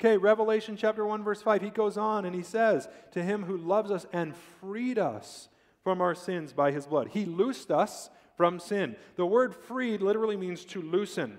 Okay, 0.00 0.16
Revelation 0.16 0.74
chapter 0.74 1.04
1, 1.04 1.22
verse 1.22 1.42
5, 1.42 1.60
he 1.60 1.68
goes 1.68 1.98
on 1.98 2.24
and 2.24 2.34
he 2.34 2.42
says, 2.42 2.88
To 3.12 3.22
him 3.22 3.44
who 3.44 3.58
loves 3.58 3.90
us 3.90 4.06
and 4.10 4.34
freed 4.58 4.98
us 4.98 5.50
from 5.84 6.00
our 6.00 6.14
sins 6.14 6.54
by 6.54 6.72
his 6.72 6.86
blood. 6.86 7.08
He 7.08 7.26
loosed 7.26 7.70
us 7.70 8.08
from 8.38 8.58
sin. 8.58 8.96
The 9.16 9.26
word 9.26 9.54
freed 9.54 10.00
literally 10.00 10.38
means 10.38 10.64
to 10.64 10.80
loosen. 10.80 11.38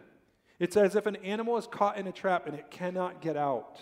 It's 0.60 0.78
as 0.78 0.96
if 0.96 1.08
an 1.08 1.16
animal 1.16 1.58
is 1.58 1.66
caught 1.66 1.98
in 1.98 2.06
a 2.06 2.12
trap 2.12 2.46
and 2.46 2.56
it 2.56 2.70
cannot 2.70 3.22
get 3.22 3.36
out. 3.36 3.80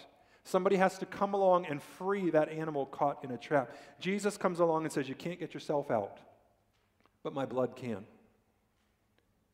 Somebody 0.50 0.78
has 0.78 0.98
to 0.98 1.06
come 1.06 1.36
along 1.36 1.68
and 1.68 1.80
free 1.80 2.32
that 2.32 2.50
animal 2.50 2.88
caught 2.88 3.24
in 3.24 3.30
a 3.30 3.38
trap. 3.38 3.70
Jesus 4.00 4.36
comes 4.36 4.60
along 4.60 4.84
and 4.84 4.92
says, 4.92 5.08
You 5.08 5.14
can't 5.14 5.40
get 5.40 5.54
yourself 5.54 5.92
out, 5.92 6.18
but 7.22 7.36
my 7.36 7.46
blood 7.46 7.76
can. 7.76 8.04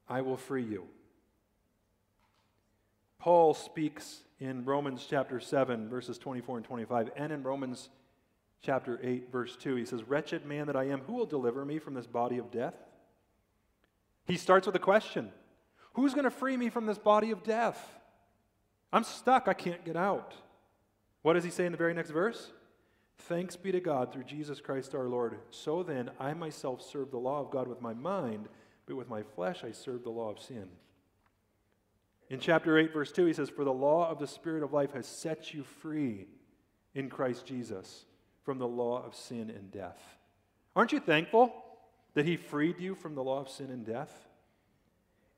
I 0.08 0.22
will 0.22 0.38
free 0.38 0.64
you. 0.64 0.86
Paul 3.20 3.54
speaks 3.54 4.22
in 4.40 4.64
Romans 4.64 5.06
chapter 5.10 5.42
7, 5.42 5.90
verses 5.90 6.18
24 6.18 6.58
and 6.58 6.66
25, 6.66 7.10
and 7.18 7.34
in 7.34 7.44
Romans 7.44 7.90
chapter 8.62 8.98
8, 9.04 9.30
verse 9.30 9.58
2. 9.58 9.76
He 9.76 9.84
says, 9.84 10.02
Wretched 10.08 10.46
man 10.46 10.68
that 10.68 10.78
I 10.78 10.86
am, 10.86 11.02
who 11.02 11.14
will 11.16 11.26
deliver 11.26 11.66
me 11.66 11.78
from 11.78 11.94
this 11.94 12.08
body 12.08 12.38
of 12.38 12.52
death? 12.52 12.76
He 14.24 14.38
starts 14.38 14.66
with 14.66 14.78
a 14.78 14.80
question 14.80 15.30
Who's 15.96 16.14
going 16.14 16.24
to 16.24 16.32
free 16.32 16.56
me 16.56 16.70
from 16.70 16.86
this 16.86 16.98
body 16.98 17.32
of 17.32 17.44
death? 17.44 17.86
I'm 18.94 19.04
stuck. 19.04 19.50
I 19.50 19.54
can't 19.54 19.84
get 19.84 19.98
out. 19.98 20.34
What 21.26 21.34
does 21.34 21.44
he 21.44 21.50
say 21.50 21.66
in 21.66 21.72
the 21.72 21.78
very 21.80 21.96
next 21.96 22.12
verse? 22.12 22.52
Thanks 23.18 23.56
be 23.56 23.72
to 23.72 23.80
God 23.80 24.14
through 24.14 24.26
Jesus 24.26 24.62
Christ 24.62 24.94
our 24.94 25.08
Lord. 25.08 25.40
So 25.50 25.82
then, 25.82 26.12
I 26.20 26.36
myself 26.36 26.84
serve 26.84 27.10
the 27.10 27.18
law 27.18 27.40
of 27.40 27.50
God 27.50 27.68
with 27.68 27.82
my 27.82 27.96
mind, 27.96 28.48
but 28.86 28.96
with 28.96 29.10
my 29.10 29.24
flesh 29.24 29.64
I 29.64 29.72
serve 29.72 30.04
the 30.04 30.12
law 30.12 30.30
of 30.30 30.38
sin. 30.38 30.70
In 32.30 32.40
chapter 32.40 32.78
8, 32.78 32.94
verse 32.94 33.12
2, 33.12 33.26
he 33.26 33.34
says, 33.34 33.50
For 33.50 33.64
the 33.64 33.74
law 33.74 34.08
of 34.08 34.20
the 34.20 34.28
Spirit 34.28 34.62
of 34.62 34.72
life 34.72 34.94
has 34.94 35.08
set 35.08 35.52
you 35.52 35.64
free 35.64 36.28
in 36.94 37.10
Christ 37.10 37.48
Jesus 37.48 38.06
from 38.44 38.60
the 38.60 38.68
law 38.68 39.04
of 39.04 39.16
sin 39.16 39.50
and 39.50 39.72
death. 39.72 40.20
Aren't 40.76 40.92
you 40.92 41.00
thankful 41.00 41.52
that 42.14 42.28
he 42.28 42.38
freed 42.38 42.80
you 42.80 42.94
from 42.94 43.16
the 43.16 43.24
law 43.24 43.42
of 43.42 43.50
sin 43.50 43.72
and 43.72 43.84
death? 43.84 44.14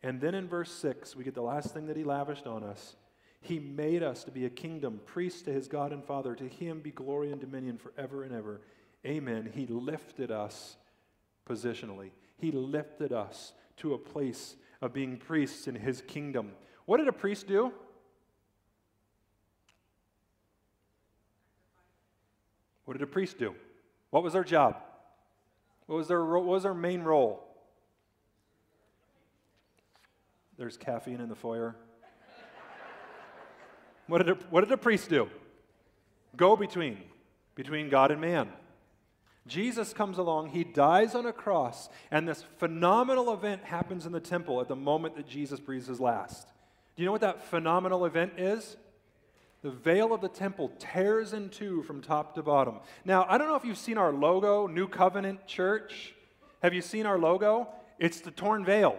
And 0.04 0.20
then 0.20 0.36
in 0.36 0.50
verse 0.50 0.74
6, 0.74 1.16
we 1.16 1.24
get 1.24 1.34
the 1.34 1.42
last 1.42 1.74
thing 1.74 1.88
that 1.88 1.96
he 1.96 2.04
lavished 2.04 2.46
on 2.46 2.66
us. 2.66 2.98
He 3.42 3.60
made 3.60 4.04
us 4.04 4.24
to 4.24 4.32
be 4.32 4.46
a 4.46 4.50
kingdom, 4.50 5.00
priests 5.06 5.44
to 5.44 5.54
his 5.54 5.68
God 5.68 5.94
and 5.94 6.04
Father. 6.04 6.36
To 6.36 6.48
him 6.48 6.80
be 6.82 6.92
glory 6.92 7.32
and 7.32 7.40
dominion 7.40 7.78
forever 7.78 8.24
and 8.24 8.34
ever. 8.34 8.62
Amen. 9.06 9.52
He 9.54 9.68
lifted 9.68 10.32
us 10.32 10.78
positionally, 11.48 12.12
he 12.38 12.52
lifted 12.52 13.14
us 13.14 13.54
to 13.78 13.94
a 13.94 13.98
place 13.98 14.56
of 14.82 14.94
being 14.94 15.18
priests 15.18 15.68
in 15.68 15.76
his 15.76 16.02
kingdom. 16.02 16.52
What 16.86 16.98
did 16.98 17.08
a 17.08 17.14
priest 17.14 17.48
do? 17.48 17.72
What 22.86 22.94
did 22.94 23.04
a 23.04 23.08
priest 23.08 23.38
do? 23.38 23.54
What 24.12 24.24
was 24.24 24.34
their 24.34 24.44
job? 24.44 24.78
What 25.88 25.98
was 25.98 26.08
their, 26.08 26.24
what 26.24 26.46
was 26.46 26.64
their 26.64 26.74
main 26.74 27.02
role? 27.02 27.44
There's 30.58 30.78
caffeine 30.78 31.22
in 31.22 31.30
the 31.30 31.36
foyer. 31.36 31.76
What, 34.08 34.20
did 34.20 34.30
a, 34.30 34.34
what 34.49 34.62
did 34.62 34.72
a 34.72 34.78
priest 34.78 35.10
do? 35.10 35.30
Go 36.36 36.55
between, 36.55 36.97
between 37.55 37.89
God 37.89 38.12
and 38.12 38.22
man. 38.22 38.49
Jesus 39.47 39.93
comes 39.93 40.18
along, 40.18 40.49
he 40.49 40.64
dies 40.64 41.16
on 41.16 41.26
a 41.26 41.32
cross, 41.32 41.89
and 42.12 42.28
this 42.28 42.43
phenomenal 42.58 43.34
event 43.34 43.64
happens 43.64 44.05
in 44.05 44.12
the 44.12 44.20
temple 44.20 44.60
at 44.60 44.68
the 44.68 44.76
moment 44.76 45.16
that 45.16 45.28
Jesus 45.28 45.60
breathes 45.60 45.88
his 45.88 46.01
last. 46.01 46.47
Do 46.95 47.03
you 47.03 47.05
know 47.05 47.14
what 47.14 47.22
that 47.22 47.43
phenomenal 47.45 48.05
event 48.05 48.34
is? 48.38 48.76
The 49.62 49.72
veil 49.72 50.14
of 50.14 50.22
the 50.22 50.28
temple 50.28 50.72
tears 50.80 51.34
in 51.34 51.49
two 51.49 51.82
from 51.84 52.01
top 52.01 52.36
to 52.36 52.43
bottom. 52.43 52.80
Now, 53.05 53.26
I 53.28 53.38
don't 53.38 53.47
know 53.47 53.55
if 53.55 53.66
you've 53.66 53.78
seen 53.78 53.97
our 53.97 54.12
logo, 54.12 54.68
New 54.68 54.88
Covenant 54.88 55.47
Church. 55.47 56.14
Have 56.62 56.74
you 56.74 56.82
seen 56.82 57.05
our 57.05 57.18
logo? 57.18 57.70
It's 57.99 58.20
the 58.20 58.32
torn 58.32 58.66
veil 58.66 58.97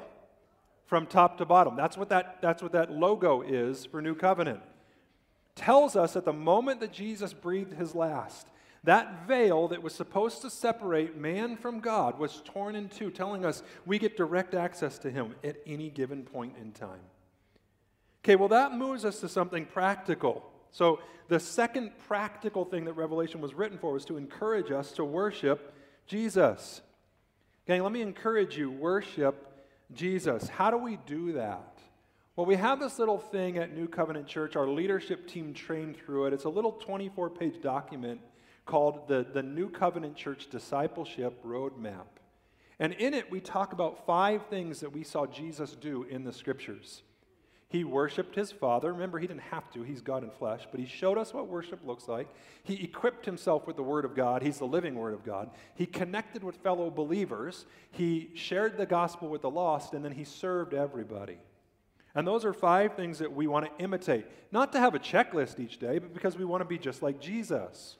from 0.86 1.06
top 1.06 1.38
to 1.38 1.44
bottom. 1.44 1.76
That's 1.76 1.96
what 1.96 2.08
that, 2.08 2.38
that's 2.40 2.62
what 2.62 2.72
that 2.72 2.90
logo 2.90 3.42
is 3.42 3.84
for 3.84 4.00
New 4.00 4.14
Covenant. 4.14 4.60
Tells 5.58 5.96
us 5.96 6.14
at 6.14 6.24
the 6.24 6.32
moment 6.32 6.78
that 6.78 6.92
Jesus 6.92 7.32
breathed 7.32 7.72
his 7.72 7.92
last, 7.92 8.46
that 8.84 9.26
veil 9.26 9.66
that 9.68 9.82
was 9.82 9.92
supposed 9.92 10.40
to 10.42 10.50
separate 10.50 11.16
man 11.16 11.56
from 11.56 11.80
God 11.80 12.16
was 12.16 12.42
torn 12.44 12.76
in 12.76 12.88
two, 12.88 13.10
telling 13.10 13.44
us 13.44 13.64
we 13.84 13.98
get 13.98 14.16
direct 14.16 14.54
access 14.54 14.98
to 15.00 15.10
him 15.10 15.34
at 15.42 15.56
any 15.66 15.90
given 15.90 16.22
point 16.22 16.54
in 16.60 16.70
time. 16.70 17.00
Okay, 18.22 18.36
well, 18.36 18.48
that 18.50 18.72
moves 18.72 19.04
us 19.04 19.18
to 19.18 19.28
something 19.28 19.66
practical. 19.66 20.48
So, 20.70 21.00
the 21.26 21.40
second 21.40 21.90
practical 22.06 22.64
thing 22.64 22.84
that 22.84 22.92
Revelation 22.92 23.40
was 23.40 23.52
written 23.52 23.78
for 23.78 23.92
was 23.92 24.04
to 24.04 24.16
encourage 24.16 24.70
us 24.70 24.92
to 24.92 25.04
worship 25.04 25.74
Jesus. 26.06 26.82
Okay, 27.66 27.80
let 27.80 27.90
me 27.90 28.00
encourage 28.00 28.56
you 28.56 28.70
worship 28.70 29.66
Jesus. 29.92 30.48
How 30.48 30.70
do 30.70 30.78
we 30.78 30.98
do 31.04 31.32
that? 31.32 31.77
Well, 32.38 32.46
we 32.46 32.54
have 32.54 32.78
this 32.78 33.00
little 33.00 33.18
thing 33.18 33.58
at 33.58 33.74
New 33.74 33.88
Covenant 33.88 34.28
Church. 34.28 34.54
Our 34.54 34.68
leadership 34.68 35.26
team 35.26 35.52
trained 35.52 35.96
through 35.96 36.26
it. 36.26 36.32
It's 36.32 36.44
a 36.44 36.48
little 36.48 36.70
24 36.70 37.30
page 37.30 37.60
document 37.60 38.20
called 38.64 39.08
the, 39.08 39.26
the 39.34 39.42
New 39.42 39.68
Covenant 39.68 40.14
Church 40.14 40.48
Discipleship 40.48 41.42
Roadmap. 41.44 42.06
And 42.78 42.92
in 42.92 43.12
it, 43.12 43.28
we 43.28 43.40
talk 43.40 43.72
about 43.72 44.06
five 44.06 44.46
things 44.46 44.78
that 44.78 44.92
we 44.92 45.02
saw 45.02 45.26
Jesus 45.26 45.72
do 45.72 46.04
in 46.04 46.22
the 46.22 46.32
scriptures. 46.32 47.02
He 47.68 47.82
worshiped 47.82 48.36
his 48.36 48.52
Father. 48.52 48.92
Remember, 48.92 49.18
he 49.18 49.26
didn't 49.26 49.40
have 49.40 49.68
to, 49.72 49.82
he's 49.82 50.00
God 50.00 50.22
in 50.22 50.30
flesh, 50.30 50.64
but 50.70 50.78
he 50.78 50.86
showed 50.86 51.18
us 51.18 51.34
what 51.34 51.48
worship 51.48 51.80
looks 51.84 52.06
like. 52.06 52.28
He 52.62 52.84
equipped 52.84 53.26
himself 53.26 53.66
with 53.66 53.74
the 53.74 53.82
Word 53.82 54.04
of 54.04 54.14
God. 54.14 54.44
He's 54.44 54.58
the 54.58 54.64
living 54.64 54.94
Word 54.94 55.12
of 55.12 55.24
God. 55.24 55.50
He 55.74 55.86
connected 55.86 56.44
with 56.44 56.54
fellow 56.58 56.88
believers. 56.88 57.66
He 57.90 58.30
shared 58.34 58.76
the 58.76 58.86
gospel 58.86 59.28
with 59.28 59.42
the 59.42 59.50
lost, 59.50 59.92
and 59.92 60.04
then 60.04 60.12
he 60.12 60.22
served 60.22 60.72
everybody. 60.72 61.38
And 62.14 62.26
those 62.26 62.44
are 62.44 62.52
five 62.52 62.94
things 62.94 63.18
that 63.18 63.32
we 63.32 63.46
want 63.46 63.66
to 63.66 63.84
imitate. 63.84 64.26
Not 64.50 64.72
to 64.72 64.80
have 64.80 64.94
a 64.94 64.98
checklist 64.98 65.60
each 65.60 65.78
day, 65.78 65.98
but 65.98 66.14
because 66.14 66.36
we 66.36 66.44
want 66.44 66.62
to 66.62 66.64
be 66.64 66.78
just 66.78 67.02
like 67.02 67.20
Jesus. 67.20 67.96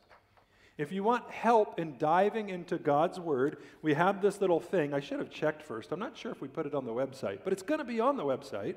If 0.78 0.92
you 0.92 1.02
want 1.02 1.28
help 1.30 1.78
in 1.78 1.98
diving 1.98 2.50
into 2.50 2.78
God's 2.78 3.18
Word, 3.18 3.59
we 3.82 3.94
have 3.94 4.22
this 4.22 4.40
little 4.40 4.61
thing. 4.61 4.94
I 4.94 5.00
should 5.00 5.18
have 5.18 5.30
checked 5.30 5.62
first. 5.62 5.92
I'm 5.92 5.98
not 5.98 6.16
sure 6.16 6.30
if 6.30 6.40
we 6.40 6.48
put 6.48 6.66
it 6.66 6.74
on 6.74 6.84
the 6.84 6.92
website, 6.92 7.40
but 7.44 7.52
it's 7.52 7.62
going 7.62 7.78
to 7.78 7.84
be 7.84 8.00
on 8.00 8.16
the 8.16 8.24
website 8.24 8.76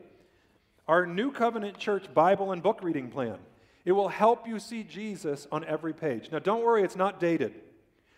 our 0.88 1.06
New 1.06 1.32
Covenant 1.32 1.78
Church 1.78 2.12
Bible 2.14 2.52
and 2.52 2.62
book 2.62 2.80
reading 2.82 3.10
plan. 3.10 3.38
It 3.86 3.94
will 3.94 4.10
help 4.10 4.48
you 4.48 4.60
see 4.60 4.84
Jesus 4.84 5.48
on 5.52 5.64
every 5.64 5.94
page. 5.94 6.30
Now, 6.32 6.40
don't 6.40 6.64
worry, 6.64 6.84
it's 6.84 6.96
not 6.96 7.20
dated. 7.20 7.54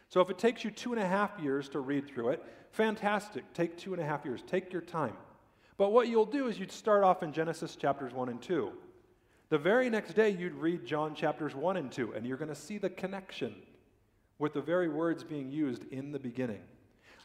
So 0.09 0.21
if 0.21 0.29
it 0.29 0.37
takes 0.37 0.63
you 0.63 0.71
two 0.71 0.93
and 0.93 1.01
a 1.01 1.07
half 1.07 1.31
years 1.39 1.69
to 1.69 1.79
read 1.79 2.07
through 2.07 2.29
it, 2.29 2.43
fantastic. 2.71 3.53
Take 3.53 3.77
two 3.77 3.93
and 3.93 4.01
a 4.01 4.05
half 4.05 4.25
years. 4.25 4.41
Take 4.45 4.71
your 4.71 4.81
time. 4.81 5.13
But 5.83 5.91
what 5.91 6.07
you'll 6.07 6.25
do 6.25 6.47
is 6.47 6.57
you'd 6.57 6.71
start 6.71 7.03
off 7.03 7.23
in 7.23 7.33
Genesis 7.33 7.75
chapters 7.75 8.13
1 8.13 8.29
and 8.29 8.41
2. 8.41 8.71
The 9.49 9.57
very 9.57 9.89
next 9.89 10.13
day, 10.13 10.29
you'd 10.29 10.55
read 10.55 10.85
John 10.85 11.13
chapters 11.13 11.53
1 11.53 11.75
and 11.75 11.91
2, 11.91 12.13
and 12.13 12.25
you're 12.25 12.37
going 12.37 12.47
to 12.47 12.55
see 12.55 12.77
the 12.77 12.89
connection 12.89 13.53
with 14.39 14.53
the 14.53 14.61
very 14.61 14.87
words 14.87 15.25
being 15.25 15.51
used 15.51 15.83
in 15.91 16.13
the 16.13 16.19
beginning. 16.19 16.61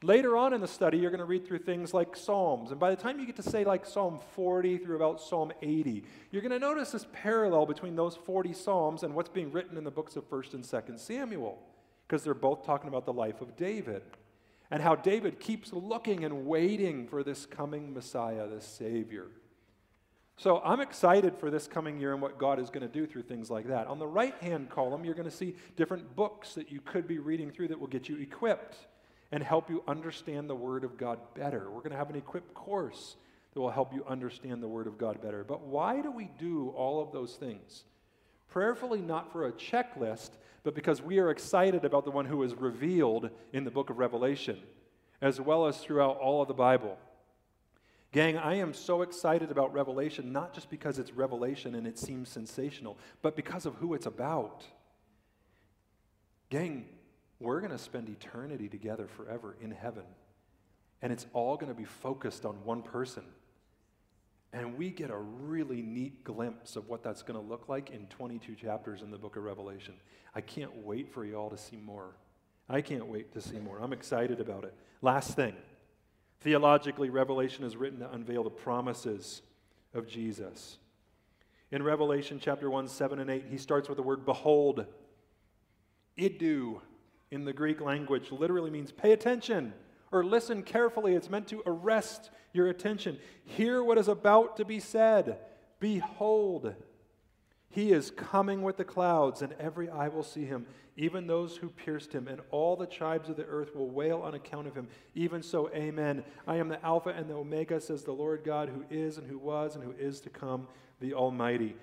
Later 0.02 0.36
on 0.36 0.52
in 0.54 0.60
the 0.60 0.66
study, 0.66 0.98
you're 0.98 1.12
going 1.12 1.20
to 1.20 1.24
read 1.24 1.46
through 1.46 1.60
things 1.60 1.94
like 1.94 2.16
Psalms. 2.16 2.72
And 2.72 2.80
by 2.80 2.90
the 2.90 3.00
time 3.00 3.20
you 3.20 3.26
get 3.26 3.36
to 3.36 3.48
say 3.48 3.62
like 3.62 3.86
Psalm 3.86 4.18
40 4.34 4.78
through 4.78 4.96
about 4.96 5.20
Psalm 5.20 5.52
80, 5.62 6.02
you're 6.32 6.42
going 6.42 6.50
to 6.50 6.58
notice 6.58 6.90
this 6.90 7.06
parallel 7.12 7.64
between 7.64 7.94
those 7.94 8.16
40 8.16 8.52
Psalms 8.54 9.04
and 9.04 9.14
what's 9.14 9.30
being 9.30 9.52
written 9.52 9.78
in 9.78 9.84
the 9.84 9.92
books 9.92 10.16
of 10.16 10.28
1st 10.28 10.54
and 10.54 10.64
2nd 10.64 10.98
Samuel, 10.98 11.62
because 12.08 12.24
they're 12.24 12.34
both 12.34 12.66
talking 12.66 12.88
about 12.88 13.06
the 13.06 13.12
life 13.12 13.40
of 13.40 13.54
David 13.54 14.02
and 14.70 14.82
how 14.82 14.94
David 14.94 15.40
keeps 15.40 15.72
looking 15.72 16.24
and 16.24 16.46
waiting 16.46 17.06
for 17.08 17.22
this 17.22 17.46
coming 17.46 17.94
Messiah, 17.94 18.46
this 18.48 18.66
Savior. 18.66 19.26
So 20.36 20.60
I'm 20.64 20.80
excited 20.80 21.36
for 21.36 21.50
this 21.50 21.66
coming 21.66 21.98
year 21.98 22.12
and 22.12 22.22
what 22.22 22.38
God 22.38 22.60
is 22.60 22.70
going 22.70 22.86
to 22.86 22.92
do 22.92 23.06
through 23.06 23.22
things 23.22 23.50
like 23.50 23.66
that. 23.68 23.88
On 23.88 23.98
the 23.98 24.06
right 24.06 24.34
hand 24.40 24.70
column, 24.70 25.04
you're 25.04 25.14
going 25.14 25.28
to 25.28 25.34
see 25.34 25.56
different 25.76 26.14
books 26.14 26.54
that 26.54 26.70
you 26.70 26.80
could 26.80 27.08
be 27.08 27.18
reading 27.18 27.50
through 27.50 27.68
that 27.68 27.80
will 27.80 27.88
get 27.88 28.08
you 28.08 28.16
equipped 28.18 28.76
and 29.32 29.42
help 29.42 29.68
you 29.68 29.82
understand 29.88 30.48
the 30.48 30.54
Word 30.54 30.84
of 30.84 30.96
God 30.96 31.18
better. 31.34 31.70
We're 31.70 31.80
going 31.80 31.90
to 31.90 31.96
have 31.96 32.10
an 32.10 32.16
equipped 32.16 32.54
course 32.54 33.16
that 33.52 33.60
will 33.60 33.70
help 33.70 33.92
you 33.92 34.04
understand 34.06 34.62
the 34.62 34.68
Word 34.68 34.86
of 34.86 34.96
God 34.96 35.20
better. 35.20 35.42
But 35.42 35.62
why 35.62 36.00
do 36.00 36.12
we 36.12 36.30
do 36.38 36.68
all 36.68 37.02
of 37.02 37.10
those 37.10 37.34
things? 37.34 37.82
Prayerfully, 38.48 39.00
not 39.00 39.32
for 39.32 39.46
a 39.46 39.52
checklist, 39.52 40.30
but 40.62 40.74
because 40.74 41.02
we 41.02 41.18
are 41.18 41.30
excited 41.30 41.84
about 41.84 42.04
the 42.04 42.10
one 42.10 42.26
who 42.26 42.42
is 42.42 42.54
revealed 42.54 43.30
in 43.52 43.64
the 43.64 43.70
book 43.70 43.90
of 43.90 43.98
Revelation, 43.98 44.58
as 45.20 45.40
well 45.40 45.66
as 45.66 45.78
throughout 45.78 46.18
all 46.18 46.42
of 46.42 46.48
the 46.48 46.54
Bible. 46.54 46.98
Gang, 48.10 48.38
I 48.38 48.54
am 48.54 48.72
so 48.72 49.02
excited 49.02 49.50
about 49.50 49.74
Revelation, 49.74 50.32
not 50.32 50.54
just 50.54 50.70
because 50.70 50.98
it's 50.98 51.12
Revelation 51.12 51.74
and 51.74 51.86
it 51.86 51.98
seems 51.98 52.28
sensational, 52.30 52.96
but 53.20 53.36
because 53.36 53.66
of 53.66 53.74
who 53.74 53.92
it's 53.94 54.06
about. 54.06 54.64
Gang, 56.48 56.86
we're 57.38 57.60
going 57.60 57.72
to 57.72 57.78
spend 57.78 58.08
eternity 58.08 58.68
together 58.68 59.06
forever 59.06 59.56
in 59.60 59.70
heaven. 59.70 60.04
And 61.02 61.12
it's 61.12 61.26
all 61.32 61.56
going 61.56 61.72
to 61.72 61.78
be 61.78 61.84
focused 61.84 62.44
on 62.44 62.64
one 62.64 62.82
person. 62.82 63.24
And 64.52 64.78
we 64.78 64.90
get 64.90 65.10
a 65.10 65.16
really 65.16 65.82
neat 65.82 66.24
glimpse 66.24 66.76
of 66.76 66.88
what 66.88 67.02
that's 67.02 67.22
going 67.22 67.38
to 67.38 67.46
look 67.46 67.68
like 67.68 67.90
in 67.90 68.06
22 68.06 68.54
chapters 68.54 69.02
in 69.02 69.10
the 69.10 69.18
book 69.18 69.36
of 69.36 69.44
Revelation. 69.44 69.94
I 70.34 70.40
can't 70.40 70.74
wait 70.84 71.12
for 71.12 71.24
you 71.24 71.36
all 71.36 71.50
to 71.50 71.58
see 71.58 71.76
more. 71.76 72.16
I 72.68 72.80
can't 72.80 73.06
wait 73.06 73.32
to 73.32 73.40
see 73.40 73.58
more. 73.58 73.78
I'm 73.78 73.92
excited 73.92 74.40
about 74.40 74.64
it. 74.64 74.74
Last 75.02 75.34
thing 75.34 75.54
theologically, 76.40 77.10
Revelation 77.10 77.64
is 77.64 77.76
written 77.76 77.98
to 78.00 78.10
unveil 78.12 78.44
the 78.44 78.50
promises 78.50 79.42
of 79.92 80.06
Jesus. 80.06 80.78
In 81.70 81.82
Revelation 81.82 82.38
chapter 82.40 82.70
1, 82.70 82.88
7 82.88 83.18
and 83.18 83.28
8, 83.28 83.44
he 83.50 83.58
starts 83.58 83.88
with 83.88 83.96
the 83.96 84.02
word 84.02 84.24
behold. 84.24 84.86
Idou 86.16 86.80
in 87.30 87.44
the 87.44 87.52
Greek 87.52 87.80
language 87.80 88.32
literally 88.32 88.70
means 88.70 88.90
pay 88.90 89.12
attention 89.12 89.74
or 90.12 90.24
listen 90.24 90.62
carefully. 90.62 91.14
It's 91.14 91.30
meant 91.30 91.48
to 91.48 91.62
arrest 91.66 92.30
your 92.52 92.68
attention. 92.68 93.18
Hear 93.44 93.82
what 93.82 93.98
is 93.98 94.08
about 94.08 94.56
to 94.56 94.64
be 94.64 94.80
said. 94.80 95.38
Behold, 95.80 96.74
he 97.70 97.92
is 97.92 98.10
coming 98.10 98.62
with 98.62 98.76
the 98.76 98.84
clouds, 98.84 99.42
and 99.42 99.52
every 99.60 99.88
eye 99.88 100.08
will 100.08 100.22
see 100.22 100.44
him, 100.44 100.66
even 100.96 101.26
those 101.26 101.56
who 101.56 101.68
pierced 101.68 102.12
him, 102.12 102.26
and 102.26 102.40
all 102.50 102.74
the 102.74 102.86
tribes 102.86 103.28
of 103.28 103.36
the 103.36 103.44
earth 103.44 103.76
will 103.76 103.90
wail 103.90 104.22
on 104.22 104.34
account 104.34 104.66
of 104.66 104.74
him. 104.74 104.88
Even 105.14 105.42
so, 105.42 105.70
amen. 105.74 106.24
I 106.46 106.56
am 106.56 106.68
the 106.68 106.84
Alpha 106.84 107.10
and 107.10 107.28
the 107.28 107.34
Omega, 107.34 107.80
says 107.80 108.02
the 108.02 108.12
Lord 108.12 108.42
God, 108.42 108.68
who 108.68 108.84
is, 108.90 109.18
and 109.18 109.26
who 109.26 109.38
was, 109.38 109.74
and 109.74 109.84
who 109.84 109.92
is 109.92 110.20
to 110.22 110.30
come, 110.30 110.66
the 111.00 111.14
Almighty. 111.14 111.76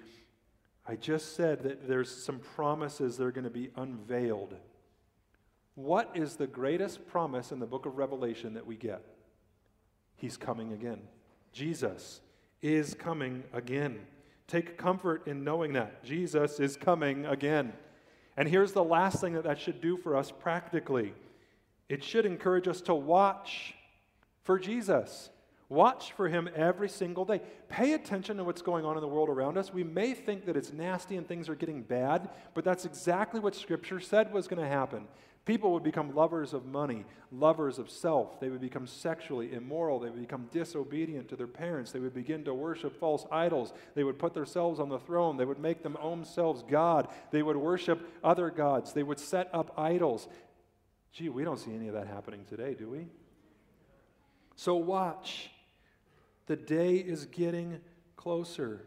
I 0.88 0.96
just 0.96 1.36
said 1.36 1.64
that 1.64 1.88
there's 1.88 2.12
some 2.12 2.40
promises 2.40 3.18
that 3.18 3.24
are 3.26 3.32
going 3.32 3.46
to 3.46 3.50
be 3.50 3.70
unveiled 3.76 4.56
what 5.76 6.12
is 6.16 6.36
the 6.36 6.48
greatest 6.48 7.06
promise 7.08 7.52
in 7.52 7.60
the 7.60 7.66
book 7.66 7.86
of 7.86 7.98
Revelation 7.98 8.54
that 8.54 8.66
we 8.66 8.76
get? 8.76 9.04
He's 10.16 10.38
coming 10.38 10.72
again. 10.72 11.02
Jesus 11.52 12.22
is 12.62 12.94
coming 12.94 13.44
again. 13.54 14.00
Take 14.48 14.78
comfort 14.78 15.28
in 15.28 15.44
knowing 15.44 15.74
that. 15.74 16.04
Jesus 16.04 16.60
is 16.60 16.78
coming 16.78 17.26
again. 17.26 17.74
And 18.38 18.48
here's 18.48 18.72
the 18.72 18.84
last 18.84 19.20
thing 19.22 19.34
that 19.34 19.44
that 19.44 19.60
should 19.60 19.82
do 19.82 19.98
for 19.98 20.16
us 20.16 20.32
practically 20.32 21.14
it 21.88 22.04
should 22.04 22.26
encourage 22.26 22.68
us 22.68 22.82
to 22.82 22.96
watch 22.96 23.76
for 24.42 24.58
Jesus. 24.58 25.30
Watch 25.70 26.14
for 26.14 26.30
him 26.30 26.50
every 26.56 26.90
single 26.90 27.26
day. 27.26 27.42
Pay 27.70 27.94
attention 27.94 28.38
to 28.38 28.44
what's 28.44 28.62
going 28.62 28.86
on 28.86 28.98
in 28.98 29.02
the 29.02 29.08
world 29.08 29.30
around 29.30 29.58
us. 29.58 29.74
We 29.74 29.84
may 29.84 30.14
think 30.14 30.46
that 30.46 30.56
it's 30.56 30.72
nasty 30.72 31.16
and 31.16 31.28
things 31.28 31.50
are 31.50 31.56
getting 31.56 31.82
bad, 31.82 32.30
but 32.54 32.64
that's 32.64 32.86
exactly 32.86 33.40
what 33.40 33.56
Scripture 33.56 34.00
said 34.00 34.32
was 34.32 34.48
going 34.48 34.62
to 34.62 34.68
happen. 34.68 35.08
People 35.46 35.74
would 35.74 35.84
become 35.84 36.16
lovers 36.16 36.54
of 36.54 36.66
money, 36.66 37.06
lovers 37.32 37.78
of 37.78 37.92
self. 37.92 38.40
They 38.40 38.50
would 38.50 38.62
become 38.62 38.88
sexually 38.88 39.54
immoral. 39.54 40.00
They 40.00 40.10
would 40.10 40.20
become 40.20 40.50
disobedient 40.52 41.30
to 41.30 41.36
their 41.36 41.46
parents. 41.46 41.92
They 41.92 42.00
would 42.00 42.16
begin 42.16 42.44
to 42.46 42.54
worship 42.54 43.00
false 43.00 43.28
idols. 43.32 43.72
They 43.94 44.04
would 44.04 44.18
put 44.18 44.34
themselves 44.34 44.80
on 44.80 44.90
the 44.90 44.98
throne. 44.98 45.38
They 45.38 45.46
would 45.46 45.60
make 45.60 45.84
them 45.84 45.98
own 46.02 46.26
selves 46.26 46.64
God. 46.68 47.10
They 47.30 47.44
would 47.44 47.58
worship 47.58 48.12
other 48.24 48.50
gods. 48.50 48.94
They 48.94 49.04
would 49.04 49.20
set 49.20 49.50
up 49.54 49.72
idols. 49.78 50.28
Gee, 51.14 51.30
we 51.30 51.44
don't 51.44 51.60
see 51.60 51.76
any 51.76 51.90
of 51.90 51.94
that 51.94 52.08
happening 52.08 52.44
today, 52.50 52.74
do 52.74 52.90
we? 52.90 53.06
So 54.56 54.76
watch. 54.76 55.52
The 56.48 56.56
day 56.56 56.96
is 56.96 57.28
getting 57.28 57.82
closer. 58.16 58.82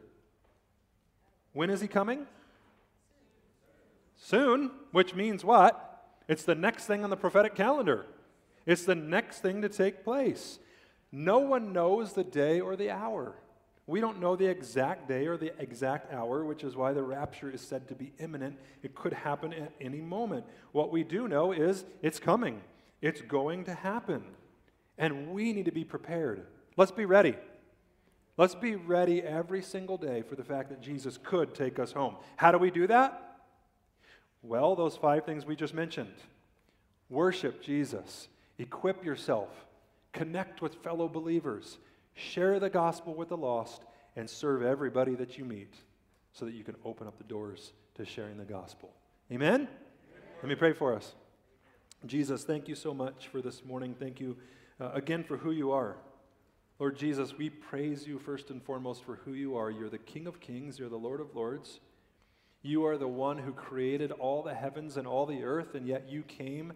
When 1.52 1.70
is 1.70 1.80
he 1.80 1.86
coming? 1.86 2.26
Soon, 4.16 4.72
which 4.90 5.14
means 5.14 5.44
what? 5.44 5.88
It's 6.28 6.44
the 6.44 6.54
next 6.54 6.86
thing 6.86 7.04
on 7.04 7.10
the 7.10 7.16
prophetic 7.16 7.54
calendar. 7.54 8.06
It's 8.66 8.84
the 8.84 8.94
next 8.94 9.40
thing 9.40 9.62
to 9.62 9.68
take 9.68 10.04
place. 10.04 10.58
No 11.10 11.38
one 11.38 11.72
knows 11.72 12.12
the 12.12 12.24
day 12.24 12.60
or 12.60 12.76
the 12.76 12.90
hour. 12.90 13.34
We 13.86 14.02
don't 14.02 14.20
know 14.20 14.36
the 14.36 14.46
exact 14.46 15.08
day 15.08 15.26
or 15.26 15.38
the 15.38 15.58
exact 15.58 16.12
hour, 16.12 16.44
which 16.44 16.62
is 16.62 16.76
why 16.76 16.92
the 16.92 17.02
rapture 17.02 17.50
is 17.50 17.62
said 17.62 17.88
to 17.88 17.94
be 17.94 18.12
imminent. 18.18 18.58
It 18.82 18.94
could 18.94 19.14
happen 19.14 19.54
at 19.54 19.72
any 19.80 20.02
moment. 20.02 20.44
What 20.72 20.92
we 20.92 21.02
do 21.02 21.26
know 21.26 21.52
is 21.52 21.86
it's 22.02 22.20
coming, 22.20 22.60
it's 23.00 23.22
going 23.22 23.64
to 23.64 23.72
happen. 23.72 24.22
And 24.98 25.28
we 25.28 25.54
need 25.54 25.64
to 25.64 25.72
be 25.72 25.84
prepared. 25.84 26.46
Let's 26.76 26.92
be 26.92 27.06
ready. 27.06 27.36
Let's 28.36 28.54
be 28.54 28.76
ready 28.76 29.22
every 29.22 29.62
single 29.62 29.96
day 29.96 30.20
for 30.20 30.36
the 30.36 30.44
fact 30.44 30.68
that 30.68 30.82
Jesus 30.82 31.18
could 31.22 31.54
take 31.54 31.78
us 31.78 31.92
home. 31.92 32.16
How 32.36 32.52
do 32.52 32.58
we 32.58 32.70
do 32.70 32.86
that? 32.88 33.27
Well, 34.43 34.76
those 34.76 34.97
five 34.97 35.24
things 35.24 35.45
we 35.45 35.57
just 35.57 35.74
mentioned 35.74 36.14
worship 37.11 37.62
Jesus, 37.62 38.28
equip 38.59 39.05
yourself, 39.05 39.49
connect 40.12 40.61
with 40.61 40.74
fellow 40.76 41.09
believers, 41.09 41.78
share 42.14 42.61
the 42.61 42.70
gospel 42.70 43.14
with 43.14 43.30
the 43.30 43.36
lost, 43.36 43.82
and 44.16 44.28
serve 44.28 44.62
everybody 44.62 45.14
that 45.14 45.39
you 45.39 45.45
meet 45.45 45.74
so 46.32 46.45
that 46.45 46.55
you 46.55 46.64
can 46.64 46.76
open 46.84 47.07
up 47.07 47.16
the 47.18 47.24
doors 47.24 47.72
to 47.95 48.05
sharing 48.05 48.36
the 48.36 48.45
gospel. 48.45 48.91
Amen? 49.32 49.68
Let 50.43 50.49
me 50.49 50.55
pray 50.55 50.72
for 50.72 50.95
us. 50.95 51.14
Jesus, 52.07 52.45
thank 52.45 52.68
you 52.68 52.74
so 52.74 52.95
much 52.95 53.28
for 53.28 53.41
this 53.41 53.64
morning. 53.64 53.95
Thank 53.99 54.20
you 54.20 54.36
uh, 54.80 54.91
again 54.93 55.24
for 55.24 55.36
who 55.36 55.51
you 55.51 55.72
are. 55.72 55.97
Lord 56.78 56.97
Jesus, 56.97 57.36
we 57.36 57.51
praise 57.51 58.07
you 58.07 58.20
first 58.20 58.51
and 58.51 58.62
foremost 58.62 59.03
for 59.05 59.16
who 59.24 59.32
you 59.32 59.57
are. 59.57 59.70
You're 59.70 59.89
the 59.89 59.99
King 59.99 60.28
of 60.28 60.39
Kings, 60.39 60.78
you're 60.78 60.89
the 60.89 60.97
Lord 60.97 61.20
of 61.20 61.34
Lords. 61.34 61.80
You 62.68 62.84
are 62.84 62.98
the 62.98 63.08
one 63.08 63.38
who 63.38 63.52
created 63.52 64.12
all 64.12 64.42
the 64.42 64.54
heavens 64.54 64.98
and 64.98 65.06
all 65.06 65.24
the 65.24 65.42
earth, 65.42 65.74
and 65.74 65.88
yet 65.88 66.10
you 66.10 66.22
came 66.22 66.74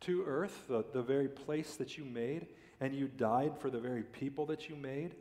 to 0.00 0.24
earth, 0.26 0.64
the, 0.68 0.84
the 0.92 1.00
very 1.00 1.26
place 1.26 1.76
that 1.76 1.96
you 1.96 2.04
made, 2.04 2.48
and 2.82 2.94
you 2.94 3.08
died 3.08 3.54
for 3.58 3.70
the 3.70 3.80
very 3.80 4.02
people 4.02 4.44
that 4.44 4.68
you 4.68 4.76
made, 4.76 5.14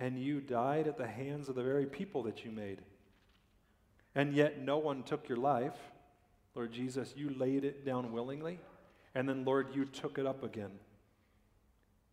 and 0.00 0.20
you 0.20 0.40
died 0.40 0.88
at 0.88 0.98
the 0.98 1.06
hands 1.06 1.48
of 1.48 1.54
the 1.54 1.62
very 1.62 1.86
people 1.86 2.24
that 2.24 2.44
you 2.44 2.50
made. 2.50 2.82
And 4.16 4.34
yet 4.34 4.60
no 4.60 4.78
one 4.78 5.04
took 5.04 5.28
your 5.28 5.38
life. 5.38 5.78
Lord 6.56 6.72
Jesus, 6.72 7.14
you 7.16 7.30
laid 7.38 7.64
it 7.64 7.86
down 7.86 8.10
willingly, 8.10 8.58
and 9.14 9.28
then, 9.28 9.44
Lord, 9.44 9.76
you 9.76 9.84
took 9.84 10.18
it 10.18 10.26
up 10.26 10.42
again. 10.42 10.72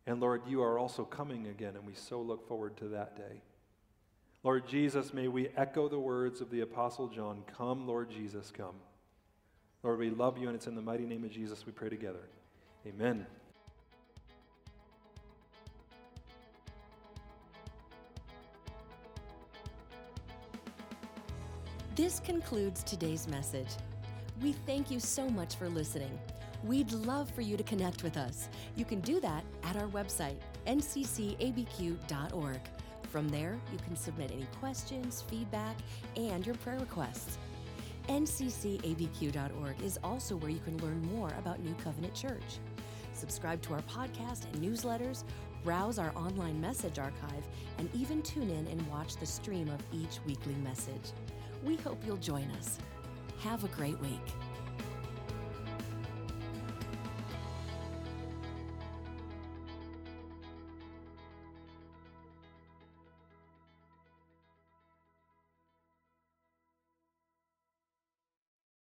And 0.06 0.20
Lord, 0.20 0.44
you 0.48 0.62
are 0.62 0.78
also 0.78 1.04
coming 1.04 1.48
again, 1.48 1.76
and 1.76 1.88
we 1.88 1.96
so 1.96 2.22
look 2.22 2.48
forward 2.48 2.78
to 2.78 2.90
that 2.90 3.18
day. 3.18 3.42
Lord 4.44 4.68
Jesus, 4.68 5.14
may 5.14 5.28
we 5.28 5.50
echo 5.56 5.88
the 5.88 6.00
words 6.00 6.42
of 6.42 6.50
the 6.50 6.62
Apostle 6.62 7.08
John 7.08 7.44
Come, 7.58 7.88
Lord 7.88 8.10
Jesus, 8.10 8.52
come. 8.52 8.76
Lord, 9.84 10.00
we 10.00 10.10
love 10.10 10.38
you, 10.38 10.48
and 10.48 10.56
it's 10.56 10.68
in 10.68 10.76
the 10.76 10.82
mighty 10.82 11.06
name 11.06 11.24
of 11.24 11.32
Jesus 11.32 11.66
we 11.66 11.72
pray 11.72 11.90
together. 11.90 12.28
Amen. 12.88 13.28
This 21.96 22.20
concludes 22.20 22.84
today's 22.84 23.28
message. 23.28 23.68
We 24.42 24.54
thank 24.54 24.90
you 24.90 25.00
so 25.00 25.30
much 25.30 25.56
for 25.56 25.70
listening. 25.70 26.18
We'd 26.64 26.92
love 26.92 27.30
for 27.30 27.42
you 27.42 27.58
to 27.58 27.64
connect 27.64 28.02
with 28.02 28.18
us. 28.18 28.50
You 28.76 28.86
can 28.86 29.02
do 29.02 29.20
that 29.20 29.44
at 29.64 29.76
our 29.76 29.88
website, 29.88 30.38
nccabq.org. 30.66 32.60
From 33.12 33.28
there, 33.28 33.60
you 33.74 33.78
can 33.80 33.98
submit 33.98 34.32
any 34.32 34.48
questions, 34.62 35.22
feedback, 35.30 35.76
and 36.16 36.46
your 36.46 36.56
prayer 36.56 36.80
requests. 36.80 37.38
nccabq.org 38.08 39.82
is 39.84 40.00
also 40.02 40.38
where 40.38 40.50
you 40.50 40.60
can 40.60 40.78
learn 40.78 41.02
more 41.14 41.30
about 41.38 41.60
New 41.60 41.76
Covenant 41.84 42.16
Church. 42.16 42.60
Subscribe 43.12 43.62
to 43.64 43.74
our 43.74 43.82
podcast 43.82 44.46
and 44.46 44.64
newsletters, 44.64 45.26
browse 45.62 46.00
our 46.00 46.14
online 46.16 46.60
message 46.62 47.00
archive, 47.00 47.46
and 47.80 47.90
even 47.94 48.22
tune 48.22 48.50
in 48.50 48.66
and 48.68 48.88
watch 48.88 49.18
the 49.18 49.26
stream 49.26 49.68
of 49.68 49.82
each 49.92 50.20
weekly 50.26 50.56
message. 50.64 51.12
We 51.66 51.76
hope 51.76 52.02
you'll 52.06 52.16
join 52.16 52.50
us. 52.52 52.80
Have 53.42 53.66
a 53.66 53.68
great 53.68 54.00
week. 54.00 54.26